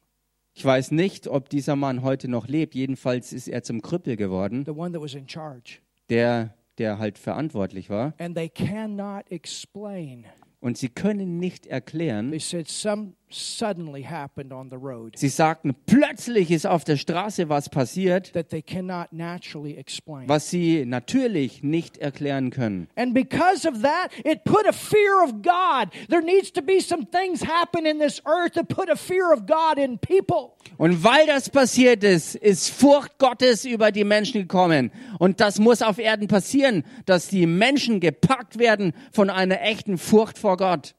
Ich 0.54 0.64
weiß 0.64 0.90
nicht, 0.92 1.26
ob 1.28 1.48
dieser 1.50 1.76
Mann 1.76 2.02
heute 2.02 2.28
noch 2.28 2.46
lebt. 2.48 2.74
Jedenfalls 2.74 3.32
ist 3.32 3.48
er 3.48 3.62
zum 3.62 3.82
Krüppel 3.82 4.16
geworden, 4.16 4.64
The 4.64 4.70
one 4.72 4.92
that 4.92 5.02
was 5.02 5.14
in 5.14 5.28
charge. 5.28 5.78
der, 6.08 6.54
der 6.78 6.98
halt 6.98 7.18
verantwortlich 7.18 7.90
war. 7.90 8.14
And 8.18 8.34
they 8.36 8.48
cannot 8.48 9.30
explain. 9.30 10.24
Und 10.60 10.78
sie 10.78 10.88
können 10.88 11.38
nicht 11.38 11.66
erklären, 11.66 12.30
They 12.30 12.40
said 12.40 12.68
some 12.68 13.12
suddenly 13.30 14.04
happened 14.04 14.52
on 14.52 14.70
the 14.70 14.76
road 14.76 15.16
sie 15.16 15.28
sagten, 15.28 15.74
plötzlich 15.86 16.50
ist 16.50 16.66
auf 16.66 16.84
der 16.84 16.96
Straße 16.96 17.48
was 17.48 17.68
passiert, 17.68 18.32
that 18.32 18.50
they 18.50 18.62
cannot 18.62 19.12
naturally 19.12 19.76
explain. 19.76 20.28
was 20.28 20.50
sie 20.50 20.84
natürlich 20.86 21.62
nicht 21.62 21.98
erklären 21.98 22.50
können. 22.50 22.88
And 22.96 23.14
because 23.14 23.66
of 23.66 23.82
that, 23.82 24.10
it 24.24 24.44
put 24.44 24.66
a 24.66 24.72
fear 24.72 25.22
of 25.24 25.42
God. 25.42 25.90
There 26.08 26.22
needs 26.22 26.52
to 26.52 26.62
be 26.62 26.80
some 26.80 27.06
things 27.10 27.42
happen 27.42 27.86
in 27.86 27.98
this 27.98 28.22
earth 28.26 28.54
that 28.54 28.68
put 28.68 28.88
a 28.90 28.96
fear 28.96 29.32
of 29.32 29.46
God 29.46 29.78
in 29.78 29.98
people. 29.98 30.52
Und 30.78 31.02
weil 31.02 31.26
das 31.26 31.50
passiert 31.50 32.04
ist, 32.04 32.34
ist 32.34 32.70
Furcht 32.70 33.18
Gottes 33.18 33.64
über 33.64 33.92
die 33.92 34.04
Menschen 34.04 34.42
gekommen. 34.42 34.90
Und 35.18 35.40
das 35.40 35.58
muss 35.58 35.82
auf 35.82 35.98
Erden 35.98 36.28
passieren, 36.28 36.84
dass 37.06 37.28
die 37.28 37.46
Menschen 37.46 38.00
gepackt 38.00 38.58
werden 38.58 38.92
von 39.12 39.30
einer 39.30 39.60
echten 39.62 39.98
Furcht 39.98 40.38
vor 40.38 40.56
Gott. 40.56 40.94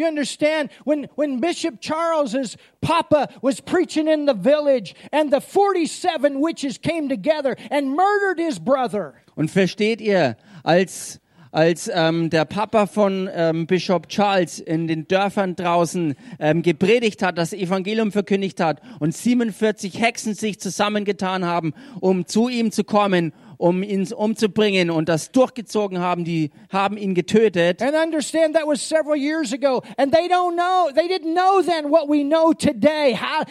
You 0.00 0.06
understand 0.06 0.70
when, 0.84 1.08
when 1.14 1.40
Bishop 1.40 1.82
Charles's 1.82 2.56
papa 2.80 3.28
was 3.42 3.60
preaching 3.60 4.08
in 4.08 4.24
the 4.24 4.32
village 4.32 4.94
and 5.12 5.30
the 5.30 5.40
47 5.40 6.40
witches 6.40 6.78
came 6.78 7.10
together 7.10 7.54
and 7.70 7.94
murdered 7.94 8.38
his 8.38 8.58
brother. 8.58 9.12
Und 9.36 9.50
versteht 9.50 10.00
ihr, 10.00 10.38
als, 10.62 11.20
als 11.52 11.90
ähm, 11.92 12.30
der 12.30 12.46
Papa 12.46 12.86
von 12.86 13.28
ähm, 13.30 13.66
Bischof 13.66 14.06
Charles 14.08 14.58
in 14.58 14.88
den 14.88 15.06
Dörfern 15.06 15.54
draußen 15.54 16.14
ähm, 16.38 16.62
gepredigt 16.62 17.22
hat, 17.22 17.36
das 17.36 17.52
Evangelium 17.52 18.10
verkündigt 18.10 18.58
hat 18.58 18.80
und 19.00 19.14
47 19.14 20.00
Hexen 20.00 20.32
sich 20.32 20.60
zusammengetan 20.60 21.44
haben, 21.44 21.74
um 22.00 22.26
zu 22.26 22.48
ihm 22.48 22.72
zu 22.72 22.84
kommen, 22.84 23.34
um 23.60 23.82
ihn 23.82 24.10
umzubringen 24.12 24.90
und 24.90 25.08
das 25.08 25.32
durchgezogen 25.32 25.98
haben, 25.98 26.24
die 26.24 26.50
haben 26.70 26.96
ihn 26.96 27.14
getötet. 27.14 27.82
And 27.82 27.94
understand 27.94 28.54
that 28.54 28.66
was 28.66 28.80
several 28.80 29.16
years 29.16 29.52
ago. 29.52 29.82
And 29.98 30.12
they 30.12 30.28
don't 30.28 30.54
know, 30.54 30.90
they 30.94 31.06
didn't 31.06 31.34
know 31.34 31.60
then 31.62 31.90
what 31.90 32.08
we 32.08 32.24
know 32.24 32.52
today. 32.54 33.14
How, 33.14 33.44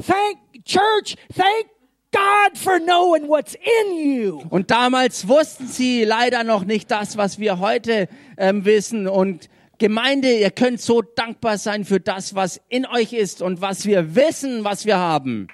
thank 0.00 0.38
church, 0.64 1.16
thank 1.34 1.66
God 2.12 2.56
for 2.56 2.78
knowing 2.78 3.28
what's 3.28 3.54
in 3.54 3.96
you. 3.96 4.42
Und 4.48 4.70
damals 4.70 5.26
wussten 5.26 5.66
sie 5.66 6.04
leider 6.04 6.44
noch 6.44 6.64
nicht 6.64 6.90
das, 6.90 7.16
was 7.16 7.38
wir 7.38 7.58
heute 7.58 8.08
ähm, 8.36 8.64
wissen. 8.64 9.08
Und 9.08 9.48
Gemeinde, 9.78 10.38
ihr 10.38 10.50
könnt 10.50 10.80
so 10.80 11.02
dankbar 11.02 11.58
sein 11.58 11.84
für 11.84 12.00
das, 12.00 12.34
was 12.34 12.60
in 12.68 12.86
euch 12.86 13.12
ist 13.12 13.42
und 13.42 13.60
was 13.60 13.86
wir 13.86 14.14
wissen, 14.14 14.64
was 14.64 14.86
wir 14.86 14.98
haben. 14.98 15.48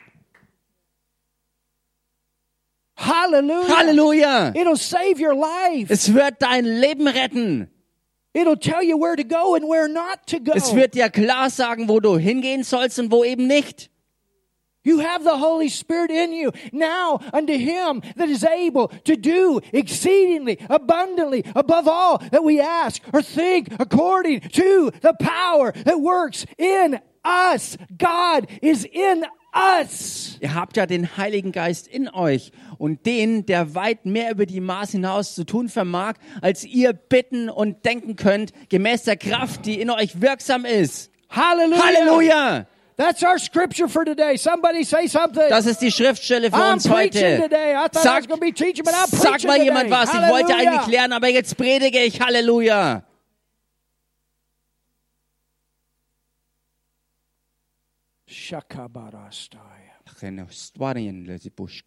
Hallelujah. 2.96 3.74
Halleluja! 3.74 4.56
It'll 4.56 4.76
save 4.76 5.18
your 5.18 5.34
life. 5.34 5.90
Es 5.90 6.12
wird 6.12 6.40
dein 6.40 6.64
Leben 6.64 7.08
retten. 7.08 7.68
It'll 8.34 8.56
tell 8.56 8.82
you 8.82 8.96
where 8.96 9.16
to 9.16 9.24
go 9.24 9.54
and 9.54 9.68
where 9.68 9.88
not 9.88 10.26
to 10.28 10.40
go. 10.40 10.52
Es 10.52 10.74
wird 10.74 10.92
dir 10.92 11.08
klar 11.08 11.50
sagen, 11.50 11.88
wo 11.88 12.00
du 12.00 12.16
hingehen 12.18 12.64
sollst 12.64 12.98
und 12.98 13.10
wo 13.10 13.24
eben 13.24 13.46
nicht. 13.46 13.90
You 14.84 14.98
have 14.98 15.24
the 15.24 15.38
Holy 15.38 15.70
Spirit 15.70 16.10
in 16.10 16.32
you. 16.32 16.52
Now 16.70 17.18
unto 17.32 17.56
him 17.56 18.02
that 18.16 18.28
is 18.28 18.44
able 18.44 18.88
to 19.04 19.16
do 19.16 19.60
exceedingly 19.72 20.58
abundantly 20.68 21.42
above 21.56 21.88
all 21.88 22.18
that 22.30 22.44
we 22.44 22.60
ask 22.60 23.00
or 23.12 23.22
think 23.22 23.68
according 23.80 24.40
to 24.40 24.92
the 25.00 25.14
power 25.14 25.72
that 25.72 26.00
works 26.00 26.44
in 26.58 27.00
us. 27.24 27.78
God 27.96 28.46
is 28.60 28.84
in 28.84 29.24
us. 29.54 30.36
Ihr 30.40 30.54
habt 30.54 30.76
ja 30.76 30.86
den 30.86 31.16
Heiligen 31.16 31.52
Geist 31.52 31.86
in 31.86 32.08
euch 32.08 32.52
und 32.78 33.06
den, 33.06 33.46
der 33.46 33.74
weit 33.74 34.06
mehr 34.06 34.30
über 34.30 34.46
die 34.46 34.60
Maß 34.60 34.92
hinaus 34.92 35.34
zu 35.34 35.44
tun 35.44 35.68
vermag, 35.68 36.14
als 36.42 36.64
ihr 36.64 36.92
bitten 36.92 37.48
und 37.48 37.84
denken 37.84 38.16
könnt, 38.16 38.52
gemäß 38.68 39.04
der 39.04 39.16
Kraft, 39.16 39.66
die 39.66 39.80
in 39.80 39.90
euch 39.90 40.20
wirksam 40.20 40.64
ist. 40.64 41.10
Hallelujah. 41.30 41.82
Halleluja! 41.82 42.66
That's 42.96 43.24
our 43.24 43.38
scripture 43.38 43.88
for 43.88 44.04
today. 44.04 44.36
Somebody 44.36 44.84
say 44.84 45.08
something. 45.08 45.48
Das 45.48 45.66
ist 45.66 45.80
die 45.80 45.90
Schriftstelle 45.90 46.50
für 46.50 46.56
I'm 46.56 46.74
uns 46.74 46.88
heute. 46.88 47.48
Sag, 47.92 48.24
sag 49.10 49.44
mal 49.44 49.60
jemand 49.60 49.90
was. 49.90 50.14
Ich 50.14 50.20
wollte 50.30 50.54
eigentlich 50.54 50.86
lernen, 50.86 51.12
aber 51.12 51.28
jetzt 51.28 51.56
predige 51.56 51.98
ich. 51.98 52.20
Halleluja. 52.20 53.02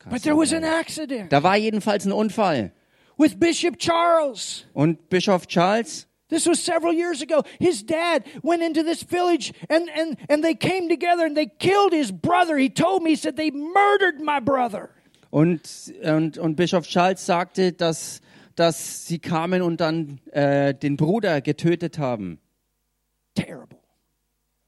But 0.10 0.24
there 0.24 0.36
was 0.36 0.53
an 0.53 0.64
accident 0.64 1.32
Da 1.32 1.43
war 1.43 1.55
jedenfalls 1.58 2.05
ein 2.05 2.12
Unfall. 2.12 2.72
with 3.18 3.39
Bishop 3.39 3.78
Charles. 3.80 4.66
Und 4.74 5.10
Bischof 5.10 5.47
Charles, 5.47 6.08
This 6.30 6.45
was 6.45 6.60
several 6.60 6.91
years 6.93 7.22
ago. 7.22 7.43
His 7.58 7.86
dad 7.86 8.26
went 8.43 8.62
into 8.62 8.84
this 8.84 9.01
village 9.01 9.53
and, 9.70 9.89
and, 9.89 10.18
and 10.30 10.43
they 10.43 10.55
came 10.55 10.89
together 10.89 11.26
and 11.26 11.38
they 11.38 11.45
killed 11.45 11.93
his 11.93 12.12
brother. 12.12 12.58
He 12.58 12.70
told 12.70 13.01
me, 13.01 13.12
he 13.12 13.16
said, 13.16 13.38
they 13.38 13.49
murdered 13.49 14.20
my 14.20 14.41
brother. 14.41 14.89
und, 15.32 15.62
und, 16.03 16.38
und 16.38 16.55
Bischof 16.55 16.86
Charles 16.86 17.26
sagte, 17.26 17.72
dass, 17.72 18.20
dass 18.55 19.08
sie 19.08 19.20
kamen 19.20 19.62
und 19.62 19.80
dann 19.80 20.20
äh, 20.32 20.74
den 20.74 20.97
Bruder 20.97 21.39
getötet 21.41 21.97
haben. 21.97 22.39
Terrible. 23.36 23.76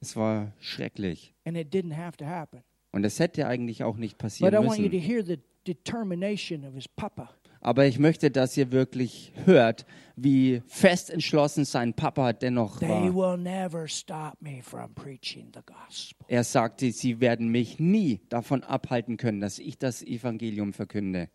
Es 0.01 0.15
war 0.15 0.53
schrecklich. 0.59 1.33
And 1.45 1.57
it 1.57 1.73
didn't 1.73 1.95
have 1.95 2.17
to 2.17 2.25
happen. 2.25 2.63
Und 2.91 3.03
es 3.05 3.19
hätte 3.19 3.47
eigentlich 3.47 3.83
auch 3.83 3.97
nicht 3.97 4.13
But 4.17 4.21
passieren 4.23 4.53
I 4.53 4.67
want 4.67 4.79
you 4.79 4.89
to 4.89 4.95
müssen. 4.95 5.07
hear 5.07 5.23
the 5.23 5.39
determination 5.67 6.65
of 6.65 6.73
his 6.73 6.87
papa. 6.87 7.29
Aber 7.61 7.85
ich 7.85 7.99
möchte, 7.99 8.31
dass 8.31 8.55
ihr 8.55 8.71
wirklich 8.71 9.33
hört, 9.43 9.85
wie 10.15 10.61
fest 10.67 11.09
entschlossen 11.09 11.65
sein 11.65 11.93
Papa 11.93 12.31
dennoch 12.31 12.79
They 12.79 12.87
war. 12.87 13.13
will 13.35 13.37
never 13.37 13.85
stop 13.89 14.35
me 14.39 14.61
from 14.63 14.93
preaching 14.95 15.51
the 15.53 15.59
gospel. 15.65 16.25
Er 16.29 16.45
sagte, 16.45 16.89
sie 16.93 17.19
werden 17.19 17.49
mich 17.49 17.77
nie 17.77 18.21
davon 18.29 18.63
abhalten 18.63 19.17
können, 19.17 19.41
dass 19.41 19.59
ich 19.59 19.77
das 19.77 20.01
Evangelium 20.01 20.71
verkünde. 20.71 21.29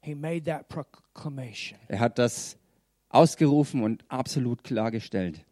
He 0.00 0.14
made 0.14 0.44
that 0.44 0.68
proclamation. 0.68 1.78
Er 1.88 2.00
hat 2.00 2.18
das 2.18 2.56
ausgerufen 3.10 3.82
und 3.82 4.04
absolut 4.08 4.64
klargestellt. 4.64 5.44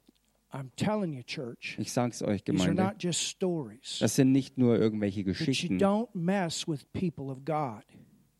I'm 0.54 0.70
telling 0.76 1.12
you, 1.12 1.24
church, 1.24 1.76
Ich 1.80 1.90
sag's 1.92 2.22
euch, 2.22 2.44
these 2.44 2.62
are 2.62 2.72
Gemeinde. 2.74 2.94
Das 3.98 4.14
sind 4.14 4.30
nicht 4.30 4.56
nur 4.56 4.78
irgendwelche 4.78 5.24
Geschichten, 5.24 5.78
don't 5.78 6.08
mess 6.14 6.68
with 6.68 6.84
people 6.92 7.24
of 7.24 7.44
God. 7.44 7.82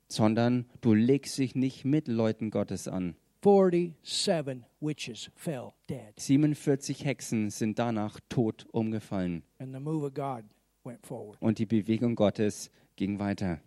sondern 0.08 0.66
du 0.80 0.94
legst 0.94 1.36
dich 1.38 1.56
nicht 1.56 1.84
mit 1.84 2.06
Leuten 2.06 2.50
Gottes 2.50 2.86
an. 2.86 3.16
47 3.42 4.62
witches 4.80 5.30
fell 5.34 5.72
dead, 5.90 6.14
47 6.18 7.04
Hexen 7.04 7.50
sind 7.50 7.78
danach 7.80 8.20
tot 8.28 8.64
umgefallen 8.70 9.42
and 9.58 9.74
the 9.74 9.80
move 9.80 10.06
of 10.06 10.14
God 10.14 10.44
went 10.84 11.04
forward. 11.04 11.36
und 11.42 11.58
die 11.58 11.66
Bewegung 11.66 12.14
Gottes 12.14 12.70
ging 12.96 13.18
weiter. 13.18 13.60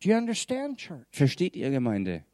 Do 0.00 0.10
you 0.10 0.16
understand, 0.16 0.78
church? 0.78 1.06
Versteht 1.10 1.56
ihr, 1.56 1.70
Gemeinde? 1.70 2.24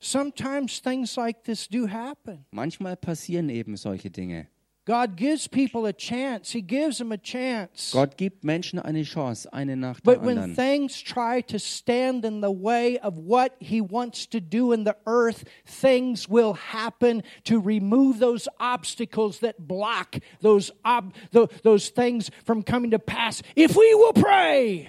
Sometimes 0.00 0.78
things 0.80 1.16
like 1.16 1.44
this 1.44 1.66
do 1.66 1.86
happen. 1.86 2.44
Manchmal 2.52 2.96
passieren 2.96 3.50
eben 3.50 3.76
solche 3.76 4.10
Dinge. 4.10 4.46
God 4.84 5.16
gives 5.16 5.46
people 5.46 5.84
a 5.84 5.92
chance. 5.92 6.50
He 6.50 6.62
gives 6.62 6.96
them 6.96 7.12
a 7.12 7.18
chance. 7.18 7.90
Gott 7.92 8.16
gibt 8.16 8.42
Menschen 8.42 8.78
eine 8.78 9.02
Chance, 9.04 9.46
eine 9.52 9.76
nach 9.76 10.00
der 10.00 10.14
But 10.14 10.22
when 10.22 10.38
anderen. 10.38 10.54
things 10.56 11.02
try 11.02 11.42
to 11.42 11.58
stand 11.58 12.24
in 12.24 12.40
the 12.40 12.50
way 12.50 12.98
of 13.00 13.18
what 13.18 13.52
he 13.60 13.82
wants 13.82 14.26
to 14.28 14.40
do 14.40 14.72
in 14.72 14.84
the 14.84 14.96
earth, 15.06 15.44
things 15.66 16.26
will 16.26 16.54
happen 16.54 17.22
to 17.44 17.60
remove 17.60 18.18
those 18.18 18.48
obstacles 18.58 19.40
that 19.40 19.56
block 19.68 20.20
those 20.40 20.72
ob- 20.86 21.12
tho- 21.32 21.48
those 21.62 21.90
things 21.90 22.30
from 22.46 22.62
coming 22.62 22.90
to 22.90 22.98
pass. 22.98 23.42
If 23.56 23.76
we 23.76 23.94
will 23.94 24.14
pray, 24.14 24.88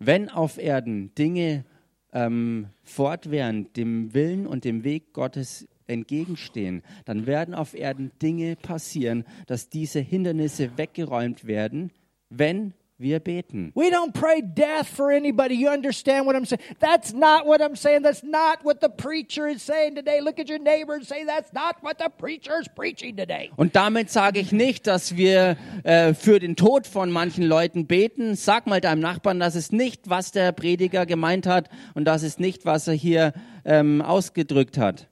Wenn 0.00 0.28
auf 0.28 0.58
Erden 0.58 1.12
Dinge 1.16 1.64
ähm, 2.12 2.68
fortwährend 2.84 3.76
dem 3.76 4.14
Willen 4.14 4.46
und 4.46 4.64
dem 4.64 4.84
Weg 4.84 5.12
Gottes 5.12 5.68
entgegenstehen, 5.86 6.82
dann 7.04 7.26
werden 7.26 7.54
auf 7.54 7.74
Erden 7.74 8.12
Dinge 8.20 8.56
passieren, 8.56 9.24
dass 9.46 9.68
diese 9.68 10.00
Hindernisse 10.00 10.76
weggeräumt 10.76 11.46
werden, 11.46 11.90
wenn 12.30 12.74
wir 12.98 13.20
beten. 13.20 13.70
we 13.76 13.90
don't 13.90 14.12
pray 14.12 14.40
death 14.42 14.88
for 14.88 15.12
anybody. 15.12 15.54
You 15.54 15.68
understand 15.68 16.26
what 16.26 16.34
I'm 16.34 16.44
saying? 16.44 16.60
That's 16.80 17.12
not 17.12 17.46
what 17.46 17.60
I'm 17.62 17.76
saying. 17.76 18.02
That's 18.02 18.24
not 18.24 18.64
what 18.64 18.80
the 18.80 18.88
preacher 18.88 19.46
is 19.46 19.62
saying 19.62 19.94
today. 19.94 20.20
Look 20.20 20.40
at 20.40 20.48
your 20.48 20.58
neighbor 20.58 20.94
and 20.94 21.06
say, 21.06 21.24
That's 21.24 21.52
not 21.52 21.76
what 21.80 21.98
the 21.98 22.10
preacher 22.10 22.58
is 22.60 22.66
preaching 22.68 23.16
today. 23.16 23.50
Und 23.56 23.76
damit 23.76 24.10
sage 24.10 24.40
ich 24.40 24.50
nicht, 24.50 24.86
dass 24.88 25.16
wir 25.16 25.56
äh, 25.84 26.12
für 26.12 26.40
den 26.40 26.56
Tod 26.56 26.88
von 26.88 27.12
manchen 27.12 27.44
Leuten 27.44 27.86
beten. 27.86 28.34
Sag 28.34 28.66
mal 28.66 28.80
deinem 28.80 29.00
Nachbarn, 29.00 29.38
das 29.38 29.54
ist 29.54 29.72
nicht, 29.72 30.10
was 30.10 30.32
der 30.32 30.50
Prediger 30.50 31.06
gemeint 31.06 31.46
hat 31.46 31.68
und 31.94 32.04
das 32.04 32.24
ist 32.24 32.40
nicht, 32.40 32.66
was 32.66 32.88
er 32.88 32.94
hier 32.94 33.32
ähm, 33.64 34.02
ausgedrückt 34.02 34.76
hat. 34.76 35.08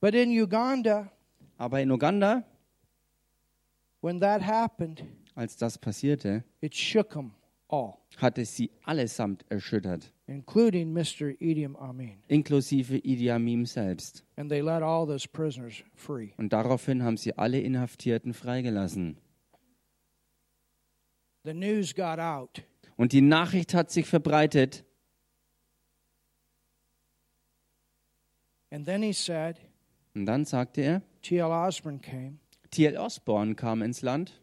But 0.00 0.14
in 0.16 0.30
Uganda, 0.30 1.12
Aber 1.58 1.80
in 1.80 1.92
Uganda, 1.92 2.42
when 4.02 4.20
that 4.20 4.42
happened, 4.42 5.02
als 5.34 5.56
das 5.56 5.78
passierte, 5.78 6.44
it 6.60 6.74
shook 6.74 7.10
them 7.10 7.32
all, 7.68 7.98
hatte 8.18 8.44
sie 8.44 8.70
allesamt 8.84 9.44
erschüttert, 9.48 10.12
including 10.26 10.92
Mr. 10.92 11.30
Idi 11.40 11.64
Amin. 11.64 12.18
inklusive 12.28 12.98
Idi 12.98 13.30
Amin 13.30 13.64
selbst. 13.64 14.24
And 14.36 14.50
they 14.50 14.60
let 14.60 14.82
all 14.82 15.06
those 15.06 15.26
prisoners 15.26 15.82
free. 15.94 16.32
Und 16.36 16.52
daraufhin 16.52 17.02
haben 17.02 17.16
sie 17.16 17.38
alle 17.38 17.60
Inhaftierten 17.60 18.34
freigelassen. 18.34 19.16
The 21.44 21.54
news 21.54 21.94
got 21.94 22.18
out. 22.18 22.62
Und 22.96 23.12
die 23.12 23.22
Nachricht 23.22 23.74
hat 23.74 23.90
sich 23.90 24.06
verbreitet. 24.06 24.84
And 28.70 28.86
then 28.86 29.02
he 29.02 29.12
said, 29.12 29.60
Und 30.14 30.26
dann 30.26 30.44
sagte 30.44 30.82
er, 30.82 31.02
T.L. 31.22 31.50
Osborne 31.50 31.98
came 31.98 32.38
T.L. 32.72 32.96
Osborne 32.96 33.54
kam 33.54 33.82
ins 33.82 34.02
Land 34.02 34.40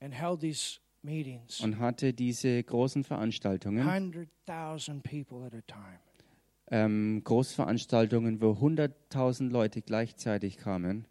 und 0.00 1.78
hatte 1.78 2.12
diese 2.12 2.62
großen 2.62 3.04
Veranstaltungen. 3.04 3.86
100,000 3.86 5.02
people 5.02 5.44
at 5.46 5.54
a 5.54 5.60
time. 5.66 6.00
ähm, 6.70 7.22
Großveranstaltungen, 7.22 8.40
wo 8.40 8.52
100.000 8.52 9.50
Leute 9.50 9.82
gleichzeitig 9.82 10.56
kamen. 10.56 11.06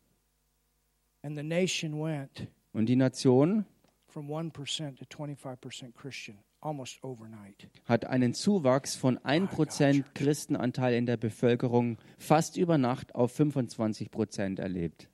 And 1.21 1.37
the 1.37 1.43
nation 1.43 1.93
went 2.01 2.47
Und 2.73 2.87
die 2.87 2.95
Nation 2.95 3.65
from 4.07 4.29
1% 4.31 4.97
to 4.97 5.05
25% 5.05 5.93
Christian 5.93 6.39
almost 6.59 7.03
overnight. 7.03 7.69
hat 7.85 8.05
einen 8.05 8.33
Zuwachs 8.33 8.95
von 8.95 9.19
1% 9.19 10.03
Christenanteil 10.15 10.95
in 10.95 11.05
der 11.05 11.17
Bevölkerung 11.17 11.97
fast 12.17 12.57
über 12.57 12.77
Nacht 12.79 13.13
auf 13.15 13.39
25% 13.39 14.59
erlebt. 14.59 15.07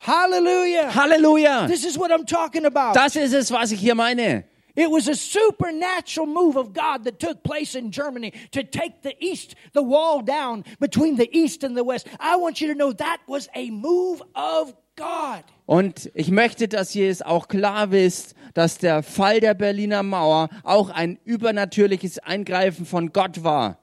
Hallelujah! 0.00 0.90
Halleluja! 0.90 1.66
This 1.66 1.84
is 1.84 1.98
what 1.98 2.10
I'm 2.10 2.24
talking 2.24 2.64
about. 2.64 2.94
Das 2.94 3.16
ist 3.16 3.32
es, 3.34 3.50
was 3.50 3.72
ich 3.72 3.80
hier 3.80 3.94
meine. 3.94 4.44
It 4.76 4.88
was 4.90 5.08
a 5.08 5.14
supernatural 5.14 6.26
move 6.26 6.56
of 6.56 6.72
God 6.72 7.02
that 7.04 7.18
took 7.18 7.42
place 7.42 7.74
in 7.74 7.90
Germany 7.90 8.32
to 8.52 8.62
take 8.62 9.02
the 9.02 9.16
east, 9.18 9.56
the 9.72 9.82
wall 9.82 10.22
down 10.22 10.64
between 10.78 11.16
the 11.16 11.28
east 11.36 11.64
and 11.64 11.76
the 11.76 11.82
west. 11.82 12.06
I 12.20 12.36
want 12.36 12.60
you 12.60 12.68
to 12.68 12.74
know 12.74 12.92
that 12.92 13.18
was 13.26 13.48
a 13.56 13.70
move 13.70 14.22
of 14.36 14.72
God. 14.94 15.42
Und 15.66 16.10
ich 16.14 16.30
möchte, 16.30 16.68
dass 16.68 16.94
ihr 16.94 17.10
es 17.10 17.22
auch 17.22 17.48
klar 17.48 17.90
wisst, 17.90 18.36
dass 18.54 18.78
der 18.78 19.02
Fall 19.02 19.40
der 19.40 19.54
Berliner 19.54 20.04
Mauer 20.04 20.48
auch 20.62 20.90
ein 20.90 21.18
übernatürliches 21.24 22.20
Eingreifen 22.20 22.86
von 22.86 23.12
Gott 23.12 23.42
war. 23.42 23.78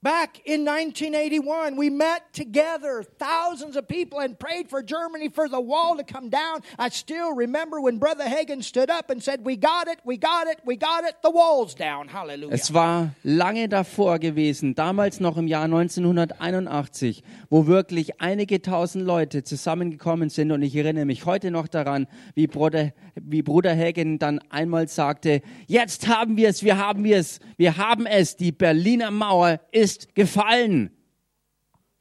Back 0.00 0.42
in 0.44 0.64
1981, 0.64 1.74
we 1.76 1.90
met 1.90 2.32
together, 2.32 3.02
thousands 3.02 3.74
of 3.74 3.88
people, 3.88 4.20
and 4.20 4.38
prayed 4.38 4.70
for 4.70 4.80
Germany 4.80 5.28
for 5.28 5.48
the 5.48 5.60
wall 5.60 5.96
to 5.96 6.04
come 6.04 6.30
down. 6.30 6.60
I 6.78 6.88
still 6.90 7.34
remember 7.34 7.80
when 7.80 7.98
Brother 7.98 8.22
Hagen 8.28 8.62
stood 8.62 8.90
up 8.90 9.10
and 9.10 9.20
said, 9.20 9.44
We 9.44 9.56
got 9.56 9.88
it, 9.88 9.98
we 10.04 10.16
got 10.16 10.46
it, 10.46 10.60
we 10.64 10.76
got 10.76 11.02
it, 11.02 11.16
the 11.24 11.32
wall's 11.32 11.74
down. 11.74 12.06
Hallelujah. 12.06 12.54
Es 12.54 12.72
war 12.72 13.10
lange 13.24 13.68
davor 13.68 14.20
gewesen, 14.20 14.76
damals 14.76 15.18
noch 15.18 15.36
im 15.36 15.48
Jahr 15.48 15.64
1981, 15.64 17.24
wo 17.50 17.66
wirklich 17.66 18.20
einige 18.20 18.62
tausend 18.62 19.04
Leute 19.04 19.42
zusammengekommen 19.42 20.30
sind. 20.30 20.52
Und 20.52 20.62
ich 20.62 20.76
erinnere 20.76 21.06
mich 21.06 21.26
heute 21.26 21.50
noch 21.50 21.66
daran, 21.66 22.06
wie 22.36 22.46
Bruder, 22.46 22.92
wie 23.16 23.42
Bruder 23.42 23.76
Hagen 23.76 24.20
dann 24.20 24.38
einmal 24.48 24.86
sagte, 24.86 25.42
jetzt 25.66 26.06
haben 26.06 26.36
wir 26.36 26.50
es, 26.50 26.62
wir 26.62 26.78
haben 26.78 27.04
es, 27.04 27.40
wir 27.56 27.78
haben 27.78 28.06
es, 28.06 28.36
die 28.36 28.52
Berliner 28.52 29.10
Mauer 29.10 29.58
ist 29.72 29.87
gefallen. 30.14 30.90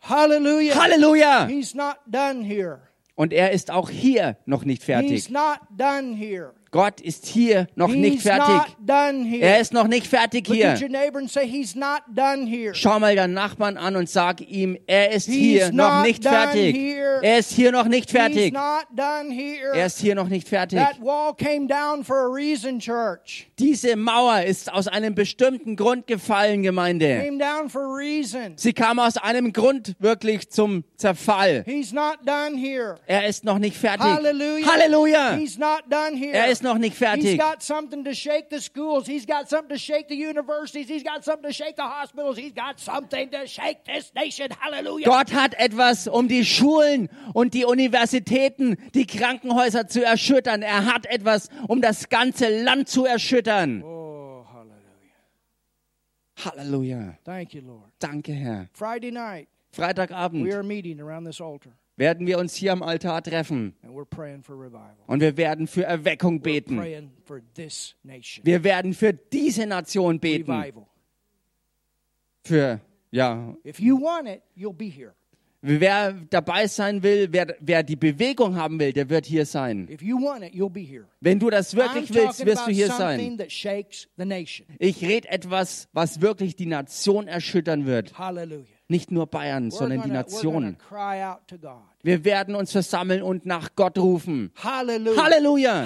Hallelujah. 0.01 0.75
Halleluja! 0.75 1.47
He's 1.47 1.73
not 1.73 1.97
done 2.07 2.43
here. 2.43 2.81
Und 3.15 3.33
er 3.33 3.51
ist 3.51 3.71
auch 3.71 3.89
hier 3.89 4.37
noch 4.45 4.63
nicht 4.63 4.83
fertig. 4.83 5.09
He's 5.11 5.29
not 5.29 5.59
done 5.75 6.15
here. 6.15 6.53
Gott 6.69 7.01
ist 7.01 7.25
hier 7.25 7.67
noch 7.75 7.87
nicht 7.87 8.21
He's 8.21 8.23
fertig. 8.23 8.75
done 8.85 9.23
here. 9.25 9.41
Er 9.41 9.59
ist 9.59 9.73
noch 9.73 9.87
nicht 9.87 10.05
fertig 10.05 10.47
Look 10.47 10.55
hier. 10.55 10.77
say. 11.27 12.73
Schau 12.73 12.99
mal 12.99 13.15
deinen 13.15 13.33
Nachbarn 13.33 13.77
an 13.77 13.95
und 13.95 14.09
sag 14.09 14.41
ihm, 14.41 14.77
er 14.85 15.11
ist 15.11 15.25
He's 15.27 15.35
hier 15.35 15.71
noch 15.71 16.03
nicht 16.03 16.23
fertig. 16.23 16.75
here. 16.75 17.19
Er 17.23 17.39
ist 17.39 17.51
hier 17.53 17.71
noch 17.71 17.87
nicht 17.87 18.11
fertig. 18.11 18.53
Er 18.53 19.85
ist 19.85 19.99
hier 19.99 20.13
noch 20.13 20.27
nicht 20.27 20.47
fertig. 20.47 20.77
That 20.77 21.01
wall 21.01 21.33
came 21.33 21.67
down 21.67 22.03
for 22.03 22.17
a 22.17 22.27
reason, 22.31 22.79
church. 22.79 23.46
Diese 23.59 23.95
Mauer 23.95 24.43
ist 24.43 24.71
aus 24.71 24.87
einem 24.87 25.15
bestimmten 25.15 25.75
Grund 25.75 26.05
gefallen, 26.05 26.61
Gemeinde. 26.61 27.23
Sie 28.55 28.73
kam 28.73 28.99
aus 28.99 29.17
einem 29.17 29.51
Grund 29.51 29.95
wirklich 29.97 30.51
zum 30.51 30.83
Zerfall. 30.95 31.63
He's 31.65 31.91
not 31.91 32.17
done 32.23 32.55
here. 32.55 32.99
Er 33.07 33.27
ist 33.27 33.43
noch 33.43 33.57
nicht 33.57 33.75
fertig. 33.75 34.05
Halleluja. 34.05 35.33
He's 35.37 35.57
not 35.57 35.85
done 35.89 36.15
here. 36.15 36.33
Er 36.33 36.49
ist 36.51 36.61
noch 36.61 36.77
nicht 36.77 36.99
He's 36.99 37.07
fertig. 37.07 37.39
got 37.39 37.63
something 37.63 38.03
to 38.05 38.13
shake 38.13 38.45
the 38.51 38.59
schools. 38.59 39.07
He's 39.07 39.25
got 39.25 39.49
something 39.49 39.69
to 39.69 39.79
shake 39.79 40.05
the 40.07 40.15
universities. 40.15 40.87
He's 40.87 41.03
got 41.03 41.23
something 41.23 41.49
to 41.49 41.53
shake 41.53 41.77
the 41.77 41.81
hospitals. 41.81 42.37
He's 42.37 42.53
got 42.53 42.79
something 42.79 43.31
to 43.31 43.47
shake 43.47 43.83
this 43.85 44.13
nation. 44.13 44.49
Hallelujah. 44.59 45.05
Gott 45.07 45.33
hat 45.33 45.55
etwas, 45.55 46.07
um 46.07 46.27
die 46.27 46.45
Schulen 46.45 47.09
und 47.33 47.55
die 47.55 47.65
Universitäten, 47.65 48.77
die 48.93 49.07
Krankenhäuser 49.07 49.87
zu 49.87 50.05
erschüttern. 50.05 50.61
Er 50.61 50.85
hat 50.85 51.07
etwas, 51.07 51.49
um 51.67 51.81
das 51.81 52.09
ganze 52.09 52.63
Land 52.63 52.87
zu 52.87 53.05
erschüttern. 53.05 53.46
Oh, 53.47 54.45
hallelujah. 54.51 54.83
Halleluja. 56.37 57.17
Thank 57.23 57.53
you, 57.53 57.61
Lord. 57.61 57.91
Danke, 57.99 58.33
Herr. 58.33 58.69
Friday 58.73 59.11
night, 59.11 59.47
Freitagabend 59.71 60.43
we 60.43 60.53
are 60.53 60.63
meeting 60.63 60.99
around 60.99 61.25
this 61.25 61.39
altar 61.41 61.73
werden 61.97 62.27
wir 62.27 62.37
uns 62.37 62.55
hier 62.55 62.71
am 62.71 62.83
Altar 62.83 63.21
treffen 63.23 63.73
and 63.81 63.93
we're 63.93 64.05
praying 64.05 64.43
for 64.43 64.55
revival. 64.55 64.95
und 65.07 65.19
wir 65.19 65.35
werden 65.35 65.67
für 65.67 65.83
Erweckung 65.83 66.37
We're 66.37 66.43
beten. 66.43 66.77
praying 66.77 67.11
for 67.25 67.41
this 67.55 67.95
nation. 68.03 68.45
Wir 68.45 68.63
werden 68.63 68.93
für 68.93 69.13
diese 69.13 69.65
Nation 69.65 70.19
beten. 70.19 70.51
Revival. 70.51 70.85
Für, 72.43 72.79
ja, 73.11 73.55
If 73.65 73.79
you 73.79 73.97
want 73.99 74.27
it, 74.27 74.43
you'll 74.55 74.73
be 74.73 74.89
here. 74.89 75.15
Wer 75.61 76.13
dabei 76.29 76.67
sein 76.67 77.03
will, 77.03 77.29
wer, 77.31 77.55
wer 77.59 77.83
die 77.83 77.95
Bewegung 77.95 78.55
haben 78.55 78.79
will, 78.79 78.93
der 78.93 79.09
wird 79.09 79.25
hier 79.25 79.45
sein. 79.45 79.87
It. 79.89 80.01
Wenn 81.19 81.39
du 81.39 81.49
das 81.49 81.73
I'm 81.73 81.77
wirklich 81.77 82.13
willst, 82.13 82.39
talking 82.39 82.45
wirst 82.45 82.67
du 82.67 82.71
hier 82.71 82.91
sein. 82.91 83.37
Ich 84.79 85.01
rede 85.03 85.29
etwas, 85.29 85.89
was 85.93 86.21
wirklich 86.21 86.55
die 86.55 86.65
Nation 86.67 87.27
erschüttern 87.27 87.85
wird. 87.85 88.17
Hallelujah. 88.17 88.65
Nicht 88.89 89.11
nur 89.11 89.27
Bayern, 89.27 89.69
We're 89.69 89.75
sondern 89.75 90.01
die 90.03 90.09
gonna, 90.09 90.23
gonna 90.23 90.35
Nation. 90.35 90.77
Wir 92.07 92.23
werden 92.23 92.55
uns 92.55 92.71
versammeln 92.71 93.21
und 93.21 93.45
nach 93.45 93.71
Gott 93.75 93.97
rufen. 93.97 94.49
Halleluja. 94.63 95.85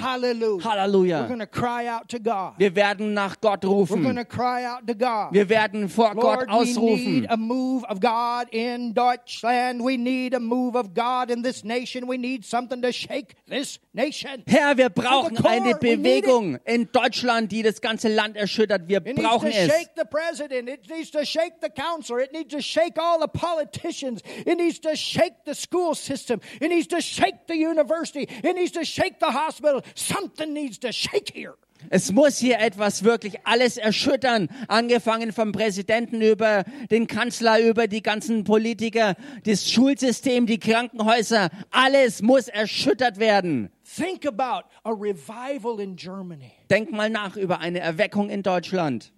to 2.08 2.20
God. 2.20 2.52
Wir 2.58 2.76
werden 2.76 3.12
nach 3.12 3.40
Gott 3.40 3.64
rufen. 3.64 4.04
to 4.14 4.24
cry 4.24 4.64
out 4.64 4.86
to 4.86 4.94
God. 4.94 5.32
Wir 5.32 5.48
werden 5.48 5.88
vor 5.88 6.14
Gott 6.14 6.46
Lord, 6.46 6.48
we 6.48 6.64
need 6.64 6.76
ausrufen. 6.76 7.26
a 7.28 7.36
move 7.36 7.84
of 7.90 7.98
God 7.98 8.46
in 8.52 8.94
Deutschland. 8.94 9.82
We 9.84 9.96
need 9.96 10.32
a 10.36 10.38
move 10.38 10.76
of 10.76 10.94
God 10.94 11.28
in 11.28 11.42
this 11.42 11.64
nation. 11.64 12.08
We 12.08 12.18
need 12.18 12.44
something 12.44 12.80
to 12.82 12.92
shake 12.92 13.34
this 13.48 13.80
nation. 13.92 14.44
Herr, 14.46 14.76
wir 14.76 14.90
brauchen 14.90 15.34
core, 15.34 15.50
eine 15.50 15.74
we 15.80 15.96
need 15.96 16.02
Bewegung 16.04 16.56
in 16.64 16.88
Deutschland, 16.92 17.50
die 17.50 17.64
das 17.64 17.80
ganze 17.80 18.06
Land 18.06 18.36
erschüttert. 18.36 18.86
Wir 18.86 18.98
It 18.98 19.06
needs 19.06 19.22
to 19.22 19.28
brauchen 19.28 19.50
es. 19.50 19.72
It 24.46 24.56
needs 24.56 24.78
to 24.80 24.94
shake 24.94 25.34
the 25.44 25.54
system. 26.12 26.40
It 26.60 26.68
needs 26.68 26.88
to 26.88 27.00
shake 27.00 27.46
the 27.48 27.54
university. 27.56 28.26
It 28.42 28.54
needs 28.54 28.72
to 28.72 28.84
shake 28.84 29.18
the 29.20 29.32
hospital. 29.32 29.82
Something 29.94 30.52
needs 30.52 30.78
to 30.80 30.92
shake 30.92 31.30
here. 31.34 31.54
Es 31.90 32.12
muss 32.12 32.38
hier 32.38 32.60
etwas 32.60 33.02
wirklich 33.02 33.44
alles 33.44 33.76
erschüttern, 33.76 34.48
angefangen 34.68 35.32
vom 35.32 35.50
Präsidenten 35.50 36.22
über 36.22 36.62
den 36.92 37.08
Kanzler, 37.08 37.58
über 37.58 37.88
die 37.88 38.02
ganzen 38.02 38.44
Politiker, 38.44 39.16
das 39.44 39.68
Schulsystem, 39.68 40.46
die 40.46 40.60
Krankenhäuser. 40.60 41.50
Alles 41.72 42.22
muss 42.22 42.46
erschüttert 42.46 43.18
werden. 43.18 43.68
Think 43.96 44.24
about 44.24 44.68
a 44.84 44.92
revival 44.92 45.80
in 45.80 45.96
Germany 45.96 46.52
Denk 46.70 46.92
mal 46.92 47.10
nach 47.10 47.36
über 47.36 47.58
eine 47.58 47.80
Erweckung 47.80 48.30
in 48.30 48.44
Deutschland, 48.44 49.12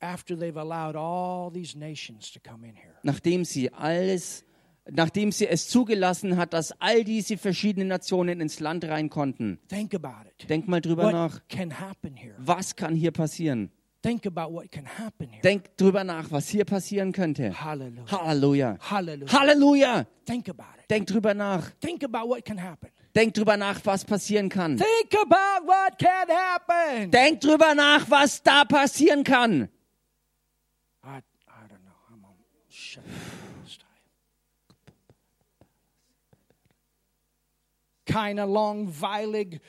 after 0.00 0.34
they've 0.34 0.56
allowed 0.58 0.96
all 0.96 1.50
these 1.52 1.78
nations 1.78 2.32
to 2.32 2.40
come 2.40 2.66
in 2.66 2.74
here. 2.74 2.94
nachdem 3.02 3.44
sie 3.44 3.70
alles, 3.74 4.42
nachdem 4.90 5.32
sie 5.32 5.46
es 5.46 5.68
zugelassen 5.68 6.36
hat, 6.36 6.52
dass 6.52 6.72
all 6.80 7.04
diese 7.04 7.36
verschiedenen 7.36 7.88
Nationen 7.88 8.40
ins 8.40 8.60
Land 8.60 8.84
rein 8.84 9.10
konnten. 9.10 9.58
Denk 9.70 10.68
mal 10.68 10.80
drüber 10.80 11.12
nach. 11.12 11.34
What 11.34 12.12
here? 12.16 12.34
Was 12.38 12.76
kann 12.76 12.94
hier 12.94 13.10
passieren? 13.12 13.70
Think 14.02 14.26
about 14.26 14.52
what 14.52 14.70
can 14.72 14.84
happen 14.84 15.28
here. 15.28 15.42
Denk 15.42 15.76
drüber 15.76 16.02
nach, 16.02 16.30
was 16.32 16.48
hier 16.48 16.64
passieren 16.64 17.12
könnte. 17.12 17.52
Hallelujah. 17.64 18.10
Halleluja. 18.10 18.78
Hallelujah. 18.90 19.32
Halleluja. 19.32 20.06
Think 20.26 20.48
about 20.48 20.64
it. 20.82 20.90
Denk 20.90 21.06
drüber 21.06 21.34
nach. 21.34 21.70
Think 21.80 22.02
about 22.02 22.28
what 22.28 22.44
can 22.44 22.60
happen. 22.60 22.88
Denk 23.14 23.34
drüber 23.34 23.56
nach, 23.56 23.78
was 23.84 24.04
passieren 24.04 24.48
kann. 24.48 24.76
Think 24.78 25.14
about 25.14 25.66
what 25.66 25.98
can 25.98 26.28
happen. 26.28 27.10
Denk 27.10 27.40
drüber 27.42 27.74
nach, 27.76 28.10
was 28.10 28.42
da 28.42 28.64
passieren 28.64 29.22
kann. 29.22 29.68
I, 31.04 31.18
I 31.18 31.20
don't 31.68 31.82
know. 31.84 31.92
I'm 32.10 32.24
on 32.24 32.34
shut 32.70 33.04
up 33.04 33.10
this 33.64 33.76
time. 33.76 33.86
Keine 38.12 38.46
langweilig 38.46 39.60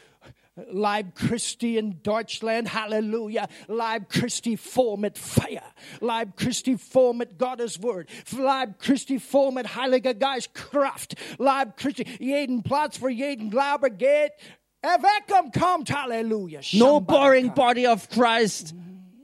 Leib 0.55 1.15
Christi 1.15 1.77
in 1.79 2.03
Deutschland, 2.03 2.75
Halleluja. 2.75 3.47
Leib 3.67 4.09
Christi 4.09 4.55
voll 4.55 4.97
mit 4.97 5.17
Feuer. 5.17 5.63
Leib 5.99 6.37
Christi 6.37 6.77
voll 6.77 7.15
mit 7.15 7.39
Gottes 7.39 7.81
Wort. 7.81 8.07
Leib 8.31 8.77
Christi 8.77 9.19
voll 9.19 9.51
mit 9.51 9.75
Heiliger 9.75 10.13
Geist 10.13 10.53
Kraft. 10.53 11.15
Leib 11.39 11.75
Christi, 11.77 12.05
jeden 12.19 12.61
Platz 12.61 12.97
für 12.97 13.09
jeden 13.09 13.49
Glaube 13.49 13.89
geht. 13.89 14.33
Erweckung 14.81 15.51
kommt, 15.51 15.91
Halleluja. 15.91 16.59
No 16.73 16.99
boring 16.99 17.51
body 17.53 17.87
of 17.87 18.07
Christ. 18.09 18.75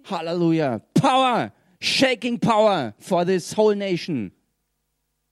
Hallelujah. 0.05 0.81
Power. 0.95 1.51
Shaking 1.79 2.39
power 2.39 2.95
for 2.97 3.23
this 3.23 3.55
whole 3.55 3.75
nation. 3.75 4.31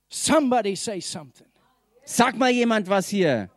Somebody 0.09 0.75
say 0.75 0.99
something. 0.99 1.47
Sag 2.05 2.37
mal 2.37 2.51
jemand 2.51 2.87
was 2.87 3.09
hier. 3.09 3.49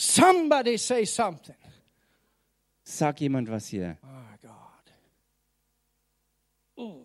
Somebody 0.00 0.78
say 0.78 1.04
something. 1.04 1.54
Sag 2.84 3.16
jemand 3.20 3.48
was 3.50 3.68
hier. 3.68 3.98
My 4.02 4.36
God. 4.42 4.90
Ooh. 6.80 7.04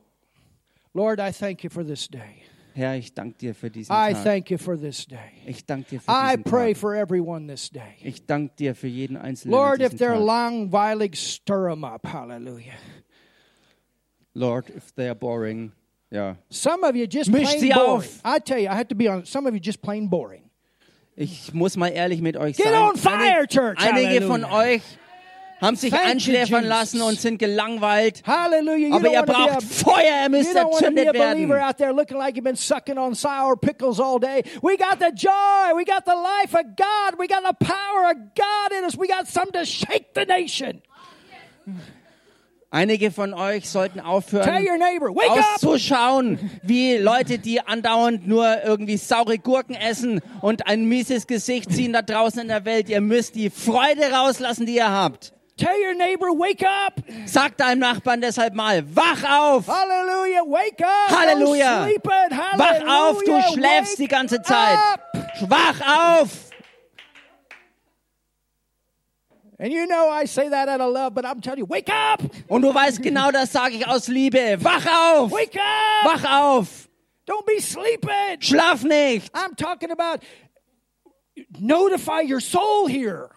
Lord, 0.94 1.20
I 1.20 1.32
thank 1.32 1.64
you 1.66 1.70
for 1.70 1.84
this 1.84 2.08
day. 2.08 2.44
Herr, 2.74 2.96
ich 2.96 3.14
danke 3.14 3.38
dir 3.38 3.54
für 3.54 3.70
diesen 3.70 3.92
I 3.92 4.14
Tag. 4.14 4.24
thank 4.24 4.50
you 4.50 4.58
for 4.58 4.78
this 4.78 5.06
day. 5.06 5.32
Ich 5.46 5.66
danke 5.66 5.90
dir 5.90 6.00
für 6.02 6.10
I 6.12 6.36
diesen 6.38 6.44
pray 6.44 6.74
Tag. 6.74 6.78
for 6.82 6.96
everyone 6.96 7.48
this 7.48 7.70
day. 7.70 7.96
Ich 8.02 8.26
danke 8.26 8.54
dir 8.56 8.74
für 8.76 8.88
jeden 8.88 9.18
einzelnen 9.18 9.52
Lord, 9.54 9.82
if 9.82 9.92
diesem 9.92 10.08
they're 10.08 10.18
Tag. 10.18 10.26
langweilig, 10.26 11.16
stir 11.18 11.70
them 11.70 11.84
up. 11.84 12.06
Hallelujah. 12.06 12.74
Lord, 14.34 14.70
if 14.70 14.94
they 14.96 15.08
are 15.08 15.16
boring. 15.16 15.74
Ja. 16.12 16.38
Some 16.50 16.84
of 16.86 16.96
you 16.96 17.08
just 17.08 17.30
Misch 17.30 17.44
plain 17.44 17.60
sie 17.60 17.70
boring. 17.74 17.90
auf. 17.90 18.22
I 18.24 18.40
tell 18.40 18.60
you, 18.60 18.70
I 18.70 18.76
have 18.76 18.88
to 18.88 18.96
be 18.96 19.10
honest. 19.10 19.32
Some 19.34 19.48
of 19.48 19.54
you 19.54 19.60
just 19.60 19.82
plain 19.82 20.08
boring. 20.08 20.45
Ich 21.18 21.54
muss 21.54 21.78
mal 21.78 21.90
ehrlich 21.90 22.22
mit 22.22 22.36
euch 22.36 22.58
Get 22.58 22.66
sein. 22.66 22.96
fire, 22.98 23.48
church. 23.48 23.78
Einige 23.80 24.22
von 24.28 24.44
euch 24.44 24.82
haben 25.62 25.78
sich 25.78 25.92
Thank 25.92 26.20
Jesus. 26.28 26.62
lassen 26.62 27.02
und 27.02 27.20
sind 27.20 27.38
gelangweilt. 27.38 28.22
Hallelujah. 28.28 28.90
You 28.90 28.96
Aber 28.96 29.08
ihr 29.08 29.22
be 29.24 29.34
a 29.34 29.46
braucht 29.48 29.64
Feuer, 29.64 30.24
ihr 30.24 30.30
müsst 30.30 30.54
erzündet 30.54 31.14
werden. 31.14 31.52
out 31.54 31.78
there 31.78 31.94
looking 31.94 32.18
like 32.18 32.36
you've 32.36 32.44
been 32.44 32.58
sucking 32.58 32.98
on 32.98 33.16
sour 33.16 33.56
pickles 33.56 34.00
all 34.00 34.20
day. 34.20 34.44
We 34.62 34.76
got 34.76 35.00
the 35.00 35.12
joy. 35.16 35.74
We 35.76 35.86
got 35.86 36.04
the 36.06 36.16
life 36.16 36.54
of 36.54 36.76
God. 36.76 37.18
We 37.18 37.28
got 37.28 37.44
the 37.44 37.66
power 37.66 38.12
of 38.12 38.18
God 38.36 38.78
in 38.78 38.84
us. 38.84 38.98
We 38.98 39.08
got 39.08 39.28
something 39.28 39.54
to 39.54 39.66
shake 39.66 40.14
the 40.14 40.26
nation. 40.26 40.82
Einige 42.76 43.10
von 43.10 43.34
euch 43.34 43.70
sollten 43.70 44.02
aufhören, 44.02 44.50
neighbor, 44.78 45.16
auszuschauen, 45.30 46.52
wie 46.62 46.98
Leute, 46.98 47.40
die 47.40 47.62
andauernd 47.62 48.28
nur 48.28 48.66
irgendwie 48.66 48.98
saure 48.98 49.38
Gurken 49.38 49.76
essen 49.76 50.20
und 50.42 50.68
ein 50.68 50.84
mieses 50.84 51.26
Gesicht 51.26 51.72
ziehen 51.72 51.94
da 51.94 52.02
draußen 52.02 52.42
in 52.42 52.50
der 52.50 52.66
Welt. 52.66 52.90
Ihr 52.90 53.00
müsst 53.00 53.36
die 53.36 53.50
Freude 53.50 54.12
rauslassen, 54.12 54.66
die 54.66 54.76
ihr 54.76 54.92
habt. 54.92 55.32
Tell 55.56 55.70
your 55.88 55.94
neighbor, 55.94 56.38
wake 56.38 56.66
up. 56.68 56.96
Sagt 57.26 57.62
deinem 57.62 57.80
Nachbarn 57.80 58.20
deshalb 58.20 58.54
mal, 58.54 58.84
wach 58.94 59.24
auf! 59.24 59.70
Hallelujah. 59.70 60.42
Wake 60.42 60.84
up. 60.84 61.18
Halleluja. 61.18 61.88
Wach 62.58 63.10
auf, 63.10 63.24
du 63.24 63.42
schläfst 63.54 64.00
die 64.00 64.10
ganze 64.10 64.42
Zeit. 64.42 64.78
up. 64.78 65.00
Wach 65.48 66.20
auf! 66.20 66.30
And 69.58 69.72
you 69.72 69.88
know 69.88 70.10
I 70.10 70.26
say 70.26 70.50
that 70.50 70.68
out 70.68 70.82
of 70.82 70.92
love, 70.92 71.14
but 71.14 71.26
I'm 71.26 71.40
telling 71.40 71.60
you, 71.60 71.66
wake 71.66 71.90
up. 71.90 72.22
Und 72.50 72.62
du 72.62 72.74
weißt 72.74 73.02
genau, 73.02 73.32
das 73.32 73.52
sage 73.52 73.76
ich 73.76 73.88
aus 73.88 74.08
Liebe. 74.08 74.58
Wach 74.60 74.86
auf! 74.86 75.32
Wake 75.32 75.56
up. 75.56 76.06
Wach 76.06 76.26
auf! 76.26 76.90
Don't 77.26 77.46
be 77.46 77.62
sleeping. 77.62 78.40
Schlaf 78.40 78.84
nicht! 78.84 79.34
I'm 79.34 79.56
talking 79.56 79.92
about 79.92 80.24
notify 81.58 82.22
your 82.22 82.42
soul 82.42 82.88
here. 82.88 83.30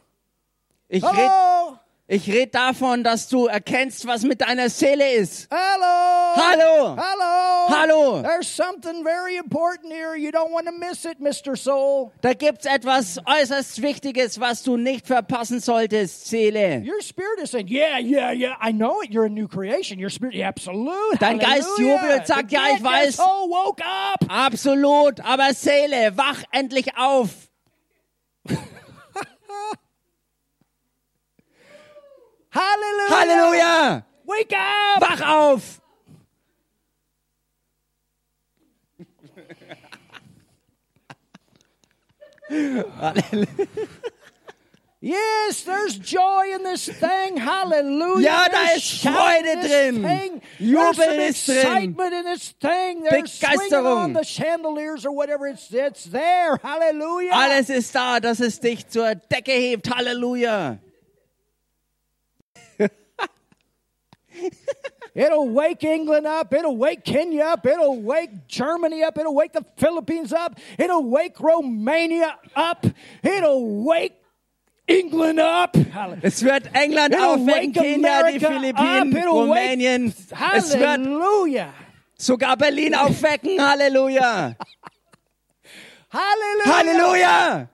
Ich 0.88 1.04
Hello. 1.04 1.78
Ich 2.10 2.32
red 2.32 2.54
davon, 2.54 3.04
dass 3.04 3.28
du 3.28 3.46
erkennst, 3.46 4.06
was 4.06 4.22
mit 4.22 4.40
deiner 4.40 4.70
Seele 4.70 5.12
ist. 5.12 5.46
Hello. 5.50 6.36
Hallo! 6.36 6.96
Hello. 6.96 7.68
Hallo! 7.68 8.22
There's 8.22 8.48
something 8.48 9.04
very 9.04 9.36
important 9.36 9.92
here. 9.92 10.16
You 10.16 10.30
don't 10.30 10.50
want 10.50 10.66
to 10.66 10.72
miss 10.72 11.04
it, 11.04 11.20
Mr. 11.20 11.54
Soul. 11.54 12.12
Da 12.22 12.32
gibt's 12.32 12.64
etwas 12.64 13.18
äußerst 13.26 13.82
Wichtiges, 13.82 14.40
was 14.40 14.62
du 14.62 14.78
nicht 14.78 15.06
verpassen 15.06 15.60
solltest, 15.60 16.28
Seele. 16.28 16.82
Your 16.82 17.02
spirit 17.02 17.40
is 17.42 17.50
saying, 17.50 17.68
Yeah, 17.68 17.98
yeah, 17.98 18.32
yeah. 18.32 18.56
I 18.58 18.72
know 18.72 19.02
it. 19.02 19.10
You're 19.10 19.26
a 19.26 19.30
new 19.30 19.46
creation. 19.46 19.98
Your 19.98 20.10
spirit, 20.10 20.34
yeah, 20.34 20.48
absolute. 20.48 21.18
Dein 21.20 21.38
Geist 21.38 21.68
jubelt, 21.78 22.26
sagt, 22.26 22.50
ja, 22.50 22.62
ich 22.74 22.82
weiß. 22.82 23.16
Soul 23.16 23.50
woke 23.50 23.82
up. 23.84 24.24
Absolut, 24.30 25.20
aber 25.20 25.52
Seele, 25.52 26.16
wach 26.16 26.42
endlich 26.52 26.96
auf. 26.96 27.28
Hallelujah. 32.50 33.10
Halleluja! 33.10 34.04
Wake 34.26 34.52
up. 34.52 35.00
Wach 35.00 35.20
auf! 35.22 35.80
Yes, 45.00 45.62
there's 45.62 45.96
joy 45.96 46.54
in 46.54 46.64
this 46.64 46.88
thing. 46.88 47.36
Hallelujah. 47.36 48.20
Ja, 48.20 48.48
da 48.48 48.74
ist 48.74 49.00
Freude 49.00 49.62
drin. 49.62 50.02
Thing. 50.02 50.42
Jubel 50.58 51.28
ist 51.28 51.46
drin. 51.46 51.58
excitement 51.58 52.14
in 52.14 52.24
this 52.24 52.54
thing. 52.60 53.04
They're 53.04 53.26
swinging 53.26 53.70
Begeisterung. 53.70 53.96
on 53.96 54.12
the 54.14 54.24
chandeliers 54.24 55.06
or 55.06 55.12
whatever. 55.12 55.46
It's, 55.46 55.72
it's. 55.72 56.08
Alles 56.12 57.70
ist 57.70 57.94
da, 57.94 58.18
dass 58.18 58.40
es 58.40 58.58
dich 58.58 58.88
zur 58.88 59.14
Decke 59.14 59.52
hebt. 59.52 59.88
Halleluja! 59.88 60.80
It'll 65.14 65.48
wake 65.48 65.82
England 65.84 66.26
up. 66.26 66.52
It'll 66.54 66.76
wake 66.76 67.04
Kenya 67.04 67.44
up. 67.44 67.66
It'll 67.66 68.00
wake 68.00 68.46
Germany 68.46 69.02
up. 69.02 69.18
It'll 69.18 69.34
wake 69.34 69.52
the 69.52 69.64
Philippines 69.76 70.32
up. 70.32 70.58
It'll 70.78 71.02
wake 71.02 71.40
Romania 71.40 72.36
up. 72.54 72.86
It'll 73.22 73.82
wake 73.84 74.12
England 74.86 75.40
up. 75.40 75.74
Hallelujah. 75.76 76.20
Es 76.22 76.42
wird 76.42 76.70
England 76.74 77.14
It'll 77.14 77.36
aufwecken, 77.36 77.46
wake 77.46 77.72
Kenia, 77.74 77.82
die 77.82 77.94
America 78.04 78.48
Philippinen. 78.48 79.16
It'll 79.16 79.48
wake- 79.48 79.70
Rumänien. 79.70 80.06
Es 80.08 80.30
wird 80.30 80.82
Hallelujah. 81.00 81.72
sogar 82.16 82.56
Berlin 82.56 82.94
aufwecken. 82.94 83.58
Halleluja! 83.60 84.54
Hallelujah. 86.10 86.64
Halleluja! 86.72 87.68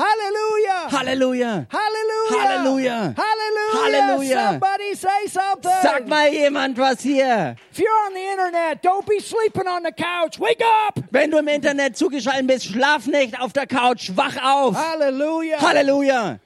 Hallelujah. 0.00 0.88
Halleluja! 0.88 1.66
Hallelujah. 1.68 2.34
Hallelujah. 2.40 3.14
Hallelujah. 3.16 3.72
Hallelujah. 3.72 4.48
Somebody 4.52 4.94
say 4.94 5.26
something. 5.26 5.82
Sag 5.82 6.08
mal 6.08 6.30
jemand 6.32 6.78
was 6.78 7.02
hier. 7.02 7.56
If 7.70 7.78
you're 7.78 8.06
on 8.06 8.14
the 8.14 8.20
internet, 8.20 8.82
don't 8.82 9.06
be 9.06 9.20
sleeping 9.20 9.66
on 9.66 9.82
the 9.82 9.92
couch. 9.92 10.38
Wake 10.38 10.62
up. 10.62 10.98
Wenn 11.10 11.30
du 11.30 11.38
im 11.38 11.48
Internet 11.48 11.96
zugeschaltet 11.96 12.46
bist, 12.46 12.66
schlaf 12.66 13.06
nicht 13.06 13.38
auf 13.38 13.52
der 13.52 13.66
Couch, 13.66 14.10
wach 14.14 14.36
auf. 14.42 14.74
Hallelujah. 14.74 15.60
Halleluja! 15.60 16.38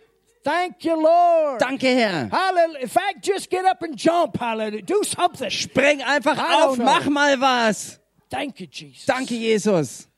Thank 0.43 0.85
you, 0.85 1.01
Lord. 1.01 1.61
Danke, 1.61 1.87
Herr. 1.87 2.29
Hallelujah. 2.31 2.81
In 2.81 2.89
fact, 2.89 3.25
just 3.25 3.49
get 3.49 3.65
up 3.65 3.83
and 3.83 3.97
jump. 3.97 4.39
Hallelujah. 4.39 4.83
Do 4.83 5.03
something. 5.05 5.51
Spring 5.51 6.03
einfach 6.03 6.37
auf, 6.39 6.77
know. 6.77 6.85
mach 6.85 7.09
mal 7.09 7.41
was. 7.41 8.01
Thank 8.29 8.61
you, 8.61 8.67
Jesus. 8.67 9.07
Danke, 9.07 9.35
Jesus. 9.35 10.09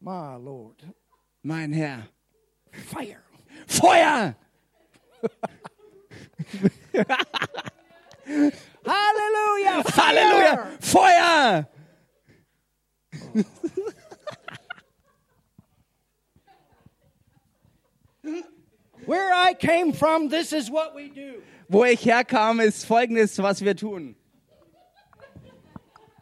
My 0.00 0.36
Lord. 0.36 0.76
Mein 1.42 1.72
Herr. 1.72 2.08
Fire. 2.80 3.22
Feuer! 3.66 4.34
Hallelujah. 8.84 9.84
Fire. 9.84 10.14
Halleluja! 10.14 10.78
Feuer! 10.80 11.66
Where 19.06 19.32
I 19.34 19.54
came 19.54 19.92
from, 19.92 20.28
this 20.28 20.52
is 20.52 20.70
what 20.70 20.94
we 20.94 21.08
do. 21.08 21.42
Wo 21.68 21.84
ich 21.84 22.04
herkam, 22.04 22.60
ist 22.60 22.84
folgendes, 22.86 23.42
was 23.42 23.62
wir 23.62 23.74
tun. 23.74 24.14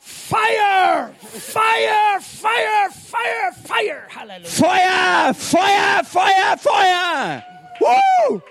Fire! 0.08 1.12
Fire! 1.20 2.20
Fire! 2.20 2.90
Fire! 2.90 3.52
Fire! 3.52 4.06
Hallelujah. 4.08 4.48
Feuer! 4.48 5.34
Feuer! 5.34 6.02
Feuer! 6.04 6.56
Feuer! 6.56 7.44
Woo! 7.80 8.42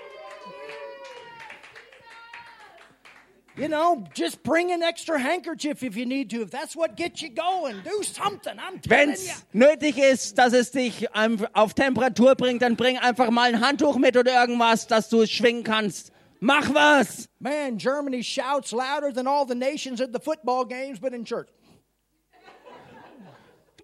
You 3.56 3.66
know, 3.68 4.04
just 4.14 4.44
bring 4.44 4.70
an 4.70 4.84
extra 4.84 5.18
handkerchief 5.18 5.82
if 5.82 5.96
you 5.96 6.06
need 6.06 6.30
to. 6.30 6.42
If 6.42 6.52
that's 6.52 6.76
what 6.76 6.96
gets 6.96 7.22
you 7.22 7.30
going, 7.30 7.80
do 7.82 8.04
something. 8.04 8.56
I'm 8.60 8.78
telling 8.78 9.10
you. 9.10 9.16
Wenn's 9.16 9.44
nötig 9.52 9.98
ist, 9.98 10.38
dass 10.38 10.52
es 10.52 10.70
dich 10.70 11.08
auf 11.12 11.74
Temperatur 11.74 12.36
bringt, 12.36 12.62
dann 12.62 12.76
bring 12.76 12.98
einfach 12.98 13.30
mal 13.30 13.52
ein 13.52 13.60
Handtuch 13.60 13.96
mit 13.96 14.16
oder 14.16 14.40
irgendwas, 14.40 14.86
dass 14.86 15.08
du 15.08 15.22
es 15.22 15.30
schwingen 15.32 15.64
kannst. 15.64 16.12
Mach 16.40 16.68
was! 16.72 17.28
Man, 17.40 17.78
Germany 17.78 18.22
shouts 18.22 18.72
louder 18.72 19.10
than 19.12 19.26
all 19.26 19.44
the 19.44 19.54
nations 19.56 20.00
at 20.00 20.12
the 20.12 20.20
football 20.20 20.64
games, 20.64 20.98
but 21.00 21.12
in 21.12 21.24
church. 21.24 21.48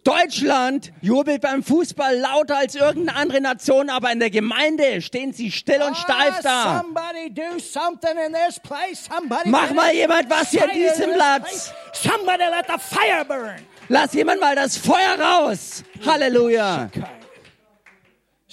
Deutschland 0.05 0.93
jubelt 1.01 1.41
beim 1.41 1.63
Fußball 1.63 2.15
lauter 2.21 2.59
als 2.59 2.75
irgendeine 2.75 3.17
andere 3.17 3.41
Nation, 3.41 3.89
aber 3.89 4.13
in 4.13 4.21
der 4.21 4.29
Gemeinde 4.29 5.01
stehen 5.01 5.33
sie 5.33 5.51
still 5.51 5.81
und 5.83 5.97
steif 5.97 6.35
Ah, 6.41 6.43
da. 6.43 6.81
somebody 6.83 7.31
do 7.31 7.59
something 7.59 8.15
in 8.27 8.35
this 8.35 8.61
place. 8.61 9.07
Somebody 9.11 9.49
Mach 9.49 9.73
mal 9.73 9.95
jemand 9.95 10.29
was 10.29 10.51
hier 10.51 10.65
excited 10.65 10.75
diesem 10.99 11.15
Platz. 11.15 11.73
place. 11.73 11.73
Somebody 11.95 12.45
let 12.51 12.67
the 12.67 12.79
fire 12.79 13.25
burn. 13.25 13.63
Lass 13.89 14.13
jemand 14.13 14.41
mal 14.43 14.55
das 14.55 14.77
Feuer 14.77 15.19
raus. 15.19 15.83
Halleluja. 16.05 16.91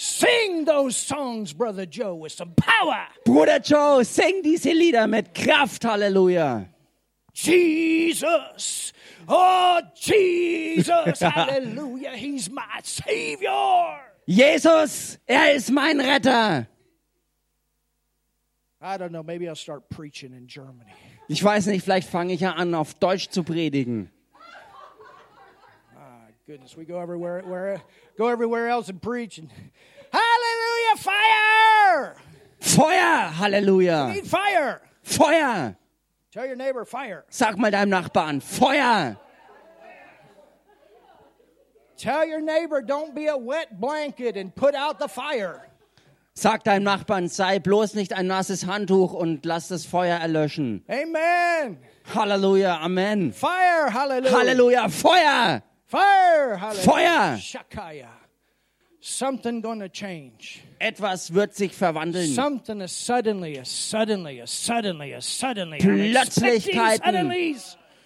Sing 0.03 0.65
those 0.65 0.97
songs, 0.97 1.53
Brother 1.53 1.85
Joe, 1.85 2.15
with 2.15 2.31
some 2.31 2.53
power. 2.55 3.05
Bruder 3.23 3.59
Joe, 3.59 4.01
sing 4.01 4.41
diese 4.41 4.73
Lieder 4.73 5.05
mit 5.05 5.31
Kraft. 5.35 5.83
Halleluja. 5.83 6.67
Jesus. 7.35 8.93
Oh, 9.29 9.79
Jesus. 9.93 11.19
Hallelujah. 11.21 12.15
He's 12.15 12.49
my 12.49 12.79
Savior. 12.81 13.99
Jesus, 14.25 15.19
er 15.27 15.53
ist 15.53 15.69
mein 15.69 15.99
Retter. 15.99 16.67
I 18.81 18.97
don't 18.97 19.11
know. 19.11 19.21
Maybe 19.21 19.47
I'll 19.47 19.53
start 19.53 19.87
preaching 19.87 20.33
in 20.33 20.47
Germany. 20.47 20.95
Ich 21.29 21.43
weiß 21.43 21.67
nicht, 21.67 21.83
vielleicht 21.83 22.09
fange 22.09 22.33
ich 22.33 22.39
ja 22.39 22.53
an, 22.53 22.73
auf 22.73 22.95
Deutsch 22.95 23.29
zu 23.29 23.43
predigen. 23.43 24.09
My 25.93 26.31
goodness, 26.47 26.75
we 26.75 26.85
go 26.85 26.99
everywhere, 26.99 27.43
where, 27.45 27.83
go 28.17 28.29
everywhere 28.29 28.67
else 28.67 28.89
and 28.89 28.99
preach. 28.99 29.37
And, 29.37 29.51
fire! 30.97 32.15
Feuer, 32.59 33.31
Halleluja. 33.37 34.23
Fire. 34.25 34.81
Feuer. 35.03 35.75
Tell 36.31 36.45
your 36.45 36.55
neighbor, 36.55 36.85
fire. 36.85 37.25
Sag 37.29 37.57
mal 37.57 37.71
deinem 37.71 37.89
Nachbarn, 37.89 38.41
Feuer. 38.41 39.17
Tell 41.97 42.25
your 42.25 42.41
neighbor, 42.41 42.81
don't 42.81 43.13
be 43.13 43.27
a 43.27 43.37
wet 43.37 43.79
blanket 43.79 44.37
and 44.37 44.55
put 44.55 44.73
out 44.73 44.97
the 44.97 45.07
fire. 45.07 45.67
Sag 46.33 46.63
deinem 46.63 46.83
Nachbarn, 46.83 47.27
sei 47.27 47.59
bloß 47.59 47.93
nicht 47.95 48.13
ein 48.13 48.27
nasses 48.27 48.65
Handtuch 48.65 49.13
und 49.13 49.45
lass 49.45 49.67
das 49.67 49.85
Feuer 49.85 50.17
erlöschen. 50.17 50.83
Amen. 50.87 51.77
Halleluja, 52.15 52.79
Amen. 52.79 53.33
Fire, 53.33 53.93
hallelujah. 53.93 54.31
Halleluja, 54.31 54.89
Feuer. 54.89 55.61
Fire, 55.85 56.59
hallelujah. 56.59 56.83
Feuer. 56.83 57.37
Shakaya. 57.37 58.09
Something 59.01 59.61
gonna 59.61 59.89
change. 59.89 60.63
Etwas 60.81 61.33
wird 61.33 61.53
sich 61.53 61.73
verwandeln. 61.73 62.33
Something 62.33 62.81
is 62.81 63.05
suddenly, 63.05 63.59
a 63.59 63.63
suddenly, 63.63 64.41
a 64.41 64.47
suddenly, 64.47 65.13
a 65.13 65.21
suddenly. 65.21 65.77
I'm 65.79 66.15
expecting 66.15 66.73
Plötzlichkeiten. 66.73 67.55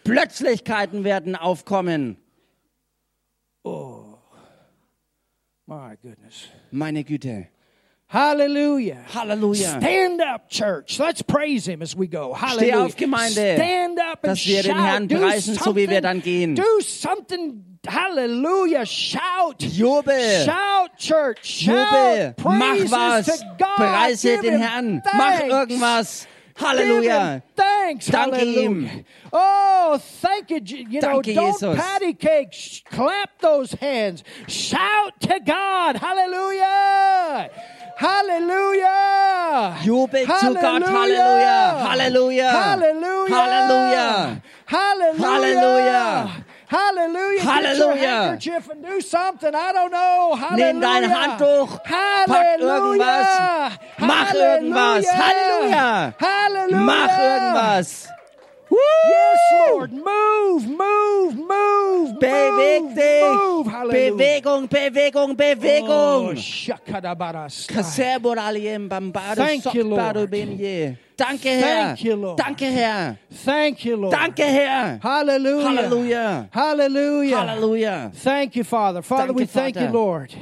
Plötzlichkeiten 0.04 1.04
werden 1.04 1.36
aufkommen. 1.36 2.18
My 5.68 5.96
goodness. 6.02 6.48
Meine 6.72 7.04
Güte. 7.04 7.48
Hallelujah. 8.08 9.04
Halleluja. 9.14 9.80
Stand 9.80 10.22
up, 10.22 10.48
church. 10.48 11.00
Let's 11.00 11.24
praise 11.24 11.66
him 11.66 11.82
as 11.82 11.96
we 11.98 12.08
go. 12.08 12.36
Steh 12.36 12.46
Hallelujah. 12.46 12.86
auf, 12.86 12.96
Gemeinde, 12.96 13.56
Stand 13.56 14.00
up 14.00 14.20
and 14.24 14.32
dass 14.32 14.46
wir 14.46 14.62
den. 14.62 14.78
Herrn 14.78 15.08
Do 15.08 15.18
preisen, 15.18 15.56
so 15.56 15.76
wie 15.76 15.90
wir 15.90 16.02
something. 16.02 16.04
dann 16.04 16.22
gehen. 16.22 16.56
Do 16.56 16.82
something. 16.82 17.75
Hallelujah. 17.86 18.86
Shout. 18.86 19.60
Jubel. 19.60 20.46
Shout, 20.46 20.98
church. 20.98 21.66
Jubel. 21.66 22.36
Shout. 22.38 22.46
Mach 22.46 22.78
Praises 22.78 22.92
was. 22.92 23.26
to 23.26 23.56
God. 23.60 23.78
Preise 23.78 24.22
Give 24.24 24.42
den 24.42 24.60
Herrn. 24.60 25.02
thanks. 25.02 25.18
Mach 25.18 25.42
irgendwas. 25.42 26.28
Halleluja. 26.58 27.42
thanks. 27.56 28.08
Danke 28.08 28.38
Hallelujah. 28.38 28.70
ihm. 28.70 29.06
Oh, 29.34 30.00
thank 30.22 30.50
you. 30.52 30.62
You 30.64 31.02
know, 31.02 31.22
Danke, 31.22 31.34
don't 31.36 31.52
Jesus. 31.52 31.76
patty 31.78 32.14
cake. 32.14 32.84
Clap 32.90 33.30
those 33.42 33.74
hands. 33.74 34.24
Shout 34.48 35.20
to 35.20 35.38
God. 35.46 35.98
Hallelujah. 35.98 37.50
Hallelujah. 37.98 39.76
Jubel 39.84 40.26
zu 40.26 40.54
Gott. 40.54 40.84
Halleluja. 40.84 41.80
Halleluja. 41.90 42.50
Hallelujah. 42.52 43.36
Halleluja. 43.36 44.42
Hallelujah. 44.66 45.26
Halleluja. 45.28 46.45
Hallelujah. 46.68 47.44
Halleluja. 47.46 48.38
Hallelujah. 49.54 49.56
Nimm 50.56 50.82
dein 50.82 51.04
Handtuch, 51.14 51.78
pack 51.84 52.28
Hallelujah. 52.28 52.76
irgendwas, 52.78 53.28
mach 54.00 54.34
irgendwas. 54.34 55.06
Halleluja. 55.08 56.14
Hallelujah. 56.20 56.78
Mach 56.80 57.20
irgendwas. 57.20 58.10
Yes, 58.68 59.70
Lord. 59.70 59.92
Move, 59.92 60.68
move, 60.68 61.36
move. 61.36 62.20
Beweg 62.20 62.96
dich. 62.96 63.24
Move. 63.24 63.70
Bewegung, 63.92 64.68
Bewegung, 64.68 65.32
Oh, 65.32 65.36
Bewegung. 65.36 66.36
bambare 68.90 69.36
Thank 69.36 69.74
you, 69.74 69.84
Lord. 69.84 70.30
Danke, 71.18 71.50
Herr. 71.50 71.96
Thank 71.96 72.04
you, 72.04 72.16
Lord. 72.16 72.38
Danke, 72.38 72.66
Herr. 72.66 73.18
Thank 73.32 73.86
you, 73.86 73.96
Lord. 73.96 74.14
Danke, 74.14 74.44
Herr. 74.44 75.00
Hallelujah. 75.02 75.68
Halleluja. 75.68 76.50
Hallelujah. 76.52 77.38
Halleluja. 77.38 78.12
Thank 78.16 78.56
you, 78.56 78.64
Father. 78.64 79.02
Father, 79.02 79.28
Danke, 79.28 79.38
we 79.38 79.46
thank 79.46 79.76
Vater. 79.76 79.88
you, 79.88 79.94
Lord. 79.94 80.36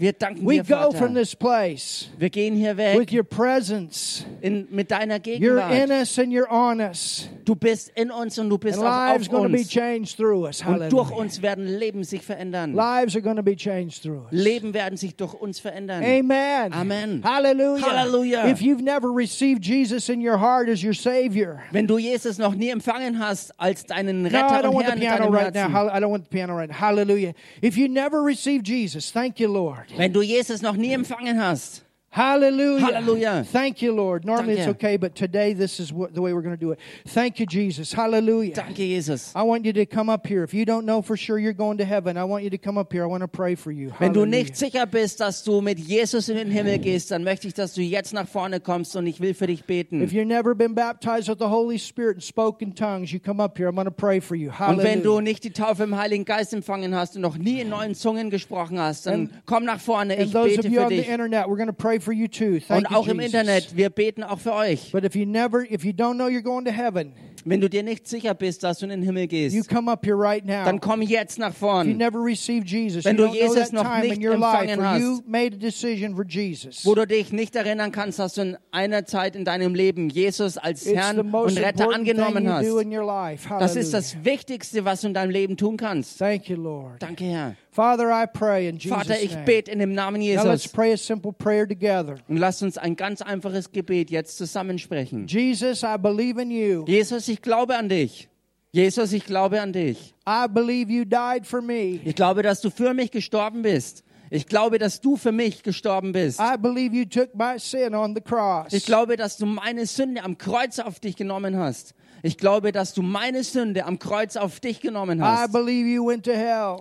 Wir 0.00 0.12
danken 0.12 0.46
We 0.46 0.58
dir, 0.58 0.62
go 0.62 0.76
Vater. 0.92 0.96
from 0.98 1.14
this 1.14 1.34
place 1.34 2.08
Wir 2.18 2.30
gehen 2.30 2.54
hier 2.54 2.76
with 2.76 2.98
weg 3.00 3.12
your 3.12 3.24
presence. 3.24 4.24
in, 4.40 4.68
mit 4.70 4.92
deiner 4.92 5.16
You're 5.18 5.58
in 5.58 5.88
Gegenwart. 5.88 5.90
us 5.90 6.18
and 6.20 6.32
you're 6.32 6.48
on 6.48 6.80
us. 6.80 7.28
Du 7.44 7.56
bist 7.56 7.90
in 7.96 8.12
uns 8.12 8.38
und 8.38 8.48
du 8.48 8.58
bist 8.58 8.78
And 8.78 8.86
auch 8.86 8.92
lives 9.14 9.26
auf 9.26 9.32
going 9.32 9.42
to 9.44 9.48
be 9.52 9.58
uns. 9.58 9.68
changed 9.68 10.16
through 10.16 10.44
us. 10.46 10.60
Und 10.64 10.78
durch 10.92 11.08
Hallelujah. 11.08 11.16
uns 11.16 11.42
werden 11.42 11.66
Leben 11.66 12.04
sich 12.04 12.22
verändern. 12.22 12.74
Lives 12.74 13.16
are 13.16 13.22
going 13.22 13.34
to 13.38 13.42
be 13.42 13.56
changed 13.56 14.02
through 14.04 14.20
us. 14.26 14.28
Leben 14.30 14.72
werden 14.72 14.96
sich 14.96 15.16
durch 15.16 15.34
uns 15.34 15.58
verändern. 15.58 16.04
Amen. 16.04 16.72
Amen. 16.72 17.20
Hallelujah. 17.24 17.84
Hallelujah. 17.84 18.46
If 18.48 18.60
you've 18.60 18.82
never 18.84 19.08
received 19.10 19.64
Jesus 19.64 20.08
in 20.08 20.20
your 20.24 20.38
heart 20.38 20.68
as 20.68 20.80
your 20.84 20.94
Savior, 20.94 21.60
Wenn 21.72 21.88
du 21.88 21.98
Jesus 21.98 22.38
noch 22.38 22.54
nie 22.54 22.68
empfangen 22.68 23.18
hast 23.18 23.50
als 23.58 23.84
deinen 23.84 24.22
no, 24.22 24.28
I 24.28 24.32
Retter 24.32 24.62
don't 24.62 24.68
und 24.68 24.74
want 24.74 24.86
the 24.86 24.90
Herrn 24.92 24.98
in 24.98 25.00
piano 25.00 25.24
deinem 25.24 25.34
right 25.34 25.54
now. 25.54 25.60
Herzen. 25.62 25.72
Hall- 25.74 25.88
I 25.90 25.98
don't 26.00 26.10
want 26.12 26.24
the 26.26 26.30
piano 26.30 26.54
right 26.54 26.68
now. 26.70 26.76
Hallelujah. 26.76 27.32
If 27.62 27.76
you 27.76 27.88
never 27.88 28.22
received 28.22 28.64
Jesus, 28.64 29.10
thank 29.10 29.40
you, 29.40 29.48
Lord. 29.48 29.86
Wenn 29.96 30.12
du 30.12 30.22
Jesus 30.22 30.62
noch 30.62 30.76
nie 30.76 30.92
empfangen 30.92 31.42
hast, 31.42 31.84
Hallelujah. 32.18 32.80
Hallelujah. 32.80 33.44
Thank 33.46 33.80
you, 33.80 33.94
Lord. 33.94 34.24
Normally 34.24 34.54
it's 34.54 34.66
okay, 34.70 34.96
but 34.96 35.14
today 35.14 35.52
this 35.52 35.78
is 35.78 35.92
what, 35.92 36.14
the 36.14 36.20
way 36.20 36.32
we're 36.32 36.42
going 36.42 36.56
to 36.56 36.60
do 36.60 36.72
it. 36.72 36.80
Thank 37.06 37.38
you, 37.38 37.46
Jesus. 37.46 37.92
Hallelujah. 37.92 38.54
Danke, 38.56 38.74
Jesus. 38.74 39.32
I 39.36 39.42
want 39.42 39.64
you 39.64 39.72
to 39.74 39.86
come 39.86 40.10
up 40.10 40.26
here. 40.26 40.42
If 40.42 40.52
you 40.52 40.64
don't 40.64 40.84
know 40.84 41.00
for 41.00 41.16
sure 41.16 41.38
you're 41.38 41.52
going 41.52 41.78
to 41.78 41.84
heaven, 41.84 42.16
I 42.16 42.24
want 42.24 42.42
you 42.42 42.50
to 42.50 42.58
come 42.58 42.76
up 42.76 42.92
here. 42.92 43.04
I 43.04 43.06
want 43.06 43.20
to 43.20 43.28
pray 43.28 43.54
for 43.54 43.70
you. 43.70 43.92
Wenn 44.00 44.12
du 44.12 44.22
Hallelujah. 44.22 44.42
nicht 44.42 44.56
sicher 44.56 44.86
bist, 44.86 45.20
dass 45.20 45.44
du 45.44 45.60
mit 45.60 45.78
Jesus 45.78 46.28
in 46.28 46.36
den 46.36 46.50
Himmel 46.50 46.80
gehst, 46.80 47.12
dann 47.12 47.22
möchte 47.22 47.46
ich, 47.46 47.54
dass 47.54 47.74
du 47.74 47.82
jetzt 47.82 48.12
nach 48.12 48.26
vorne 48.26 48.58
kommst 48.58 48.96
und 48.96 49.06
ich 49.06 49.20
will 49.20 49.34
für 49.34 49.46
dich 49.46 49.62
If 49.68 50.12
you've 50.12 50.24
never 50.24 50.56
been 50.56 50.74
baptized 50.74 51.28
with 51.28 51.38
the 51.38 51.48
Holy 51.48 51.78
Spirit 51.78 52.16
and 52.16 52.24
spoken 52.24 52.74
tongues, 52.74 53.12
you 53.12 53.20
come 53.20 53.40
up 53.40 53.56
here. 53.56 53.68
I'm 53.68 53.76
going 53.76 53.84
to 53.84 53.92
pray 53.92 54.20
for 54.20 54.34
you. 54.34 54.50
Und 54.50 54.78
wenn 54.78 55.02
du 55.04 55.10
Hallelujah. 55.12 55.20
nicht 55.20 55.44
die 55.44 55.50
Taufe 55.50 55.84
im 55.84 55.96
Heiligen 55.96 56.24
Geist 56.24 56.52
empfangen 56.52 56.96
hast 56.96 57.14
und 57.14 57.22
noch 57.22 57.38
nie 57.38 57.60
in 57.60 57.68
neuen 57.68 57.94
Zungen 57.94 58.30
gesprochen 58.30 58.80
hast, 58.80 59.06
dann 59.06 59.14
And- 59.14 59.30
komm 59.46 59.64
nach 59.64 59.78
vorne, 59.78 60.16
ich 60.16 60.32
bete 60.32 60.66
you 60.66 60.74
für 60.74 60.82
on 60.82 60.88
the 60.88 60.96
dich. 60.96 61.08
internet, 61.08 61.46
we're 61.46 61.56
going 61.56 61.68
to 61.68 61.72
pray 61.72 62.00
for 62.00 62.07
you 62.12 62.28
too. 62.28 62.60
Thank 62.60 62.86
Und 62.86 62.90
you, 62.90 62.96
auch 62.96 63.08
im 63.08 63.20
Jesus. 63.20 63.34
Internet, 63.34 63.76
wir 63.76 63.90
beten 63.90 64.22
auch 64.22 64.38
für 64.38 64.54
euch. 64.54 64.90
But 64.92 65.04
if 65.04 65.14
you 65.14 65.26
never, 65.26 65.62
if 65.70 65.84
you 65.84 65.92
don't 65.92 66.14
know 66.14 66.26
you're 66.26 66.42
going 66.42 66.64
to 66.64 66.72
heaven, 66.72 67.12
Wenn 67.44 67.60
du 67.60 67.68
dir 67.68 67.82
nicht 67.82 68.06
sicher 68.08 68.34
bist, 68.34 68.62
dass 68.64 68.78
du 68.78 68.86
in 68.86 68.90
den 68.90 69.02
Himmel 69.02 69.22
you 69.24 69.28
gehst, 69.28 69.68
come 69.68 69.90
up 69.90 70.04
here 70.04 70.16
right 70.18 70.44
now. 70.44 70.64
dann 70.64 70.80
komm 70.80 71.02
jetzt 71.02 71.38
nach 71.38 71.50
If 71.50 71.60
you 71.60 71.66
vorn, 71.68 71.96
never 71.96 72.18
received 72.22 72.68
Jesus, 72.68 73.04
Wenn 73.04 73.16
you 73.16 73.24
du 73.26 73.28
don't 73.28 73.32
know 73.38 73.54
Jesus 73.54 73.70
that 73.70 73.72
noch 73.72 73.82
time 73.84 74.04
in 74.04 74.10
nicht 74.10 74.24
your 74.24 74.36
life 74.36 74.62
empfangen 74.64 74.78
where 74.80 74.88
hast. 74.90 75.00
you 75.02 75.22
made 75.26 75.54
a 75.54 75.58
decision 75.58 76.14
for 76.14 76.24
Jesus. 76.24 76.84
wo 76.84 76.94
du 76.94 77.06
dich 77.06 77.32
nicht 77.32 77.54
erinnern 77.56 77.92
kannst, 77.92 78.18
dass 78.18 78.34
du 78.34 78.42
in 78.42 78.56
einer 78.70 79.04
Zeit 79.04 79.36
in 79.36 79.44
deinem 79.44 79.74
Leben 79.74 80.08
Jesus 80.10 80.56
als 80.58 80.82
It's 80.82 80.90
the 80.90 80.96
Herrn 80.96 81.28
most 81.30 81.56
und 81.56 81.64
Retter 81.64 81.84
important 81.84 82.06
thing 82.06 82.20
angenommen 82.20 82.44
you 82.64 82.70
do 82.70 82.76
hast. 82.78 82.84
in 82.84 82.92
your 82.96 83.04
life. 83.06 83.48
Das 83.48 83.76
ist 83.76 83.92
Hallelujah. 83.92 83.92
das 83.92 84.24
Wichtigste, 84.24 84.84
was 84.84 85.00
du 85.02 85.08
in 85.08 85.14
deinem 85.14 85.30
Leben 85.30 85.56
tun 85.56 85.76
kannst. 85.76 86.18
Thank 86.18 86.48
you, 86.48 86.56
Lord. 86.56 87.00
Danke, 87.02 87.24
Herr. 87.24 87.56
Father, 87.70 88.10
I 88.10 88.26
pray 88.26 88.68
in 88.68 88.76
Jesus' 88.78 88.90
Vater, 88.98 89.22
ich 89.22 89.32
name. 89.32 89.44
bete 89.44 89.70
in 89.70 89.78
dem 89.78 89.92
Namen 89.94 90.20
Now 90.20 90.42
let's 90.42 90.64
Jesus. 90.64 90.68
pray 90.72 90.92
a 90.94 90.96
simple 90.96 91.32
prayer 91.32 91.68
together. 91.68 92.16
Und 92.26 92.38
lass 92.38 92.60
uns 92.60 92.76
ein 92.76 92.96
ganz 92.96 93.22
einfaches 93.22 93.70
Gebet 93.70 94.10
jetzt 94.10 94.36
zusammensprechen. 94.36 95.26
Jesus, 95.28 95.84
I 95.84 95.96
believe 95.96 96.40
in 96.42 96.50
you. 96.50 96.84
Jesus, 96.88 97.27
ich 97.28 97.42
glaube 97.42 97.76
an 97.76 97.88
dich. 97.88 98.28
Jesus, 98.72 99.12
ich 99.12 99.24
glaube 99.24 99.60
an 99.60 99.72
dich. 99.72 100.14
I 100.28 100.46
believe 100.48 100.92
you 100.92 101.04
died 101.04 101.46
for 101.46 101.62
me. 101.62 102.00
Ich 102.04 102.14
glaube, 102.14 102.42
dass 102.42 102.60
du 102.60 102.70
für 102.70 102.92
mich 102.94 103.10
gestorben 103.10 103.62
bist. 103.62 104.04
Ich 104.30 104.46
glaube, 104.46 104.78
dass 104.78 105.00
du 105.00 105.16
für 105.16 105.32
mich 105.32 105.62
gestorben 105.62 106.12
bist. 106.12 106.38
I 106.38 106.58
believe 106.58 106.94
you 106.94 107.06
took 107.06 107.34
my 107.34 107.58
sin 107.58 107.94
on 107.94 108.14
the 108.14 108.20
cross. 108.20 108.72
Ich 108.72 108.84
glaube, 108.84 109.16
dass 109.16 109.38
du 109.38 109.46
meine 109.46 109.86
Sünde 109.86 110.22
am 110.22 110.36
Kreuz 110.36 110.78
auf 110.78 111.00
dich 111.00 111.16
genommen 111.16 111.56
hast. 111.56 111.94
Ich 112.22 112.36
glaube, 112.36 112.72
dass 112.72 112.92
du 112.92 113.02
meine 113.02 113.42
Sünde 113.42 113.86
am 113.86 113.98
Kreuz 113.98 114.36
auf 114.36 114.60
dich 114.60 114.80
genommen 114.80 115.22
hast. 115.22 115.54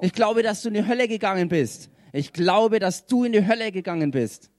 Ich 0.01 0.13
glaube, 0.13 0.43
dass 0.43 0.61
du 0.61 0.67
in 0.69 0.73
die 0.73 0.87
Hölle 0.87 1.07
gegangen 1.07 1.47
bist. 1.47 1.89
Ich 2.11 2.33
glaube, 2.33 2.79
dass 2.79 3.05
du 3.05 3.23
in 3.23 3.31
die 3.31 3.47
Hölle 3.47 3.71
gegangen 3.71 4.11
bist. 4.11 4.49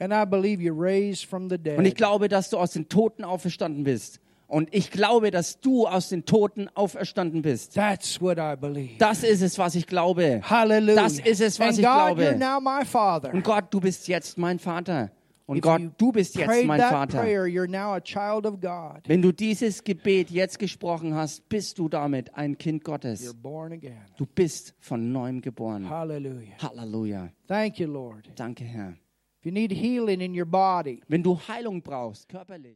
And 0.00 0.12
I 0.12 0.24
believe 0.24 0.62
you 0.62 0.72
raised 0.72 1.24
from 1.26 1.50
the 1.50 1.58
Und 1.76 1.84
ich 1.84 1.96
glaube, 1.96 2.28
dass 2.28 2.50
du 2.50 2.56
aus 2.56 2.70
den 2.70 2.88
Toten 2.88 3.24
auferstanden 3.24 3.82
bist. 3.82 4.20
Und 4.48 4.74
ich 4.74 4.90
glaube, 4.90 5.30
dass 5.30 5.60
du 5.60 5.86
aus 5.86 6.08
den 6.08 6.24
Toten 6.24 6.68
auferstanden 6.74 7.42
bist. 7.42 7.74
That's 7.74 8.18
what 8.20 8.38
I 8.38 8.56
believe. 8.58 8.94
Das 8.98 9.22
ist 9.22 9.42
es, 9.42 9.58
was 9.58 9.74
ich 9.74 9.86
glaube. 9.86 10.40
Hallelujah. 10.42 11.02
Das 11.02 11.18
ist 11.20 11.40
es, 11.42 11.60
was 11.60 11.68
and 11.68 11.78
ich 11.78 11.84
God, 11.84 12.16
glaube. 12.16 12.22
you're 12.22 12.36
now 12.38 12.58
my 12.58 12.84
Father. 12.84 13.32
Und 13.32 13.44
Gott, 13.44 13.66
du 13.70 13.78
bist 13.78 14.08
jetzt 14.08 14.38
mein 14.38 14.58
Vater. 14.58 15.10
Und 15.44 15.58
If 15.58 15.62
Gott, 15.62 15.80
du 15.96 16.12
bist 16.12 16.34
jetzt 16.36 16.64
mein 16.66 16.78
Vater. 16.80 17.20
prayer, 17.20 17.44
you're 17.44 17.66
now 17.68 17.92
a 17.94 18.00
child 18.00 18.44
of 18.46 18.60
God. 18.60 19.00
Wenn 19.06 19.22
du 19.22 19.32
dieses 19.32 19.82
Gebet 19.84 20.30
jetzt 20.30 20.58
gesprochen 20.58 21.14
hast, 21.14 21.48
bist 21.48 21.78
du 21.78 21.88
damit 21.88 22.34
ein 22.34 22.56
Kind 22.58 22.82
You're 22.82 22.84
Gottes. 22.92 23.34
born 23.34 23.72
again. 23.72 23.96
Du 24.18 24.26
bist 24.26 24.74
von 24.78 25.10
neuem 25.12 25.40
geboren. 25.40 25.88
Hallelujah. 25.88 26.54
Halleluja. 26.62 27.30
Thank 27.46 27.78
you, 27.80 27.86
Lord. 27.90 28.30
Danke, 28.34 28.64
Herr. 28.64 28.94
If 29.40 29.46
you 29.46 29.52
need 29.52 29.72
healing 29.72 30.20
in 30.20 30.38
your 30.38 30.44
body, 30.46 31.00
Wenn 31.08 31.22
du 31.22 31.38
Heilung 31.48 31.80
brauchst, 31.80 32.28
körperlich. 32.28 32.66